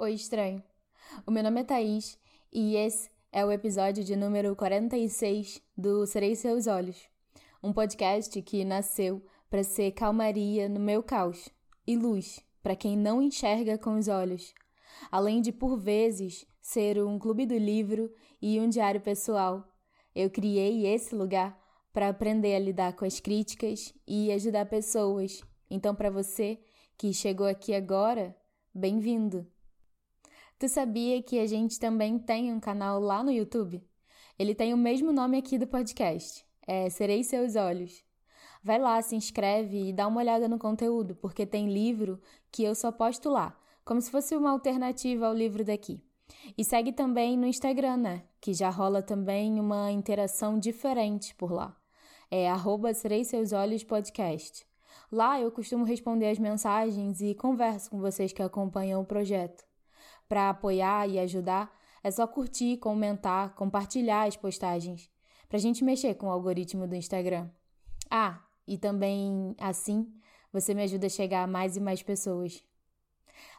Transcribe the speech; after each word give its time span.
Oi, 0.00 0.12
estranho. 0.12 0.62
O 1.26 1.30
meu 1.32 1.42
nome 1.42 1.60
é 1.62 1.64
Thaís 1.64 2.16
e 2.52 2.76
esse 2.76 3.10
é 3.32 3.44
o 3.44 3.50
episódio 3.50 4.04
de 4.04 4.14
número 4.14 4.54
46 4.54 5.60
do 5.76 6.06
Serei 6.06 6.36
Seus 6.36 6.68
Olhos, 6.68 7.08
um 7.60 7.72
podcast 7.72 8.40
que 8.42 8.64
nasceu 8.64 9.20
para 9.50 9.64
ser 9.64 9.90
calmaria 9.90 10.68
no 10.68 10.78
meu 10.78 11.02
caos 11.02 11.48
e 11.84 11.96
luz 11.96 12.38
para 12.62 12.76
quem 12.76 12.96
não 12.96 13.20
enxerga 13.20 13.76
com 13.76 13.98
os 13.98 14.06
olhos, 14.06 14.54
além 15.10 15.40
de, 15.40 15.50
por 15.50 15.76
vezes, 15.76 16.46
ser 16.62 17.02
um 17.02 17.18
clube 17.18 17.44
do 17.44 17.58
livro 17.58 18.08
e 18.40 18.60
um 18.60 18.68
diário 18.68 19.00
pessoal. 19.00 19.66
Eu 20.14 20.30
criei 20.30 20.86
esse 20.86 21.12
lugar 21.12 21.60
para 21.92 22.08
aprender 22.08 22.54
a 22.54 22.60
lidar 22.60 22.92
com 22.92 23.04
as 23.04 23.18
críticas 23.18 23.92
e 24.06 24.30
ajudar 24.30 24.66
pessoas. 24.66 25.42
Então, 25.68 25.92
para 25.92 26.08
você 26.08 26.56
que 26.96 27.12
chegou 27.12 27.48
aqui 27.48 27.74
agora, 27.74 28.32
bem-vindo! 28.72 29.57
Tu 30.58 30.68
sabia 30.68 31.22
que 31.22 31.38
a 31.38 31.46
gente 31.46 31.78
também 31.78 32.18
tem 32.18 32.52
um 32.52 32.58
canal 32.58 32.98
lá 32.98 33.22
no 33.22 33.30
YouTube? 33.30 33.80
Ele 34.36 34.56
tem 34.56 34.74
o 34.74 34.76
mesmo 34.76 35.12
nome 35.12 35.38
aqui 35.38 35.56
do 35.56 35.68
podcast. 35.68 36.44
É 36.66 36.90
Serei 36.90 37.22
Seus 37.22 37.54
Olhos. 37.54 38.02
Vai 38.60 38.76
lá, 38.80 39.00
se 39.00 39.14
inscreve 39.14 39.90
e 39.90 39.92
dá 39.92 40.08
uma 40.08 40.20
olhada 40.20 40.48
no 40.48 40.58
conteúdo, 40.58 41.14
porque 41.14 41.46
tem 41.46 41.72
livro 41.72 42.20
que 42.50 42.64
eu 42.64 42.74
só 42.74 42.90
posto 42.90 43.30
lá, 43.30 43.56
como 43.84 44.00
se 44.00 44.10
fosse 44.10 44.34
uma 44.34 44.50
alternativa 44.50 45.28
ao 45.28 45.32
livro 45.32 45.64
daqui. 45.64 46.02
E 46.56 46.64
segue 46.64 46.92
também 46.92 47.36
no 47.36 47.46
Instagram, 47.46 47.98
né? 47.98 48.24
Que 48.40 48.52
já 48.52 48.68
rola 48.68 49.00
também 49.00 49.60
uma 49.60 49.92
interação 49.92 50.58
diferente 50.58 51.36
por 51.36 51.52
lá. 51.52 51.76
É 52.32 52.50
arroba 52.50 52.92
Serei 52.92 53.24
Seus 53.24 53.52
Olhos 53.52 53.84
Podcast. 53.84 54.66
Lá 55.12 55.40
eu 55.40 55.52
costumo 55.52 55.84
responder 55.84 56.28
as 56.30 56.38
mensagens 56.40 57.20
e 57.20 57.32
converso 57.32 57.88
com 57.90 58.00
vocês 58.00 58.32
que 58.32 58.42
acompanham 58.42 59.00
o 59.00 59.06
projeto. 59.06 59.67
Para 60.28 60.50
apoiar 60.50 61.08
e 61.08 61.18
ajudar, 61.18 61.74
é 62.02 62.10
só 62.10 62.26
curtir, 62.26 62.76
comentar, 62.76 63.54
compartilhar 63.54 64.24
as 64.28 64.36
postagens, 64.36 65.10
para 65.48 65.56
a 65.56 65.60
gente 65.60 65.82
mexer 65.82 66.14
com 66.14 66.26
o 66.26 66.30
algoritmo 66.30 66.86
do 66.86 66.94
Instagram. 66.94 67.48
Ah, 68.10 68.42
e 68.66 68.76
também 68.76 69.54
assim 69.58 70.12
você 70.52 70.74
me 70.74 70.82
ajuda 70.82 71.06
a 71.06 71.10
chegar 71.10 71.44
a 71.44 71.46
mais 71.46 71.76
e 71.76 71.80
mais 71.80 72.02
pessoas. 72.02 72.62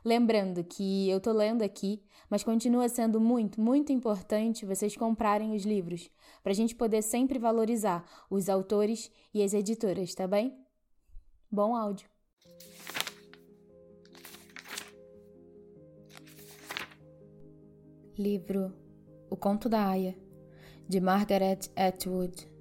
Lembrando 0.03 0.63
que 0.63 1.09
eu 1.09 1.19
tô 1.19 1.31
lendo 1.31 1.61
aqui, 1.61 2.03
mas 2.29 2.43
continua 2.43 2.89
sendo 2.89 3.19
muito, 3.19 3.61
muito 3.61 3.91
importante 3.91 4.65
vocês 4.65 4.95
comprarem 4.95 5.55
os 5.55 5.63
livros, 5.63 6.09
para 6.43 6.51
a 6.51 6.55
gente 6.55 6.75
poder 6.75 7.01
sempre 7.01 7.39
valorizar 7.39 8.05
os 8.29 8.49
autores 8.49 9.11
e 9.33 9.41
as 9.41 9.53
editoras, 9.53 10.13
tá 10.13 10.27
bem? 10.27 10.57
Bom 11.51 11.75
áudio! 11.75 12.08
Livro 18.19 18.73
O 19.29 19.37
Conto 19.37 19.69
da 19.69 19.87
Aya, 19.87 20.13
de 20.85 20.99
Margaret 20.99 21.71
Atwood. 21.73 22.51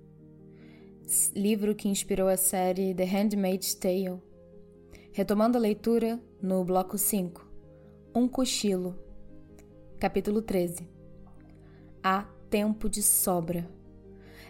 Livro 1.35 1.75
que 1.75 1.89
inspirou 1.89 2.29
a 2.29 2.37
série 2.37 2.95
The 2.95 3.03
Handmaid's 3.03 3.75
Tale. 3.75 4.23
Retomando 5.11 5.59
a 5.59 5.61
leitura 5.61 6.21
no 6.41 6.65
bloco 6.65 6.97
5. 6.97 7.45
Um 8.15 8.29
cochilo. 8.29 8.97
Capítulo 9.99 10.43
13. 10.43 10.89
Há 12.05 12.23
tempo 12.49 12.89
de 12.89 13.03
sobra. 13.03 13.69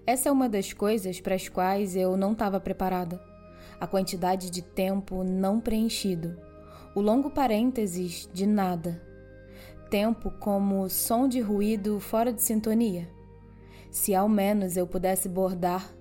Essa 0.06 0.28
é 0.28 0.32
uma 0.32 0.46
das 0.46 0.74
coisas 0.74 1.22
para 1.22 1.36
as 1.36 1.48
quais 1.48 1.96
eu 1.96 2.18
não 2.18 2.32
estava 2.32 2.60
preparada. 2.60 3.18
A 3.80 3.86
quantidade 3.86 4.50
de 4.50 4.60
tempo 4.60 5.24
não 5.24 5.58
preenchido. 5.58 6.38
O 6.94 7.00
longo 7.00 7.30
parênteses 7.30 8.28
de 8.30 8.44
nada 8.44 9.07
tempo 9.89 10.31
como 10.39 10.89
som 10.89 11.27
de 11.27 11.41
ruído 11.41 11.99
fora 11.99 12.32
de 12.32 12.43
sintonia. 12.43 13.09
Se 13.91 14.15
ao 14.15 14.28
menos 14.28 14.76
eu 14.76 14.87
pudesse 14.87 15.28
bordar, 15.28 15.94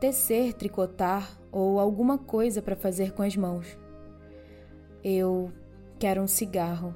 tecer, 0.00 0.54
tricotar 0.54 1.38
ou 1.52 1.78
alguma 1.78 2.18
coisa 2.18 2.60
para 2.60 2.76
fazer 2.76 3.12
com 3.12 3.22
as 3.22 3.36
mãos. 3.36 3.78
Eu 5.02 5.52
quero 5.98 6.20
um 6.20 6.26
cigarro. 6.26 6.94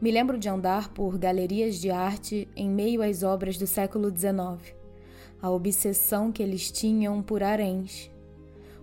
Me 0.00 0.10
lembro 0.10 0.38
de 0.38 0.48
andar 0.48 0.92
por 0.92 1.18
galerias 1.18 1.76
de 1.76 1.90
arte 1.90 2.48
em 2.54 2.68
meio 2.68 3.02
às 3.02 3.22
obras 3.22 3.56
do 3.58 3.66
século 3.66 4.10
XIX, 4.10 4.74
a 5.40 5.50
obsessão 5.50 6.30
que 6.30 6.42
eles 6.42 6.70
tinham 6.70 7.22
por 7.22 7.42
haréns. 7.42 8.10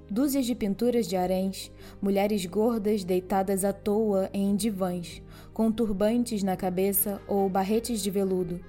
Dúzias 0.09 0.45
de 0.45 0.53
pinturas 0.53 1.07
de 1.07 1.15
haréns, 1.15 1.71
mulheres 2.01 2.45
gordas 2.45 3.03
deitadas 3.03 3.63
à 3.63 3.71
toa 3.71 4.29
em 4.33 4.55
divãs, 4.55 5.21
com 5.53 5.71
turbantes 5.71 6.41
na 6.41 6.57
cabeça 6.57 7.21
ou 7.27 7.47
barretes 7.47 8.01
de 8.01 8.09
veludo, 8.09 8.59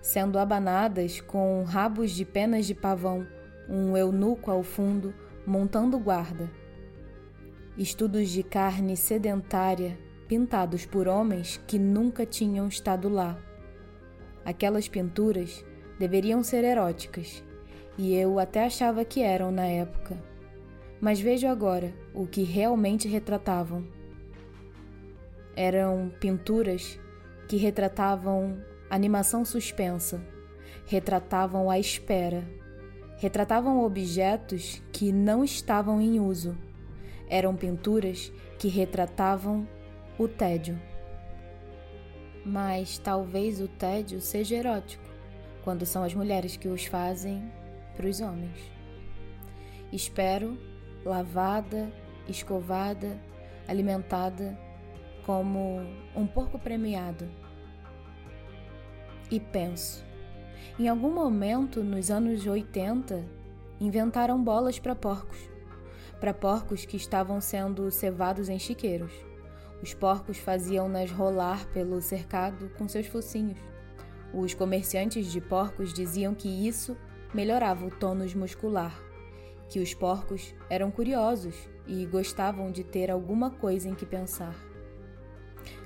sendo 0.00 0.38
abanadas 0.38 1.20
com 1.20 1.62
rabos 1.62 2.10
de 2.10 2.24
penas 2.24 2.66
de 2.66 2.74
pavão, 2.74 3.26
um 3.68 3.96
eunuco 3.96 4.50
ao 4.50 4.62
fundo, 4.62 5.14
montando 5.46 5.98
guarda. 5.98 6.50
Estudos 7.78 8.28
de 8.30 8.42
carne 8.42 8.96
sedentária, 8.96 9.96
pintados 10.26 10.84
por 10.84 11.06
homens 11.06 11.60
que 11.66 11.78
nunca 11.78 12.26
tinham 12.26 12.66
estado 12.66 13.08
lá. 13.08 13.38
Aquelas 14.44 14.88
pinturas 14.88 15.64
deveriam 15.98 16.42
ser 16.42 16.64
eróticas, 16.64 17.44
e 17.96 18.14
eu 18.14 18.38
até 18.40 18.64
achava 18.64 19.04
que 19.04 19.22
eram 19.22 19.52
na 19.52 19.66
época. 19.66 20.20
Mas 21.00 21.20
vejo 21.20 21.46
agora 21.46 21.92
o 22.12 22.26
que 22.26 22.42
realmente 22.42 23.06
retratavam 23.06 24.01
eram 25.56 26.12
pinturas 26.20 26.98
que 27.48 27.56
retratavam 27.56 28.62
animação 28.88 29.44
suspensa, 29.44 30.22
retratavam 30.86 31.70
a 31.70 31.78
espera, 31.78 32.44
retratavam 33.18 33.84
objetos 33.84 34.82
que 34.92 35.12
não 35.12 35.44
estavam 35.44 36.00
em 36.00 36.18
uso. 36.18 36.56
Eram 37.28 37.56
pinturas 37.56 38.32
que 38.58 38.68
retratavam 38.68 39.66
o 40.18 40.28
tédio. 40.28 40.78
Mas 42.44 42.98
talvez 42.98 43.60
o 43.60 43.68
tédio 43.68 44.20
seja 44.20 44.56
erótico, 44.56 45.04
quando 45.62 45.86
são 45.86 46.02
as 46.02 46.12
mulheres 46.14 46.56
que 46.56 46.68
os 46.68 46.84
fazem 46.84 47.50
para 47.96 48.06
os 48.06 48.20
homens. 48.20 48.58
Espero, 49.92 50.58
lavada, 51.04 51.92
escovada, 52.28 53.18
alimentada, 53.68 54.58
como 55.24 55.80
um 56.14 56.26
porco 56.26 56.58
premiado. 56.58 57.28
E 59.30 59.40
penso, 59.40 60.04
em 60.78 60.88
algum 60.88 61.12
momento 61.12 61.82
nos 61.82 62.10
anos 62.10 62.46
80, 62.46 63.24
inventaram 63.80 64.42
bolas 64.42 64.78
para 64.78 64.94
porcos, 64.94 65.38
para 66.20 66.34
porcos 66.34 66.84
que 66.84 66.96
estavam 66.96 67.40
sendo 67.40 67.90
cevados 67.90 68.48
em 68.48 68.58
chiqueiros. 68.58 69.12
Os 69.82 69.92
porcos 69.92 70.38
faziam-nas 70.38 71.10
rolar 71.10 71.66
pelo 71.72 72.00
cercado 72.00 72.70
com 72.78 72.88
seus 72.88 73.06
focinhos. 73.06 73.58
Os 74.32 74.54
comerciantes 74.54 75.30
de 75.32 75.40
porcos 75.40 75.92
diziam 75.92 76.34
que 76.34 76.48
isso 76.48 76.96
melhorava 77.34 77.86
o 77.86 77.90
tônus 77.90 78.34
muscular, 78.34 78.96
que 79.68 79.80
os 79.80 79.94
porcos 79.94 80.54
eram 80.70 80.90
curiosos 80.90 81.54
e 81.86 82.06
gostavam 82.06 82.70
de 82.70 82.84
ter 82.84 83.10
alguma 83.10 83.50
coisa 83.50 83.88
em 83.88 83.94
que 83.94 84.06
pensar. 84.06 84.71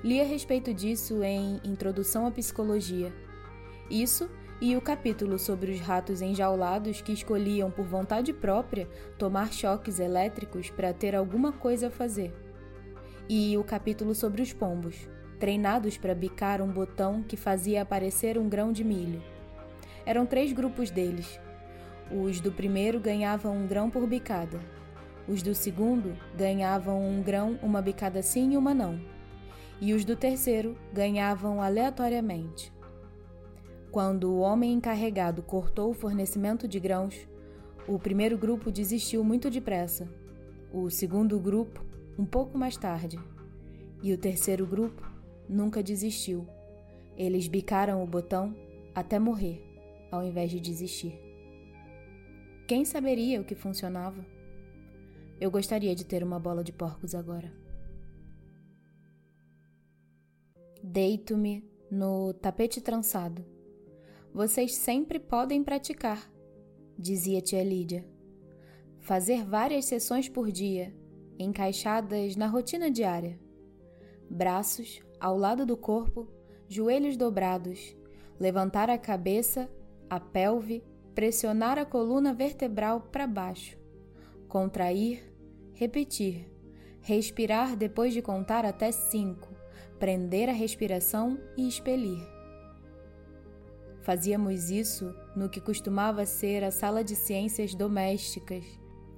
Li 0.03 0.21
a 0.21 0.23
respeito 0.23 0.73
disso 0.73 1.23
em 1.23 1.59
Introdução 1.63 2.25
à 2.25 2.31
Psicologia. 2.31 3.11
Isso 3.89 4.29
e 4.59 4.75
o 4.75 4.81
capítulo 4.81 5.37
sobre 5.37 5.71
os 5.71 5.79
ratos 5.79 6.21
enjaulados 6.21 7.01
que 7.01 7.13
escolhiam 7.13 7.69
por 7.69 7.85
vontade 7.85 8.33
própria 8.33 8.87
tomar 9.17 9.53
choques 9.53 9.99
elétricos 9.99 10.69
para 10.69 10.93
ter 10.93 11.15
alguma 11.15 11.51
coisa 11.51 11.87
a 11.87 11.91
fazer. 11.91 12.33
E 13.29 13.57
o 13.57 13.63
capítulo 13.63 14.15
sobre 14.15 14.41
os 14.41 14.53
pombos, 14.53 15.07
treinados 15.39 15.97
para 15.97 16.15
bicar 16.15 16.61
um 16.61 16.71
botão 16.71 17.21
que 17.21 17.37
fazia 17.37 17.81
aparecer 17.81 18.37
um 18.37 18.49
grão 18.49 18.71
de 18.71 18.83
milho. 18.83 19.21
Eram 20.05 20.25
três 20.25 20.51
grupos 20.53 20.89
deles. 20.89 21.39
Os 22.09 22.39
do 22.39 22.51
primeiro 22.51 22.99
ganhavam 22.99 23.55
um 23.55 23.67
grão 23.67 23.89
por 23.89 24.07
bicada. 24.07 24.59
Os 25.27 25.41
do 25.41 25.53
segundo 25.53 26.17
ganhavam 26.35 27.01
um 27.01 27.21
grão, 27.21 27.59
uma 27.61 27.81
bicada 27.81 28.21
sim 28.21 28.53
e 28.53 28.57
uma 28.57 28.73
não 28.73 29.16
e 29.79 29.93
os 29.93 30.03
do 30.03 30.15
terceiro 30.15 30.77
ganhavam 30.93 31.61
aleatoriamente. 31.61 32.73
Quando 33.91 34.31
o 34.31 34.39
homem 34.39 34.73
encarregado 34.73 35.41
cortou 35.41 35.91
o 35.91 35.93
fornecimento 35.93 36.67
de 36.67 36.79
grãos, 36.79 37.27
o 37.87 37.97
primeiro 37.97 38.37
grupo 38.37 38.71
desistiu 38.71 39.23
muito 39.23 39.49
depressa, 39.49 40.09
o 40.73 40.89
segundo 40.89 41.39
grupo, 41.39 41.85
um 42.19 42.25
pouco 42.25 42.57
mais 42.57 42.75
tarde, 42.75 43.17
e 44.01 44.11
o 44.13 44.17
terceiro 44.17 44.65
grupo 44.65 45.03
nunca 45.47 45.81
desistiu. 45.81 46.45
Eles 47.15 47.47
bicaram 47.47 48.03
o 48.03 48.07
botão 48.07 48.55
até 48.93 49.17
morrer, 49.17 49.63
ao 50.11 50.23
invés 50.23 50.51
de 50.51 50.59
desistir. 50.59 51.19
Quem 52.67 52.83
saberia 52.83 53.39
o 53.39 53.45
que 53.45 53.55
funcionava? 53.55 54.25
Eu 55.39 55.49
gostaria 55.49 55.95
de 55.95 56.05
ter 56.05 56.23
uma 56.23 56.39
bola 56.39 56.63
de 56.63 56.73
porcos 56.73 57.15
agora. 57.15 57.66
Deito-me 60.89 61.69
no 61.91 62.33
tapete 62.33 62.79
trançado. 62.79 63.43
Vocês 64.33 64.73
sempre 64.75 65.19
podem 65.19 65.61
praticar, 65.61 66.31
dizia 66.97 67.41
tia 67.41 67.61
Lídia. 67.61 68.07
Fazer 69.01 69.43
várias 69.43 69.83
sessões 69.83 70.29
por 70.29 70.49
dia, 70.49 70.95
encaixadas 71.37 72.37
na 72.37 72.47
rotina 72.47 72.89
diária. 72.89 73.37
Braços 74.29 75.01
ao 75.19 75.37
lado 75.37 75.65
do 75.65 75.75
corpo, 75.75 76.25
joelhos 76.69 77.17
dobrados, 77.17 77.93
levantar 78.39 78.89
a 78.89 78.97
cabeça, 78.97 79.69
a 80.09 80.21
pelve, 80.21 80.81
pressionar 81.13 81.77
a 81.77 81.83
coluna 81.83 82.33
vertebral 82.33 83.01
para 83.11 83.27
baixo, 83.27 83.77
contrair, 84.47 85.21
repetir, 85.73 86.49
respirar 87.01 87.75
depois 87.75 88.13
de 88.13 88.21
contar 88.21 88.63
até 88.63 88.89
cinco, 88.89 89.56
prender 89.99 90.49
a 90.49 90.53
respiração 90.53 91.37
e 91.55 91.67
expelir. 91.67 92.37
Fazíamos 94.01 94.69
isso 94.69 95.13
no 95.35 95.49
que 95.49 95.59
costumava 95.59 96.25
ser 96.25 96.63
a 96.63 96.71
sala 96.71 97.03
de 97.03 97.15
ciências 97.15 97.75
domésticas, 97.75 98.63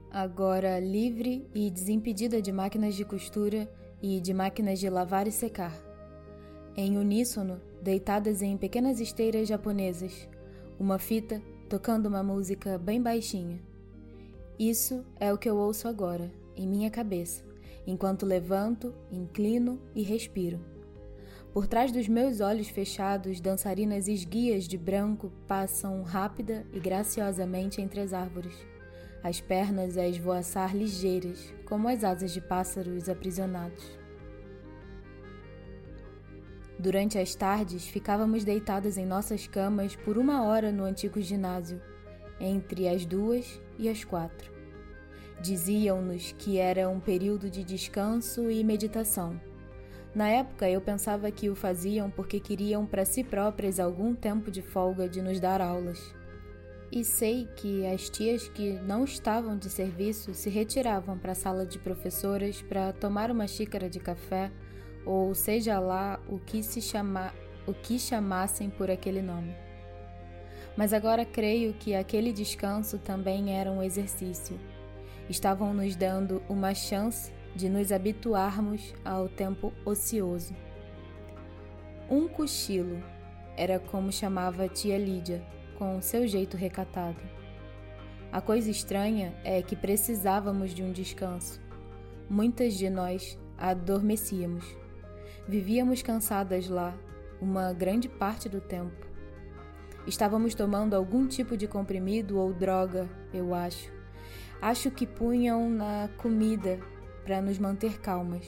agora 0.10 0.80
livre 0.80 1.48
e 1.54 1.70
desimpedida 1.70 2.42
de 2.42 2.52
máquinas 2.52 2.96
de 2.96 3.06
costura 3.06 3.72
e 4.02 4.20
de 4.20 4.34
máquinas 4.34 4.80
de 4.80 4.90
lavar 4.90 5.28
e 5.28 5.32
secar. 5.32 5.80
Em 6.76 6.98
uníssono, 6.98 7.62
deitadas 7.84 8.42
em 8.42 8.58
pequenas 8.58 9.00
esteiras 9.00 9.48
japonesas, 9.48 10.28
uma 10.80 10.98
fita 10.98 11.42
tocando 11.70 12.08
uma 12.08 12.24
música 12.24 12.78
bem 12.78 13.02
baixinha. 13.02 13.62
Isso 14.58 15.06
é 15.20 15.32
o 15.32 15.38
que 15.38 15.50
eu 15.50 15.56
ouço 15.56 15.88
agora, 15.88 16.32
em 16.56 16.68
minha 16.68 16.90
cabeça, 16.90 17.44
enquanto 17.86 18.26
levanto, 18.26 18.94
inclino 19.12 19.80
e 19.94 20.02
respiro. 20.02 20.60
Por 21.54 21.66
trás 21.66 21.92
dos 21.92 22.08
meus 22.08 22.42
olhos 22.42 22.70
fechados, 22.70 23.42
dançarinas 23.42 24.08
esguias 24.08 24.68
de 24.68 24.78
branco 24.78 25.32
passam 25.48 26.04
rápida 26.04 26.64
e 26.72 26.80
graciosamente 26.80 27.82
entre 27.82 28.02
as 28.02 28.14
árvores, 28.14 28.54
as 29.24 29.42
pernas 29.42 29.98
a 29.98 30.08
esvoaçar 30.08 30.76
ligeiras, 30.76 31.52
como 31.66 31.88
as 31.88 32.04
asas 32.04 32.32
de 32.32 32.40
pássaros 32.40 33.10
aprisionados. 33.10 33.84
Durante 36.78 37.18
as 37.18 37.34
tardes, 37.34 37.88
ficávamos 37.88 38.44
deitadas 38.44 38.96
em 38.96 39.06
nossas 39.06 39.48
camas 39.48 39.96
por 39.96 40.20
uma 40.20 40.44
hora 40.44 40.72
no 40.72 40.84
antigo 40.84 41.20
ginásio, 41.20 41.82
entre 42.40 42.88
as 42.88 43.08
duas 43.08 43.60
e 43.78 43.90
as 43.90 44.04
quatro. 44.04 44.54
Diziam-nos 45.42 46.32
que 46.34 46.60
era 46.60 46.88
um 46.88 47.00
período 47.00 47.50
de 47.50 47.64
descanso 47.64 48.52
e 48.52 48.64
meditação 48.64 49.49
na 50.14 50.28
época 50.28 50.70
eu 50.70 50.82
pensava 50.82 51.30
que 51.30 51.50
o 51.50 51.56
faziam 51.56 52.10
porque 52.10 52.40
queriam 52.40 52.86
para 52.86 53.06
si 53.06 53.24
próprias 53.24 53.80
algum 53.80 54.16
tempo 54.16 54.50
de 54.50 54.62
folga 54.62 55.08
de 55.08 55.22
nos 55.22 55.40
dar 55.40 55.62
aulas. 55.62 56.14
E 56.92 57.04
sei 57.04 57.48
que 57.56 57.86
as 57.86 58.10
tias 58.10 58.48
que 58.50 58.74
não 58.80 59.04
estavam 59.04 59.56
de 59.56 59.70
serviço 59.70 60.34
se 60.34 60.50
retiravam 60.50 61.18
para 61.20 61.34
a 61.34 61.36
sala 61.36 61.66
de 61.66 61.78
professoras 61.78 62.64
para 62.64 62.92
tomar 62.92 63.30
uma 63.30 63.48
xícara 63.48 63.88
de 63.88 64.00
café 64.00 64.52
ou 65.06 65.34
seja 65.36 65.80
lá 65.80 66.20
o 66.28 66.40
que 66.40 66.64
se 66.64 66.82
chama, 66.82 67.32
o 67.68 67.74
que 67.74 68.00
chamassem 68.00 68.70
por 68.70 68.90
aquele 68.90 69.22
nome. 69.22 69.56
Mas 70.76 70.94
agora 70.94 71.26
creio 71.26 71.74
que 71.74 71.94
aquele 71.94 72.34
descanso 72.34 72.98
também 72.98 73.58
era 73.58 73.72
um 73.72 73.84
exercício. 73.84 74.60
Estavam 75.30 75.74
nos 75.74 75.96
dando 75.96 76.42
uma 76.50 76.74
chance 76.74 77.32
de 77.60 77.68
nos 77.68 77.92
habituarmos 77.92 78.94
ao 79.04 79.28
tempo 79.28 79.74
ocioso. 79.84 80.56
Um 82.10 82.26
cochilo 82.26 83.04
era 83.58 83.78
como 83.78 84.14
chamava 84.14 84.64
a 84.64 84.70
tia 84.70 84.98
Lídia, 84.98 85.46
com 85.78 86.02
seu 86.02 86.26
jeito 86.26 86.56
recatado. 86.56 87.20
A 88.32 88.40
coisa 88.40 88.72
estranha 88.72 89.36
é 89.44 89.62
que 89.62 89.76
precisávamos 89.76 90.74
de 90.74 90.82
um 90.84 90.94
descanso. 90.94 91.60
Muitas 92.30 92.76
de 92.76 92.90
nós 92.90 93.38
adormecíamos. 93.58 94.64
Vivíamos 95.46 96.02
cansadas 96.02 96.70
lá, 96.70 96.98
uma 97.42 97.74
grande 97.74 98.08
parte 98.08 98.48
do 98.48 98.62
tempo. 98.62 99.06
Estávamos 100.08 100.56
tomando 100.56 100.96
algum 100.96 101.28
tipo 101.28 101.58
de 101.58 101.68
comprimido 101.68 102.38
ou 102.38 102.54
droga, 102.54 103.10
eu 103.34 103.54
acho. 103.54 103.92
Acho 104.62 104.90
que 104.90 105.06
punham 105.06 105.70
na 105.70 106.10
comida 106.18 106.80
para 107.24 107.42
nos 107.42 107.58
manter 107.58 108.00
calmas. 108.00 108.46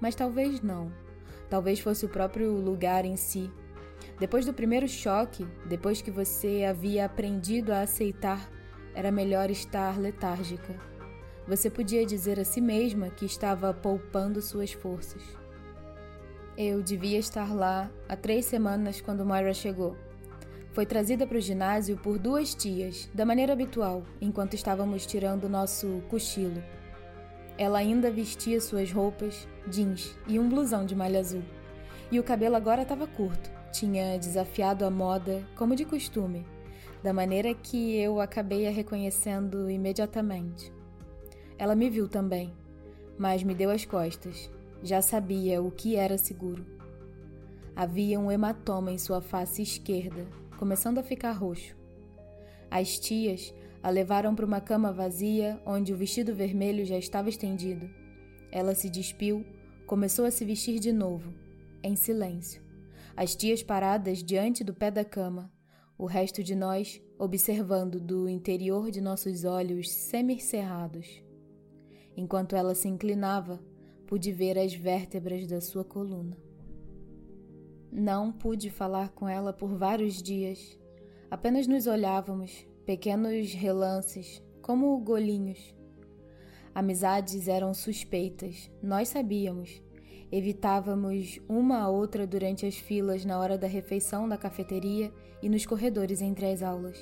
Mas 0.00 0.14
talvez 0.14 0.60
não. 0.60 0.92
Talvez 1.48 1.80
fosse 1.80 2.04
o 2.04 2.08
próprio 2.08 2.52
lugar 2.52 3.04
em 3.04 3.16
si. 3.16 3.50
Depois 4.18 4.46
do 4.46 4.52
primeiro 4.52 4.88
choque, 4.88 5.46
depois 5.66 6.00
que 6.00 6.10
você 6.10 6.64
havia 6.64 7.04
aprendido 7.04 7.72
a 7.72 7.80
aceitar, 7.80 8.50
era 8.94 9.10
melhor 9.10 9.50
estar 9.50 9.98
letárgica. 9.98 10.74
Você 11.46 11.68
podia 11.68 12.06
dizer 12.06 12.40
a 12.40 12.44
si 12.44 12.60
mesma 12.60 13.10
que 13.10 13.26
estava 13.26 13.74
poupando 13.74 14.40
suas 14.40 14.72
forças. 14.72 15.22
Eu 16.56 16.82
devia 16.82 17.18
estar 17.18 17.52
lá 17.52 17.90
há 18.08 18.16
três 18.16 18.46
semanas 18.46 19.00
quando 19.00 19.26
Moira 19.26 19.52
chegou. 19.52 19.96
Foi 20.72 20.86
trazida 20.86 21.26
para 21.26 21.38
o 21.38 21.40
ginásio 21.40 21.96
por 21.96 22.18
duas 22.18 22.54
tias, 22.54 23.10
da 23.12 23.24
maneira 23.24 23.52
habitual, 23.52 24.04
enquanto 24.20 24.54
estávamos 24.54 25.04
tirando 25.04 25.48
nosso 25.48 26.02
cochilo. 26.08 26.62
Ela 27.56 27.78
ainda 27.78 28.10
vestia 28.10 28.60
suas 28.60 28.90
roupas, 28.90 29.46
jeans 29.68 30.16
e 30.26 30.38
um 30.38 30.48
blusão 30.48 30.84
de 30.84 30.94
malha 30.94 31.20
azul. 31.20 31.42
E 32.10 32.18
o 32.18 32.24
cabelo 32.24 32.56
agora 32.56 32.82
estava 32.82 33.06
curto, 33.06 33.50
tinha 33.72 34.18
desafiado 34.18 34.84
a 34.84 34.90
moda, 34.90 35.42
como 35.56 35.76
de 35.76 35.84
costume, 35.84 36.44
da 37.02 37.12
maneira 37.12 37.54
que 37.54 37.96
eu 37.96 38.20
acabei 38.20 38.66
a 38.66 38.70
reconhecendo 38.70 39.70
imediatamente. 39.70 40.72
Ela 41.58 41.74
me 41.74 41.88
viu 41.88 42.08
também, 42.08 42.52
mas 43.18 43.42
me 43.42 43.54
deu 43.54 43.70
as 43.70 43.84
costas. 43.84 44.50
Já 44.82 45.00
sabia 45.00 45.62
o 45.62 45.70
que 45.70 45.96
era 45.96 46.18
seguro. 46.18 46.64
Havia 47.74 48.18
um 48.20 48.30
hematoma 48.30 48.92
em 48.92 48.98
sua 48.98 49.20
face 49.20 49.62
esquerda, 49.62 50.26
começando 50.58 50.98
a 50.98 51.02
ficar 51.02 51.32
roxo. 51.32 51.74
As 52.70 52.98
tias 52.98 53.54
a 53.84 53.90
levaram 53.90 54.34
para 54.34 54.46
uma 54.46 54.62
cama 54.62 54.90
vazia 54.90 55.60
onde 55.66 55.92
o 55.92 55.96
vestido 55.96 56.34
vermelho 56.34 56.86
já 56.86 56.96
estava 56.96 57.28
estendido. 57.28 57.90
Ela 58.50 58.74
se 58.74 58.88
despiu, 58.88 59.44
começou 59.86 60.24
a 60.24 60.30
se 60.30 60.42
vestir 60.42 60.78
de 60.80 60.90
novo, 60.90 61.34
em 61.82 61.94
silêncio. 61.94 62.62
As 63.14 63.36
tias 63.36 63.62
paradas 63.62 64.24
diante 64.24 64.64
do 64.64 64.72
pé 64.72 64.90
da 64.90 65.04
cama, 65.04 65.52
o 65.98 66.06
resto 66.06 66.42
de 66.42 66.54
nós 66.54 66.98
observando 67.18 68.00
do 68.00 68.26
interior 68.26 68.90
de 68.90 69.02
nossos 69.02 69.44
olhos 69.44 69.90
semicerrados. 69.92 71.22
Enquanto 72.16 72.56
ela 72.56 72.74
se 72.74 72.88
inclinava, 72.88 73.62
pude 74.06 74.32
ver 74.32 74.58
as 74.58 74.72
vértebras 74.72 75.46
da 75.46 75.60
sua 75.60 75.84
coluna. 75.84 76.38
Não 77.92 78.32
pude 78.32 78.70
falar 78.70 79.10
com 79.10 79.28
ela 79.28 79.52
por 79.52 79.76
vários 79.76 80.22
dias. 80.22 80.74
Apenas 81.30 81.66
nos 81.66 81.86
olhávamos, 81.86 82.66
pequenos 82.84 83.54
relances, 83.54 84.42
como 84.60 84.98
golinhos. 84.98 85.74
Amizades 86.74 87.48
eram 87.48 87.72
suspeitas, 87.72 88.70
nós 88.82 89.08
sabíamos. 89.08 89.82
Evitávamos 90.30 91.40
uma 91.48 91.78
a 91.78 91.88
outra 91.88 92.26
durante 92.26 92.66
as 92.66 92.76
filas 92.76 93.24
na 93.24 93.38
hora 93.38 93.56
da 93.56 93.66
refeição 93.66 94.28
da 94.28 94.36
cafeteria 94.36 95.12
e 95.40 95.48
nos 95.48 95.64
corredores 95.64 96.20
entre 96.20 96.46
as 96.46 96.62
aulas. 96.62 96.98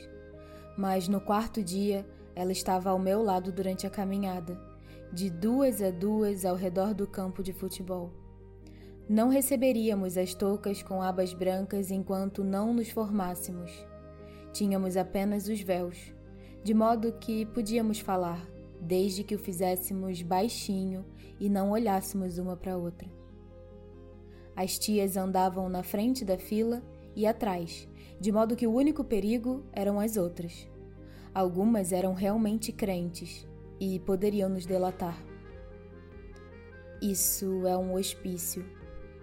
Mas 0.76 1.08
no 1.08 1.20
quarto 1.20 1.62
dia, 1.62 2.06
ela 2.34 2.52
estava 2.52 2.90
ao 2.90 2.98
meu 2.98 3.22
lado 3.22 3.50
durante 3.50 3.86
a 3.86 3.90
caminhada, 3.90 4.60
de 5.12 5.30
duas 5.30 5.82
a 5.82 5.90
duas 5.90 6.44
ao 6.44 6.54
redor 6.54 6.94
do 6.94 7.06
campo 7.06 7.42
de 7.42 7.52
futebol. 7.52 8.12
Não 9.08 9.28
receberíamos 9.28 10.16
as 10.16 10.32
toucas 10.32 10.80
com 10.82 11.02
abas 11.02 11.34
brancas 11.34 11.90
enquanto 11.90 12.44
não 12.44 12.72
nos 12.72 12.90
formássemos. 12.90 13.91
Tínhamos 14.52 14.97
apenas 14.97 15.49
os 15.49 15.61
véus, 15.61 16.12
de 16.62 16.75
modo 16.75 17.12
que 17.14 17.47
podíamos 17.47 17.99
falar, 17.99 18.47
desde 18.80 19.25
que 19.25 19.35
o 19.35 19.38
fizéssemos 19.38 20.21
baixinho 20.23 21.04
e 21.40 21.49
não 21.49 21.71
olhássemos 21.71 22.38
uma 22.38 22.56
para 22.56 22.76
outra. 22.76 23.09
As 24.54 24.78
tias 24.78 25.16
andavam 25.16 25.68
na 25.68 25.82
frente 25.82 26.25
da 26.25 26.37
fila 26.37 26.82
e 27.16 27.26
atrás, 27.26 27.88
de 28.21 28.30
modo 28.30 28.54
que 28.54 28.66
o 28.66 28.75
único 28.75 29.02
perigo 29.02 29.64
eram 29.73 29.99
as 29.99 30.16
outras. 30.16 30.68
Algumas 31.35 31.92
eram 31.92 32.12
realmente 32.12 32.71
crentes 32.71 33.47
e 33.80 33.99
poderiam 34.00 34.50
nos 34.50 34.66
delatar. 34.66 35.18
Isso 37.00 37.66
é 37.66 37.76
um 37.76 37.94
hospício, 37.94 38.64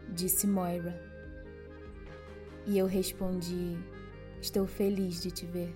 disse 0.09 0.47
Moira. 0.47 0.99
E 2.65 2.77
eu 2.77 2.87
respondi: 2.87 3.77
Estou 4.41 4.65
feliz 4.65 5.21
de 5.21 5.31
te 5.31 5.45
ver. 5.45 5.75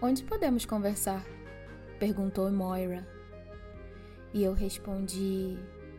Onde 0.00 0.24
podemos 0.24 0.64
conversar? 0.64 1.24
perguntou 1.98 2.50
Moira. 2.50 3.06
E 4.32 4.42
eu 4.42 4.54
respondi: 4.54 5.58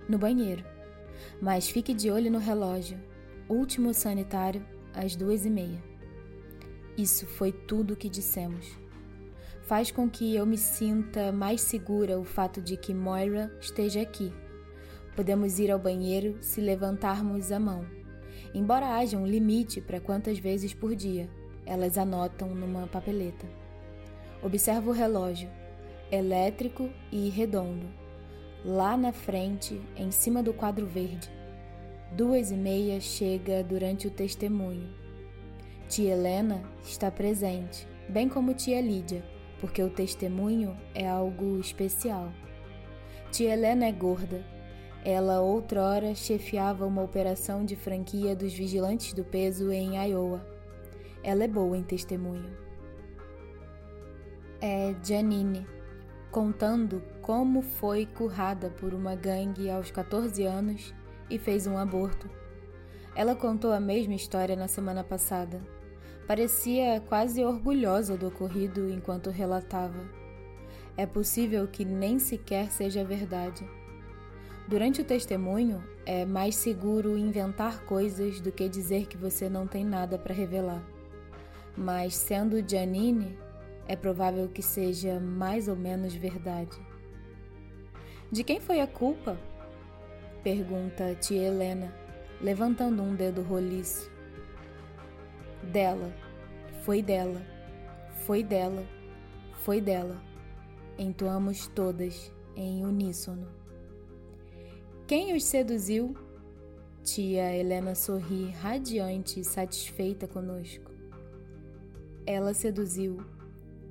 No 0.10 0.18
banheiro. 0.18 0.64
Mas 1.42 1.70
fique 1.70 1.94
de 1.94 2.10
olho 2.10 2.32
no 2.32 2.40
relógio. 2.40 3.00
Último 3.48 3.94
sanitário, 3.94 4.66
às 4.94 5.16
duas 5.16 5.46
e 5.46 5.50
meia. 5.50 5.84
Isso 6.98 7.28
foi 7.28 7.52
tudo 7.52 7.94
o 7.94 7.98
que 7.98 8.10
dissemos. 8.10 8.66
Faz 9.64 9.92
com 9.92 10.10
que 10.10 10.36
eu 10.36 10.46
me 10.46 10.58
sinta 10.58 11.32
mais 11.32 11.62
segura 11.62 12.20
o 12.20 12.24
fato 12.24 12.62
de 12.62 12.76
que 12.76 12.94
Moira 12.94 13.56
esteja 13.60 14.02
aqui. 14.02 14.34
Podemos 15.16 15.60
ir 15.60 15.70
ao 15.72 15.80
banheiro 15.80 16.38
se 16.42 16.62
levantarmos 16.62 17.52
a 17.52 17.60
mão. 17.60 17.97
Embora 18.54 18.96
haja 18.96 19.18
um 19.18 19.26
limite 19.26 19.82
para 19.82 20.00
quantas 20.00 20.40
vezes 20.40 20.74
por 20.74 20.96
dia, 20.96 21.30
elas 21.66 21.98
anotam 21.98 22.50
numa 22.50 22.88
papeleta. 22.88 23.46
Observo 24.42 24.92
o 24.92 24.94
relógio, 24.94 25.50
elétrico 26.12 26.90
e 27.12 27.30
redondo, 27.30 27.88
lá 28.64 28.96
na 28.96 29.12
frente, 29.12 29.82
em 29.96 30.12
cima 30.12 30.42
do 30.42 30.54
quadro 30.54 30.86
verde. 30.86 31.30
Duas 32.12 32.52
e 32.52 32.56
meia 32.56 33.02
chega 33.02 33.64
durante 33.64 34.08
o 34.08 34.12
testemunho. 34.12 34.90
Tia 35.90 36.14
Helena 36.14 36.64
está 36.84 37.12
presente, 37.12 37.88
bem 38.08 38.30
como 38.30 38.54
tia 38.54 38.80
Lídia, 38.80 39.24
porque 39.60 39.82
o 39.82 39.90
testemunho 39.90 40.78
é 40.94 41.08
algo 41.08 41.60
especial. 41.60 42.32
Tia 43.32 43.54
Helena 43.54 43.86
é 43.86 43.92
gorda. 43.92 44.44
Ela 45.10 45.40
outrora 45.40 46.14
chefiava 46.14 46.86
uma 46.86 47.02
operação 47.02 47.64
de 47.64 47.78
franquia 47.78 48.36
dos 48.36 48.54
vigilantes 48.54 49.14
do 49.14 49.24
peso 49.24 49.72
em 49.72 49.96
Iowa. 49.96 50.46
Ela 51.24 51.46
é 51.46 51.48
boa 51.48 51.78
em 51.78 51.82
testemunho. 51.82 52.52
É 54.60 54.94
Janine, 55.02 55.66
contando 56.30 57.02
como 57.22 57.62
foi 57.62 58.06
currada 58.06 58.70
por 58.70 58.94
uma 58.94 59.16
gangue 59.16 59.70
aos 59.70 59.92
14 59.92 60.44
anos 60.44 60.94
e 61.30 61.40
fez 61.40 61.68
um 61.68 61.78
aborto. 61.78 62.30
Ela 63.16 63.34
contou 63.34 63.72
a 63.72 63.80
mesma 63.80 64.14
história 64.14 64.58
na 64.58 64.68
semana 64.68 65.06
passada. 65.06 65.62
Parecia 66.28 67.02
quase 67.08 67.46
orgulhosa 67.46 68.18
do 68.18 68.28
ocorrido 68.28 68.90
enquanto 68.90 69.30
relatava. 69.30 70.04
É 70.98 71.06
possível 71.06 71.66
que 71.66 71.86
nem 71.86 72.20
sequer 72.20 72.70
seja 72.70 73.06
verdade. 73.06 73.66
Durante 74.68 75.00
o 75.00 75.06
testemunho, 75.06 75.82
é 76.06 76.26
mais 76.26 76.54
seguro 76.58 77.18
inventar 77.18 77.86
coisas 77.86 78.42
do 78.42 78.52
que 78.52 78.68
dizer 78.68 79.08
que 79.08 79.16
você 79.16 79.48
não 79.50 79.66
tem 79.66 79.86
nada 79.86 80.20
para 80.20 80.34
revelar. 80.34 80.84
Mas 81.78 82.16
sendo 82.16 82.68
Janine, 82.70 83.40
é 83.88 83.96
provável 83.96 84.50
que 84.50 84.62
seja 84.62 85.22
mais 85.22 85.70
ou 85.70 85.76
menos 85.78 86.14
verdade. 86.14 86.78
De 88.30 88.44
quem 88.44 88.60
foi 88.60 88.82
a 88.82 88.88
culpa? 88.88 89.40
Pergunta 90.44 91.16
tia 91.16 91.48
Helena, 91.48 91.96
levantando 92.42 93.02
um 93.02 93.16
dedo 93.16 93.42
roliço. 93.44 94.12
Dela, 95.64 96.14
foi 96.84 97.02
dela, 97.02 97.42
foi 98.26 98.44
dela, 98.44 98.86
foi 99.64 99.80
dela. 99.80 100.22
Entoamos 100.98 101.68
todas 101.68 102.34
em 102.54 102.84
uníssono. 102.84 103.48
Quem 105.08 105.34
os 105.34 105.46
seduziu? 105.46 106.18
Tia 107.02 107.56
Helena 107.56 107.96
sorri, 107.96 108.52
radiante 108.52 109.40
e 109.40 109.44
satisfeita 109.46 110.28
conosco. 110.28 110.92
Ela 112.26 112.54
seduziu, 112.54 113.24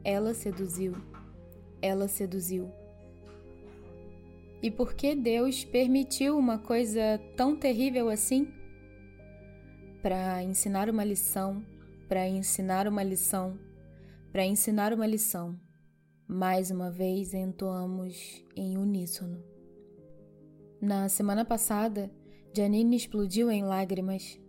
ela 0.05 0.35
seduziu, 0.35 0.93
ela 1.81 2.07
seduziu. 2.07 2.71
E 4.63 4.71
por 4.71 4.93
que 4.93 5.15
Deus 5.15 5.65
permitiu 5.65 6.37
uma 6.37 6.59
coisa 6.59 7.19
tão 7.35 7.57
terrível 7.57 8.11
assim? 8.11 8.53
Para 10.03 10.43
ensinar 10.43 10.91
uma 10.91 11.03
lição, 11.03 11.65
para 12.07 12.29
ensinar 12.29 12.87
uma 12.87 13.03
lição, 13.03 13.59
para 14.31 14.45
ensinar 14.45 14.93
uma 14.93 15.07
lição. 15.07 15.59
Mais 16.29 16.71
uma 16.71 16.91
vez 16.91 17.33
entoamos 17.33 18.45
em 18.55 18.77
uníssono. 18.77 19.56
Na 20.87 21.09
semana 21.09 21.45
passada, 21.45 22.09
Janine 22.57 22.95
explodiu 22.97 23.51
em 23.51 23.65
lágrimas. 23.65 24.41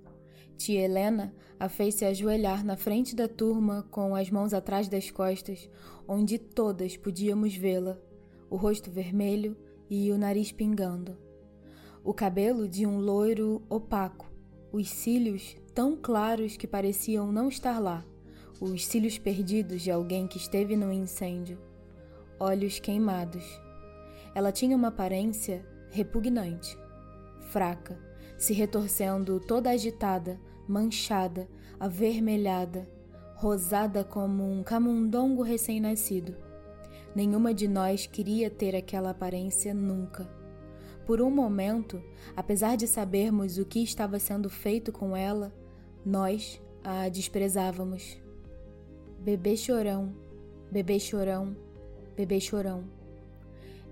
Tia 0.55 0.81
Helena 0.81 1.33
a 1.59 1.67
fez 1.67 1.95
se 1.95 2.05
ajoelhar 2.05 2.63
na 2.63 2.77
frente 2.77 3.15
da 3.15 3.27
turma 3.27 3.87
com 3.89 4.13
as 4.13 4.29
mãos 4.29 4.53
atrás 4.53 4.87
das 4.87 5.09
costas, 5.09 5.67
onde 6.07 6.37
todas 6.37 6.95
podíamos 6.95 7.55
vê-la, 7.55 7.97
o 8.51 8.55
rosto 8.55 8.91
vermelho 8.91 9.57
e 9.89 10.11
o 10.11 10.17
nariz 10.19 10.51
pingando. 10.51 11.17
O 12.03 12.13
cabelo 12.13 12.69
de 12.69 12.85
um 12.85 12.99
loiro 12.99 13.63
opaco, 13.67 14.31
os 14.71 14.91
cílios 14.91 15.57
tão 15.73 15.97
claros 15.97 16.55
que 16.55 16.67
pareciam 16.67 17.31
não 17.31 17.49
estar 17.49 17.79
lá, 17.79 18.05
os 18.61 18.85
cílios 18.85 19.17
perdidos 19.17 19.81
de 19.81 19.89
alguém 19.89 20.27
que 20.27 20.37
esteve 20.37 20.75
no 20.75 20.93
incêndio, 20.93 21.57
olhos 22.39 22.77
queimados. 22.77 23.43
Ela 24.35 24.51
tinha 24.51 24.77
uma 24.77 24.89
aparência 24.89 25.65
repugnante, 25.97 26.77
fraca, 27.49 27.97
se 28.37 28.53
retorcendo 28.53 29.39
toda 29.39 29.71
agitada, 29.71 30.39
manchada, 30.67 31.49
avermelhada, 31.79 32.87
rosada 33.33 34.03
como 34.03 34.43
um 34.43 34.61
camundongo 34.61 35.41
recém-nascido. 35.41 36.35
Nenhuma 37.15 37.51
de 37.51 37.67
nós 37.67 38.05
queria 38.05 38.47
ter 38.47 38.75
aquela 38.75 39.09
aparência 39.09 39.73
nunca. 39.73 40.29
Por 41.03 41.19
um 41.19 41.31
momento, 41.31 41.99
apesar 42.35 42.77
de 42.77 42.85
sabermos 42.85 43.57
o 43.57 43.65
que 43.65 43.81
estava 43.81 44.19
sendo 44.19 44.51
feito 44.51 44.91
com 44.91 45.17
ela, 45.17 45.51
nós 46.05 46.61
a 46.83 47.09
desprezávamos. 47.09 48.21
Bebê 49.19 49.57
chorão, 49.57 50.13
bebê 50.71 50.99
chorão, 50.99 51.57
bebê 52.15 52.39
chorão. 52.39 52.83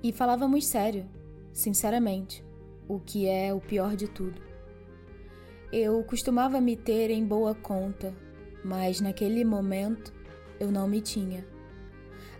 E 0.03 0.12
falávamos 0.12 0.67
sério, 0.67 1.09
sinceramente, 1.55 2.43
o 2.85 3.00
que 3.00 3.27
é 3.27 3.53
o 3.53 3.62
pior 3.62 3.95
de 3.95 4.09
tudo. 4.09 4.39
Eu 5.71 6.03
costumava 6.03 6.59
me 6.59 6.75
ter 6.75 7.09
em 7.09 7.25
boa 7.25 7.55
conta, 7.55 8.13
mas 8.63 9.00
naquele 9.00 9.43
momento 9.45 10.13
eu 10.59 10.69
não 10.69 10.85
me 10.88 11.00
tinha. 11.00 11.47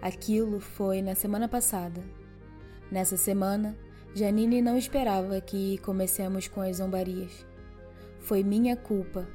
Aquilo 0.02 0.60
foi 0.60 1.02
na 1.02 1.16
semana 1.16 1.48
passada. 1.48 2.04
Nessa 2.92 3.16
semana, 3.16 3.78
Janine 4.14 4.62
não 4.62 4.78
esperava 4.78 5.40
que 5.40 5.78
comecemos 5.80 6.50
com 6.50 6.60
as 6.60 6.78
zombarias. 6.78 7.46
Foi 8.20 8.44
minha 8.44 8.76
culpa, 8.76 9.26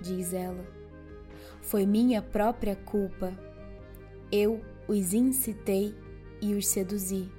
diz 0.00 0.32
ela. 0.32 0.66
Foi 1.60 1.84
minha 1.84 2.22
própria 2.22 2.74
culpa. 2.74 3.32
Eu 4.32 4.62
os 4.88 5.12
incitei 5.12 5.94
e 6.40 6.54
os 6.54 6.68
seduzi. 6.68 7.30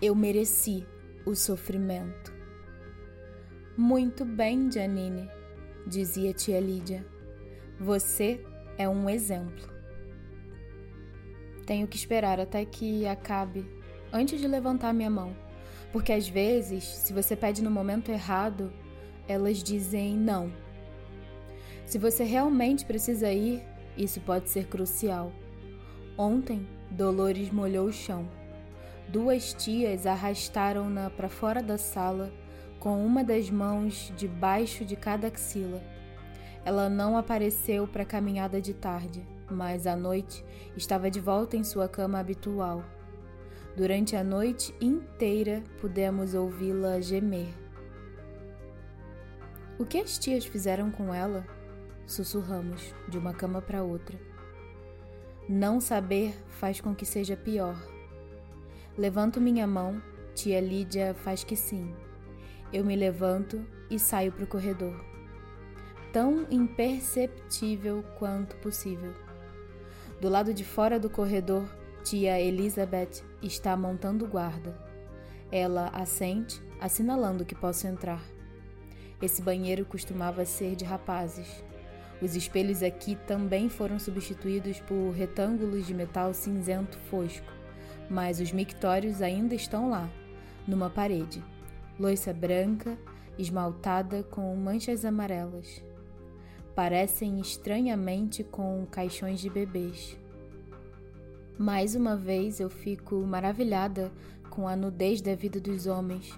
Eu 0.00 0.14
mereci 0.14 0.86
o 1.24 1.34
sofrimento. 1.34 2.32
Muito 3.76 4.24
bem, 4.24 4.70
Janine, 4.70 5.28
dizia 5.86 6.32
tia 6.32 6.60
Lídia. 6.60 7.06
Você 7.78 8.44
é 8.76 8.88
um 8.88 9.08
exemplo. 9.08 9.68
Tenho 11.66 11.86
que 11.86 11.96
esperar 11.96 12.40
até 12.40 12.64
que 12.64 13.06
acabe, 13.06 13.64
antes 14.12 14.40
de 14.40 14.48
levantar 14.48 14.92
minha 14.92 15.10
mão. 15.10 15.36
Porque 15.92 16.12
às 16.12 16.28
vezes, 16.28 16.84
se 16.84 17.12
você 17.12 17.34
pede 17.34 17.62
no 17.62 17.70
momento 17.70 18.10
errado, 18.10 18.72
elas 19.26 19.62
dizem 19.62 20.16
não. 20.16 20.52
Se 21.84 21.98
você 21.98 22.24
realmente 22.24 22.84
precisa 22.84 23.32
ir, 23.32 23.62
isso 23.96 24.20
pode 24.20 24.48
ser 24.48 24.66
crucial. 24.66 25.32
Ontem, 26.16 26.66
Dolores 26.90 27.50
molhou 27.50 27.86
o 27.86 27.92
chão. 27.92 28.28
Duas 29.10 29.52
tias 29.52 30.06
arrastaram-na 30.06 31.10
para 31.10 31.28
fora 31.28 31.60
da 31.60 31.76
sala 31.76 32.32
com 32.78 33.04
uma 33.04 33.24
das 33.24 33.50
mãos 33.50 34.12
debaixo 34.16 34.84
de 34.84 34.94
cada 34.94 35.26
axila. 35.26 35.82
Ela 36.64 36.88
não 36.88 37.18
apareceu 37.18 37.88
para 37.88 38.04
a 38.04 38.06
caminhada 38.06 38.60
de 38.60 38.72
tarde, 38.72 39.26
mas 39.50 39.84
à 39.84 39.96
noite 39.96 40.44
estava 40.76 41.10
de 41.10 41.18
volta 41.18 41.56
em 41.56 41.64
sua 41.64 41.88
cama 41.88 42.20
habitual. 42.20 42.84
Durante 43.76 44.14
a 44.14 44.22
noite 44.22 44.72
inteira 44.80 45.60
pudemos 45.80 46.32
ouvi-la 46.32 47.00
gemer. 47.00 47.48
O 49.76 49.84
que 49.84 49.98
as 49.98 50.18
tias 50.18 50.44
fizeram 50.44 50.88
com 50.88 51.12
ela? 51.12 51.44
Sussurramos, 52.06 52.94
de 53.08 53.18
uma 53.18 53.34
cama 53.34 53.60
para 53.60 53.82
outra. 53.82 54.16
Não 55.48 55.80
saber 55.80 56.32
faz 56.46 56.80
com 56.80 56.94
que 56.94 57.04
seja 57.04 57.36
pior. 57.36 57.76
Levanto 58.98 59.40
minha 59.40 59.66
mão, 59.66 60.02
tia 60.34 60.60
Lídia 60.60 61.14
faz 61.14 61.44
que 61.44 61.54
sim. 61.54 61.94
Eu 62.72 62.84
me 62.84 62.96
levanto 62.96 63.64
e 63.88 63.98
saio 63.98 64.32
para 64.32 64.44
o 64.44 64.48
corredor. 64.48 65.04
Tão 66.12 66.46
imperceptível 66.50 68.04
quanto 68.18 68.56
possível. 68.56 69.14
Do 70.20 70.28
lado 70.28 70.52
de 70.52 70.64
fora 70.64 70.98
do 70.98 71.08
corredor, 71.08 71.64
tia 72.02 72.40
Elizabeth 72.40 73.22
está 73.40 73.76
montando 73.76 74.26
guarda. 74.26 74.76
Ela 75.52 75.88
assente, 75.88 76.60
assinalando 76.80 77.44
que 77.44 77.54
posso 77.54 77.86
entrar. 77.86 78.22
Esse 79.22 79.40
banheiro 79.40 79.84
costumava 79.84 80.44
ser 80.44 80.74
de 80.74 80.84
rapazes. 80.84 81.62
Os 82.20 82.36
espelhos 82.36 82.82
aqui 82.82 83.16
também 83.26 83.68
foram 83.68 83.98
substituídos 83.98 84.80
por 84.80 85.10
retângulos 85.10 85.86
de 85.86 85.94
metal 85.94 86.34
cinzento 86.34 86.98
fosco, 87.10 87.59
mas 88.10 88.40
os 88.40 88.50
mictórios 88.50 89.22
ainda 89.22 89.54
estão 89.54 89.88
lá, 89.88 90.10
numa 90.66 90.90
parede. 90.90 91.42
Loiça 91.98 92.32
branca, 92.32 92.98
esmaltada 93.38 94.24
com 94.24 94.54
manchas 94.56 95.04
amarelas. 95.04 95.82
Parecem 96.74 97.40
estranhamente 97.40 98.42
com 98.42 98.84
caixões 98.90 99.40
de 99.40 99.48
bebês. 99.48 100.18
Mais 101.56 101.94
uma 101.94 102.16
vez 102.16 102.58
eu 102.58 102.68
fico 102.68 103.14
maravilhada 103.16 104.10
com 104.48 104.66
a 104.66 104.74
nudez 104.74 105.20
da 105.20 105.34
vida 105.34 105.60
dos 105.60 105.86
homens, 105.86 106.36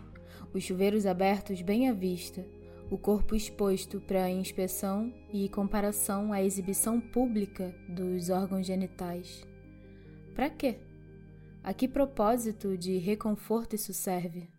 os 0.53 0.65
chuveiros 0.65 1.07
abertos 1.07 1.63
bem 1.63 1.89
à 1.89 1.93
vista, 1.93 2.45
o 2.91 2.99
corpo 2.99 3.35
exposto 3.35 4.01
para 4.01 4.29
inspeção 4.29 5.15
e 5.33 5.49
comparação 5.49 6.33
à 6.33 6.43
exibição 6.43 7.01
pública 7.01 7.75
dos 7.89 8.29
órgãos 8.29 8.67
genitais. 8.67 9.47
Para 10.35 10.51
quê? 10.51 10.77
A 11.65 11.73
que 11.73 11.87
propósito 11.87 12.77
de 12.77 12.99
reconforto 12.99 13.77
isso 13.77 13.95
serve? 13.95 14.51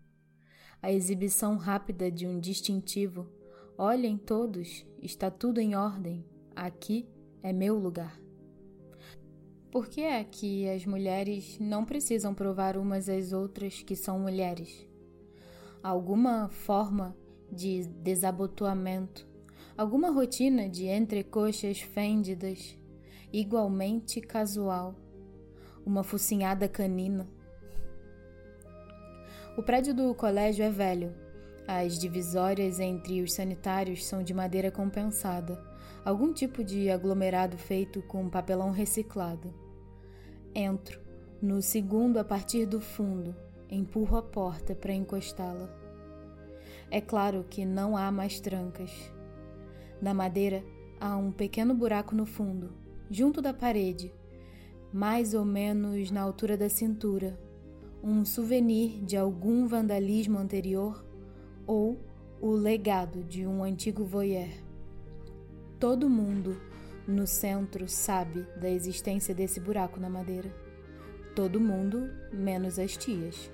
A 0.81 0.89
exibição 0.89 1.57
rápida 1.57 2.09
de 2.09 2.25
um 2.25 2.39
distintivo. 2.39 3.27
Olhem 3.77 4.17
todos, 4.17 4.85
está 5.01 5.29
tudo 5.29 5.59
em 5.59 5.75
ordem. 5.75 6.25
Aqui 6.55 7.05
é 7.41 7.51
meu 7.51 7.77
lugar. 7.77 8.17
Por 9.69 9.89
que 9.89 9.99
é 9.99 10.23
que 10.23 10.69
as 10.69 10.85
mulheres 10.85 11.59
não 11.59 11.83
precisam 11.83 12.33
provar 12.33 12.77
umas 12.77 13.09
às 13.09 13.33
outras 13.33 13.81
que 13.81 13.97
são 13.97 14.17
mulheres? 14.17 14.87
Alguma 15.81 16.47
forma 16.47 17.17
de 17.51 17.85
desabotoamento, 18.01 19.27
alguma 19.75 20.09
rotina 20.09 20.69
de 20.69 20.85
entrecoxas 20.85 21.81
fêndidas, 21.81 22.77
igualmente 23.33 24.21
casual, 24.21 24.95
uma 25.85 26.03
focinhada 26.03 26.67
canina. 26.67 27.27
O 29.57 29.61
prédio 29.61 29.93
do 29.93 30.15
colégio 30.15 30.65
é 30.65 30.69
velho. 30.69 31.13
As 31.67 31.99
divisórias 31.99 32.79
entre 32.79 33.21
os 33.21 33.33
sanitários 33.33 34.05
são 34.05 34.23
de 34.23 34.33
madeira 34.33 34.71
compensada, 34.71 35.63
algum 36.03 36.33
tipo 36.33 36.63
de 36.63 36.89
aglomerado 36.89 37.57
feito 37.57 38.01
com 38.01 38.29
papelão 38.29 38.71
reciclado. 38.71 39.53
Entro, 40.53 40.99
no 41.41 41.61
segundo 41.61 42.17
a 42.17 42.23
partir 42.23 42.65
do 42.65 42.81
fundo, 42.81 43.35
empurro 43.69 44.17
a 44.17 44.21
porta 44.21 44.75
para 44.75 44.93
encostá-la. 44.93 45.69
É 46.89 46.99
claro 46.99 47.45
que 47.49 47.65
não 47.65 47.95
há 47.95 48.11
mais 48.11 48.39
trancas. 48.39 48.91
Na 50.01 50.13
madeira 50.13 50.63
há 50.99 51.15
um 51.15 51.31
pequeno 51.31 51.73
buraco 51.73 52.15
no 52.15 52.25
fundo, 52.25 52.73
junto 53.09 53.41
da 53.41 53.53
parede, 53.53 54.13
mais 54.93 55.33
ou 55.33 55.43
menos 55.43 56.11
na 56.11 56.21
altura 56.21 56.55
da 56.55 56.69
cintura, 56.69 57.35
um 58.03 58.23
souvenir 58.23 59.03
de 59.03 59.17
algum 59.17 59.65
vandalismo 59.65 60.37
anterior 60.37 61.03
ou 61.65 61.97
o 62.39 62.51
legado 62.51 63.23
de 63.23 63.47
um 63.47 63.63
antigo 63.63 64.05
voyeur. 64.05 64.49
Todo 65.79 66.07
mundo 66.07 66.61
no 67.07 67.25
centro 67.25 67.89
sabe 67.89 68.45
da 68.61 68.69
existência 68.69 69.33
desse 69.33 69.59
buraco 69.59 69.99
na 69.99 70.09
madeira. 70.09 70.53
Todo 71.35 71.59
mundo, 71.59 72.09
menos 72.31 72.77
as 72.77 72.95
tias. 72.95 73.51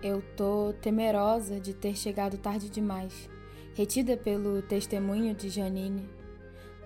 Eu 0.00 0.22
tô 0.36 0.74
temerosa 0.80 1.58
de 1.58 1.74
ter 1.74 1.96
chegado 1.96 2.38
tarde 2.38 2.70
demais, 2.70 3.28
retida 3.74 4.16
pelo 4.16 4.62
testemunho 4.62 5.34
de 5.34 5.48
Janine. 5.48 6.08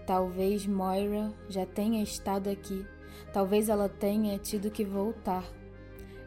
Talvez 0.06 0.66
Moira 0.66 1.30
já 1.48 1.66
tenha 1.66 2.02
estado 2.02 2.48
aqui, 2.48 2.86
talvez 3.32 3.68
ela 3.68 3.88
tenha 3.88 4.38
tido 4.38 4.70
que 4.70 4.84
voltar. 4.84 5.44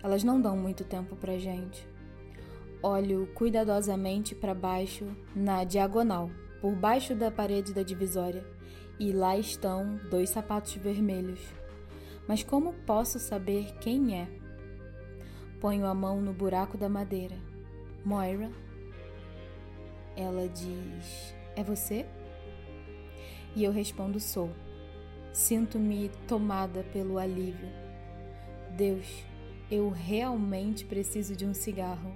Elas 0.03 0.23
não 0.23 0.41
dão 0.41 0.57
muito 0.57 0.83
tempo 0.83 1.15
pra 1.15 1.37
gente. 1.37 1.87
Olho 2.81 3.27
cuidadosamente 3.35 4.33
para 4.33 4.55
baixo, 4.55 5.05
na 5.35 5.63
diagonal, 5.63 6.31
por 6.59 6.75
baixo 6.75 7.13
da 7.13 7.29
parede 7.29 7.73
da 7.73 7.83
divisória 7.83 8.43
e 9.01 9.11
lá 9.11 9.35
estão 9.35 9.99
dois 10.11 10.29
sapatos 10.29 10.75
vermelhos. 10.75 11.39
Mas 12.27 12.43
como 12.43 12.73
posso 12.85 13.17
saber 13.17 13.73
quem 13.79 14.19
é? 14.19 14.27
Ponho 15.59 15.87
a 15.87 15.93
mão 15.93 16.21
no 16.21 16.31
buraco 16.31 16.77
da 16.77 16.87
madeira. 16.87 17.35
Moira? 18.05 18.51
Ela 20.15 20.47
diz: 20.47 21.35
É 21.55 21.63
você? 21.63 22.05
E 23.55 23.63
eu 23.63 23.71
respondo: 23.71 24.19
Sou. 24.19 24.51
Sinto-me 25.33 26.09
tomada 26.27 26.83
pelo 26.91 27.17
alívio. 27.17 27.69
Deus, 28.75 29.23
eu 29.69 29.89
realmente 29.89 30.85
preciso 30.85 31.35
de 31.35 31.45
um 31.45 31.53
cigarro, 31.53 32.13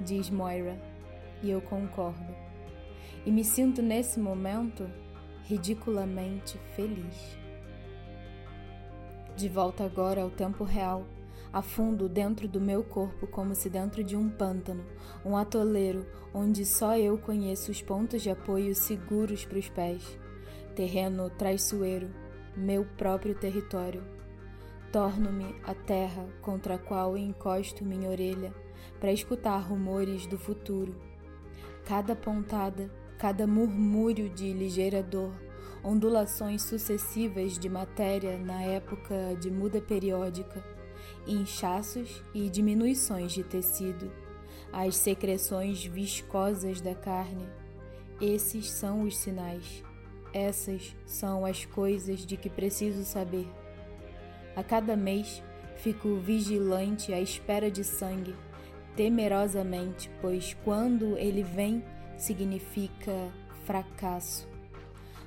diz 0.00 0.28
Moira, 0.30 0.76
e 1.42 1.50
eu 1.50 1.60
concordo. 1.60 2.34
E 3.24 3.30
me 3.30 3.44
sinto 3.44 3.80
nesse 3.80 4.18
momento 4.18 4.90
ridiculamente 5.44 6.58
feliz. 6.74 7.38
De 9.36 9.48
volta 9.48 9.84
agora 9.84 10.22
ao 10.22 10.30
tempo 10.30 10.64
real, 10.64 11.06
afundo 11.52 12.08
dentro 12.08 12.48
do 12.48 12.60
meu 12.60 12.82
corpo 12.82 13.26
como 13.26 13.54
se 13.54 13.70
dentro 13.70 14.02
de 14.02 14.16
um 14.16 14.28
pântano, 14.28 14.84
um 15.24 15.36
atoleiro 15.36 16.06
onde 16.34 16.64
só 16.64 16.96
eu 16.96 17.16
conheço 17.18 17.70
os 17.70 17.82
pontos 17.82 18.22
de 18.22 18.30
apoio 18.30 18.74
seguros 18.74 19.44
para 19.44 19.58
os 19.58 19.68
pés. 19.68 20.18
Terreno 20.74 21.28
traiçoeiro, 21.30 22.10
meu 22.56 22.84
próprio 22.96 23.34
território. 23.34 24.02
Torno-me 24.92 25.54
a 25.64 25.74
terra 25.74 26.26
contra 26.42 26.74
a 26.74 26.78
qual 26.78 27.16
encosto 27.16 27.84
minha 27.84 28.08
orelha 28.10 28.52
para 28.98 29.12
escutar 29.12 29.58
rumores 29.58 30.26
do 30.26 30.38
futuro. 30.38 30.94
Cada 31.84 32.14
pontada 32.14 32.90
cada 33.20 33.46
murmúrio 33.46 34.30
de 34.30 34.50
ligeira 34.50 35.02
dor, 35.02 35.34
ondulações 35.84 36.62
sucessivas 36.62 37.58
de 37.58 37.68
matéria 37.68 38.38
na 38.38 38.62
época 38.62 39.36
de 39.38 39.50
muda 39.50 39.78
periódica, 39.78 40.64
inchaços 41.26 42.24
e 42.32 42.48
diminuições 42.48 43.32
de 43.32 43.44
tecido, 43.44 44.10
as 44.72 44.96
secreções 44.96 45.84
viscosas 45.84 46.80
da 46.80 46.94
carne. 46.94 47.46
Esses 48.18 48.70
são 48.70 49.02
os 49.02 49.18
sinais. 49.18 49.84
Essas 50.32 50.94
são 51.04 51.44
as 51.44 51.64
coisas 51.64 52.24
de 52.24 52.36
que 52.36 52.48
preciso 52.48 53.04
saber. 53.04 53.48
A 54.54 54.62
cada 54.62 54.96
mês 54.96 55.42
fico 55.76 56.16
vigilante 56.16 57.12
à 57.12 57.20
espera 57.20 57.70
de 57.70 57.82
sangue, 57.82 58.34
temerosamente, 58.94 60.10
pois 60.20 60.54
quando 60.64 61.16
ele 61.16 61.42
vem, 61.42 61.82
significa 62.16 63.32
fracasso. 63.64 64.48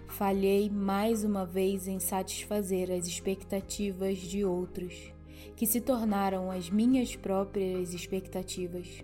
Falhei 0.07 0.69
mais 0.69 1.23
uma 1.23 1.45
vez 1.45 1.87
em 1.87 1.99
satisfazer 1.99 2.91
as 2.91 3.07
expectativas 3.07 4.19
de 4.19 4.45
outros, 4.45 5.11
que 5.55 5.65
se 5.65 5.81
tornaram 5.81 6.51
as 6.51 6.69
minhas 6.69 7.15
próprias 7.15 7.93
expectativas. 7.93 9.03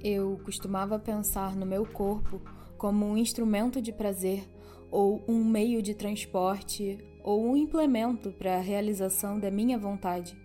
Eu 0.00 0.40
costumava 0.44 0.98
pensar 0.98 1.56
no 1.56 1.66
meu 1.66 1.84
corpo 1.84 2.40
como 2.76 3.06
um 3.06 3.16
instrumento 3.16 3.80
de 3.80 3.92
prazer 3.92 4.48
ou 4.90 5.24
um 5.26 5.44
meio 5.44 5.82
de 5.82 5.94
transporte 5.94 6.98
ou 7.22 7.44
um 7.44 7.56
implemento 7.56 8.32
para 8.32 8.56
a 8.56 8.60
realização 8.60 9.38
da 9.38 9.50
minha 9.50 9.78
vontade. 9.78 10.36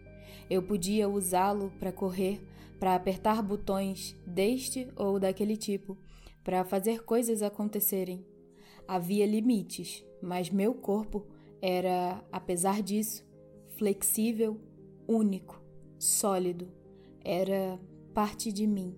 Eu 0.50 0.64
podia 0.64 1.08
usá-lo 1.08 1.72
para 1.80 1.92
correr 1.92 2.42
para 2.82 2.96
apertar 2.96 3.44
botões 3.44 4.18
deste 4.26 4.88
ou 4.96 5.20
daquele 5.20 5.56
tipo, 5.56 5.96
para 6.44 6.66
fazer 6.66 7.04
coisas 7.04 7.44
acontecerem. 7.44 8.26
Havia 8.88 9.24
limites, 9.28 10.04
mas 10.20 10.50
meu 10.50 10.74
corpo 10.74 11.28
era, 11.62 12.26
apesar 12.32 12.82
disso, 12.82 13.24
flexível, 13.78 14.60
único, 15.08 15.62
sólido. 16.00 16.70
Era 17.24 17.80
parte 18.16 18.52
de 18.52 18.66
mim. 18.66 18.96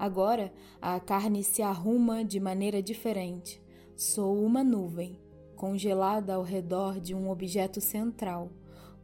Agora 0.00 0.50
a 0.80 0.98
carne 0.98 1.44
se 1.44 1.60
arruma 1.60 2.24
de 2.24 2.40
maneira 2.40 2.82
diferente. 2.82 3.62
Sou 3.94 4.42
uma 4.42 4.64
nuvem, 4.64 5.20
congelada 5.54 6.36
ao 6.36 6.42
redor 6.42 6.98
de 6.98 7.14
um 7.14 7.28
objeto 7.30 7.82
central, 7.82 8.50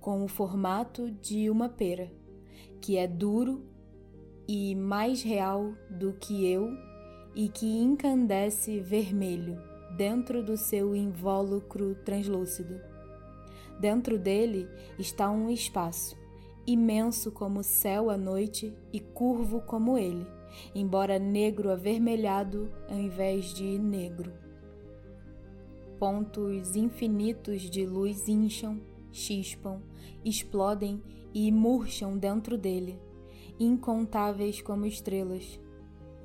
com 0.00 0.24
o 0.24 0.28
formato 0.28 1.10
de 1.10 1.50
uma 1.50 1.68
pera 1.68 2.10
que 2.80 2.96
é 2.96 3.06
duro 3.06 3.62
e 4.48 4.74
mais 4.74 5.22
real 5.22 5.74
do 5.90 6.14
que 6.14 6.50
eu 6.50 6.70
e 7.34 7.50
que 7.50 7.66
incandesce 7.66 8.80
vermelho 8.80 9.60
dentro 9.98 10.42
do 10.42 10.56
seu 10.56 10.96
invólucro 10.96 11.94
translúcido. 12.06 12.80
Dentro 13.78 14.18
dele 14.18 14.66
está 14.98 15.30
um 15.30 15.50
espaço, 15.50 16.16
imenso 16.66 17.30
como 17.30 17.60
o 17.60 17.64
céu 17.64 18.08
à 18.08 18.16
noite 18.16 18.74
e 18.94 18.98
curvo 18.98 19.60
como 19.60 19.98
ele, 19.98 20.26
embora 20.74 21.18
negro 21.18 21.70
avermelhado 21.70 22.70
ao 22.88 22.98
invés 22.98 23.54
de 23.54 23.78
negro. 23.78 24.32
Pontos 25.98 26.76
infinitos 26.76 27.62
de 27.62 27.86
luz 27.86 28.28
incham, 28.28 28.80
chispam, 29.10 29.82
explodem 30.24 31.02
e 31.32 31.50
murcham 31.50 32.18
dentro 32.18 32.58
dele, 32.58 33.00
incontáveis 33.58 34.60
como 34.60 34.86
estrelas. 34.86 35.58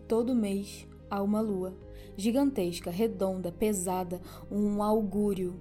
Todo 0.08 0.36
mês 0.36 0.88
há 1.10 1.22
uma 1.22 1.40
lua, 1.40 1.74
gigantesca, 2.18 2.92
redonda, 2.92 3.52
pesada, 3.52 4.22
um 4.50 4.84
augúrio. 4.84 5.60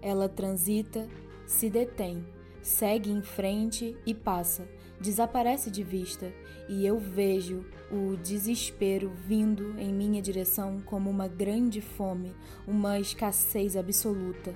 Ela 0.00 0.28
transita, 0.28 1.08
se 1.46 1.68
detém, 1.68 2.24
segue 2.62 3.10
em 3.10 3.22
frente 3.22 3.96
e 4.06 4.14
passa, 4.14 4.68
desaparece 5.00 5.70
de 5.70 5.82
vista, 5.82 6.32
e 6.70 6.86
eu 6.86 7.00
vejo 7.00 7.66
o 7.90 8.16
desespero 8.16 9.10
vindo 9.26 9.76
em 9.76 9.92
minha 9.92 10.22
direção 10.22 10.80
como 10.86 11.10
uma 11.10 11.26
grande 11.26 11.80
fome, 11.80 12.32
uma 12.64 13.00
escassez 13.00 13.76
absoluta. 13.76 14.54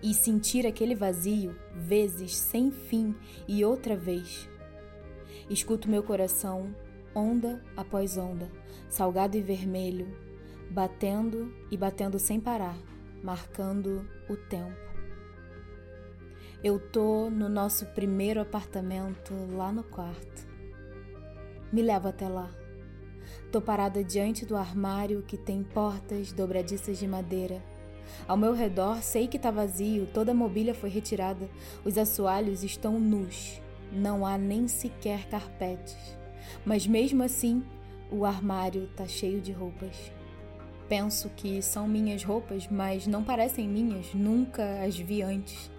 E 0.00 0.14
sentir 0.14 0.64
aquele 0.64 0.94
vazio, 0.94 1.58
vezes 1.74 2.36
sem 2.36 2.70
fim 2.70 3.12
e 3.48 3.64
outra 3.64 3.96
vez. 3.96 4.48
Escuto 5.50 5.90
meu 5.90 6.00
coração, 6.00 6.72
onda 7.12 7.60
após 7.76 8.16
onda, 8.16 8.48
salgado 8.88 9.36
e 9.36 9.42
vermelho, 9.42 10.16
batendo 10.70 11.52
e 11.72 11.76
batendo 11.76 12.20
sem 12.20 12.38
parar, 12.38 12.78
marcando 13.20 14.08
o 14.30 14.36
tempo. 14.36 14.78
Eu 16.62 16.78
tô 16.78 17.28
no 17.28 17.48
nosso 17.48 17.84
primeiro 17.86 18.40
apartamento 18.40 19.34
lá 19.56 19.72
no 19.72 19.82
quarto. 19.82 20.47
Me 21.72 21.82
leva 21.82 22.08
até 22.08 22.28
lá. 22.28 22.50
Tô 23.52 23.60
parada 23.60 24.02
diante 24.02 24.46
do 24.46 24.56
armário 24.56 25.22
que 25.22 25.36
tem 25.36 25.62
portas 25.62 26.32
dobradiças 26.32 26.98
de 26.98 27.06
madeira. 27.06 27.62
Ao 28.26 28.36
meu 28.36 28.54
redor 28.54 29.02
sei 29.02 29.28
que 29.28 29.38
tá 29.38 29.50
vazio, 29.50 30.06
toda 30.12 30.32
a 30.32 30.34
mobília 30.34 30.74
foi 30.74 30.88
retirada, 30.88 31.48
os 31.84 31.98
assoalhos 31.98 32.64
estão 32.64 32.98
nus, 32.98 33.60
não 33.92 34.24
há 34.24 34.38
nem 34.38 34.66
sequer 34.66 35.28
carpetes. 35.28 35.96
Mas 36.64 36.86
mesmo 36.86 37.22
assim, 37.22 37.62
o 38.10 38.24
armário 38.24 38.88
tá 38.96 39.06
cheio 39.06 39.40
de 39.40 39.52
roupas. 39.52 40.10
Penso 40.88 41.28
que 41.36 41.60
são 41.60 41.86
minhas 41.86 42.24
roupas, 42.24 42.66
mas 42.66 43.06
não 43.06 43.22
parecem 43.22 43.68
minhas, 43.68 44.14
nunca 44.14 44.82
as 44.82 44.96
vi 44.96 45.20
antes. 45.20 45.70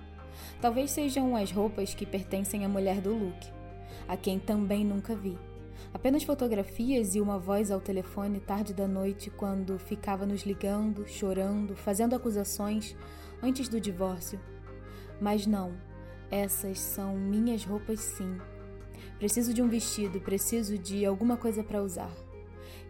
Talvez 0.61 0.91
sejam 0.91 1.35
as 1.35 1.51
roupas 1.51 1.95
que 1.95 2.05
pertencem 2.05 2.63
à 2.63 2.69
mulher 2.69 3.01
do 3.01 3.11
Luke, 3.11 3.47
a 4.07 4.15
quem 4.15 4.37
também 4.37 4.85
nunca 4.85 5.15
vi. 5.15 5.35
Apenas 5.91 6.23
fotografias 6.23 7.15
e 7.15 7.21
uma 7.21 7.39
voz 7.39 7.71
ao 7.71 7.81
telefone 7.81 8.39
tarde 8.39 8.73
da 8.73 8.87
noite 8.87 9.31
quando 9.31 9.79
ficava 9.79 10.23
nos 10.23 10.43
ligando, 10.43 11.07
chorando, 11.07 11.75
fazendo 11.75 12.15
acusações 12.15 12.95
antes 13.41 13.67
do 13.67 13.81
divórcio. 13.81 14.39
Mas 15.19 15.47
não, 15.47 15.73
essas 16.29 16.79
são 16.79 17.15
minhas 17.17 17.63
roupas 17.63 17.99
sim. 17.99 18.37
Preciso 19.17 19.51
de 19.51 19.63
um 19.63 19.67
vestido, 19.67 20.21
preciso 20.21 20.77
de 20.77 21.03
alguma 21.05 21.35
coisa 21.35 21.63
para 21.63 21.81
usar. 21.81 22.13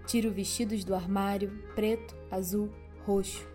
Tiro 0.05 0.29
vestidos 0.29 0.83
do 0.83 0.93
armário, 0.93 1.51
preto, 1.73 2.15
azul, 2.29 2.69
roxo. 3.05 3.47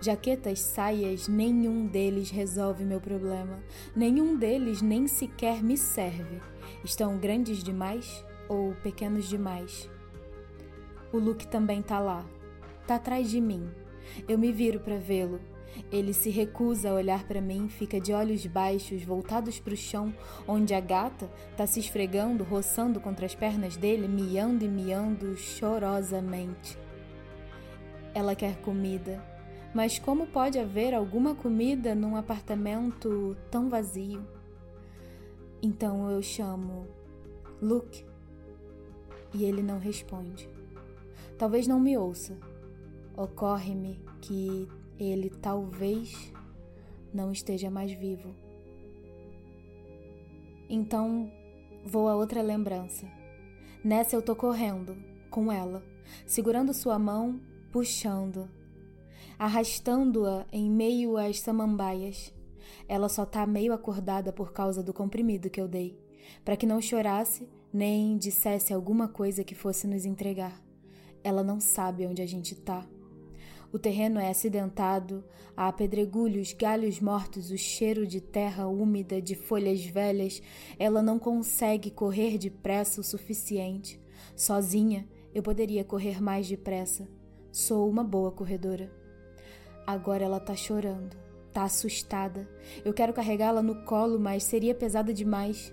Jaquetas, 0.00 0.60
saias, 0.60 1.26
nenhum 1.26 1.86
deles 1.86 2.30
resolve 2.30 2.84
meu 2.84 3.00
problema. 3.00 3.60
Nenhum 3.96 4.36
deles 4.36 4.80
nem 4.80 5.08
sequer 5.08 5.60
me 5.60 5.76
serve. 5.76 6.40
Estão 6.84 7.18
grandes 7.18 7.64
demais 7.64 8.24
ou 8.48 8.74
pequenos 8.82 9.28
demais? 9.28 9.90
O 11.12 11.18
Luke 11.18 11.46
também 11.46 11.82
tá 11.82 11.98
lá. 11.98 12.24
Tá 12.86 12.96
atrás 12.96 13.30
de 13.30 13.40
mim. 13.40 13.70
Eu 14.28 14.38
me 14.38 14.50
viro 14.50 14.80
para 14.80 14.96
vê-lo. 14.96 15.40
Ele 15.90 16.12
se 16.12 16.30
recusa 16.30 16.90
a 16.90 16.94
olhar 16.94 17.26
para 17.26 17.40
mim, 17.40 17.68
fica 17.68 18.00
de 18.00 18.12
olhos 18.12 18.46
baixos, 18.46 19.02
voltados 19.02 19.58
para 19.58 19.74
o 19.74 19.76
chão, 19.76 20.12
onde 20.46 20.74
a 20.74 20.80
gata 20.80 21.30
tá 21.56 21.66
se 21.66 21.80
esfregando, 21.80 22.44
roçando 22.44 23.00
contra 23.00 23.26
as 23.26 23.34
pernas 23.34 23.76
dele, 23.76 24.08
miando 24.08 24.64
e 24.64 24.68
miando 24.68 25.36
chorosamente. 25.36 26.78
Ela 28.14 28.34
quer 28.34 28.56
comida. 28.60 29.22
Mas 29.74 29.98
como 29.98 30.26
pode 30.26 30.58
haver 30.58 30.92
alguma 30.92 31.34
comida 31.34 31.94
num 31.94 32.16
apartamento 32.16 33.36
tão 33.50 33.70
vazio? 33.70 34.22
Então 35.62 36.10
eu 36.10 36.20
chamo 36.20 36.86
Luke 37.60 38.04
e 39.34 39.44
ele 39.44 39.62
não 39.62 39.78
responde. 39.78 40.48
Talvez 41.38 41.66
não 41.66 41.80
me 41.80 41.96
ouça. 41.96 42.38
Ocorre-me 43.16 44.00
que 44.20 44.68
ele 44.98 45.30
talvez 45.30 46.32
não 47.12 47.32
esteja 47.32 47.70
mais 47.70 47.92
vivo. 47.92 48.34
Então 50.68 51.30
vou 51.84 52.08
a 52.08 52.16
outra 52.16 52.42
lembrança. 52.42 53.06
Nessa 53.84 54.14
eu 54.14 54.22
tô 54.22 54.36
correndo, 54.36 54.96
com 55.30 55.50
ela, 55.50 55.82
segurando 56.26 56.72
sua 56.72 56.98
mão, 56.98 57.40
puxando 57.72 58.48
arrastando-a 59.42 60.46
em 60.52 60.70
meio 60.70 61.16
às 61.16 61.40
samambaias. 61.40 62.32
Ela 62.88 63.08
só 63.08 63.26
tá 63.26 63.44
meio 63.44 63.72
acordada 63.72 64.32
por 64.32 64.52
causa 64.52 64.84
do 64.84 64.92
comprimido 64.92 65.50
que 65.50 65.60
eu 65.60 65.66
dei, 65.66 65.98
para 66.44 66.56
que 66.56 66.64
não 66.64 66.80
chorasse 66.80 67.48
nem 67.72 68.18
dissesse 68.18 68.72
alguma 68.72 69.08
coisa 69.08 69.42
que 69.42 69.54
fosse 69.54 69.86
nos 69.86 70.04
entregar. 70.04 70.62
Ela 71.24 71.42
não 71.42 71.58
sabe 71.58 72.06
onde 72.06 72.20
a 72.20 72.26
gente 72.26 72.54
tá. 72.54 72.86
O 73.72 73.78
terreno 73.78 74.20
é 74.20 74.28
acidentado, 74.28 75.24
há 75.56 75.72
pedregulhos, 75.72 76.52
galhos 76.52 77.00
mortos, 77.00 77.50
o 77.50 77.56
cheiro 77.56 78.06
de 78.06 78.20
terra 78.20 78.66
úmida, 78.66 79.22
de 79.22 79.34
folhas 79.34 79.82
velhas. 79.82 80.42
Ela 80.78 81.02
não 81.02 81.18
consegue 81.18 81.90
correr 81.90 82.36
depressa 82.36 83.00
o 83.00 83.04
suficiente. 83.04 83.98
Sozinha, 84.36 85.08
eu 85.34 85.42
poderia 85.42 85.84
correr 85.84 86.20
mais 86.20 86.46
depressa. 86.46 87.08
Sou 87.50 87.88
uma 87.88 88.04
boa 88.04 88.30
corredora. 88.30 88.92
Agora 89.86 90.22
ela 90.22 90.38
tá 90.38 90.54
chorando, 90.54 91.16
tá 91.50 91.62
assustada. 91.64 92.46
Eu 92.84 92.92
quero 92.92 93.14
carregá-la 93.14 93.62
no 93.62 93.84
colo, 93.84 94.20
mas 94.20 94.44
seria 94.44 94.74
pesada 94.74 95.14
demais. 95.14 95.72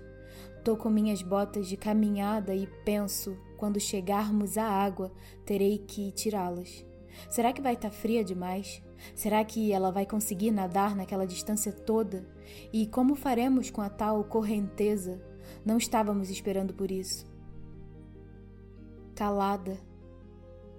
Tô 0.62 0.76
com 0.76 0.90
minhas 0.90 1.22
botas 1.22 1.66
de 1.66 1.76
caminhada 1.76 2.54
e 2.54 2.66
penso, 2.84 3.36
quando 3.56 3.80
chegarmos 3.80 4.58
à 4.58 4.64
água, 4.64 5.10
terei 5.44 5.78
que 5.78 6.12
tirá-las. 6.12 6.84
Será 7.30 7.52
que 7.52 7.62
vai 7.62 7.74
estar 7.74 7.88
tá 7.88 7.94
fria 7.94 8.22
demais? 8.22 8.82
Será 9.14 9.42
que 9.42 9.72
ela 9.72 9.90
vai 9.90 10.04
conseguir 10.04 10.50
nadar 10.50 10.94
naquela 10.94 11.26
distância 11.26 11.72
toda? 11.72 12.26
E 12.72 12.86
como 12.86 13.14
faremos 13.14 13.70
com 13.70 13.80
a 13.80 13.88
tal 13.88 14.22
correnteza? 14.24 15.20
Não 15.64 15.78
estávamos 15.78 16.28
esperando 16.28 16.74
por 16.74 16.90
isso. 16.90 17.26
Calada, 19.14 19.78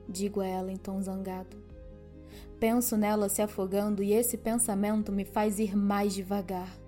digo 0.07 0.41
a 0.41 0.47
ela 0.47 0.71
em 0.71 0.77
tom 0.77 1.01
zangado. 1.01 1.57
Penso 2.59 2.95
nela 2.95 3.29
se 3.29 3.41
afogando 3.41 4.03
e 4.03 4.13
esse 4.13 4.37
pensamento 4.37 5.11
me 5.11 5.25
faz 5.25 5.57
ir 5.57 5.75
mais 5.75 6.13
devagar. 6.13 6.80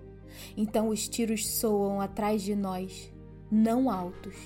Então 0.56 0.88
os 0.88 1.08
tiros 1.08 1.46
soam 1.46 2.00
atrás 2.00 2.42
de 2.42 2.54
nós, 2.54 3.12
não 3.50 3.90
altos, 3.90 4.36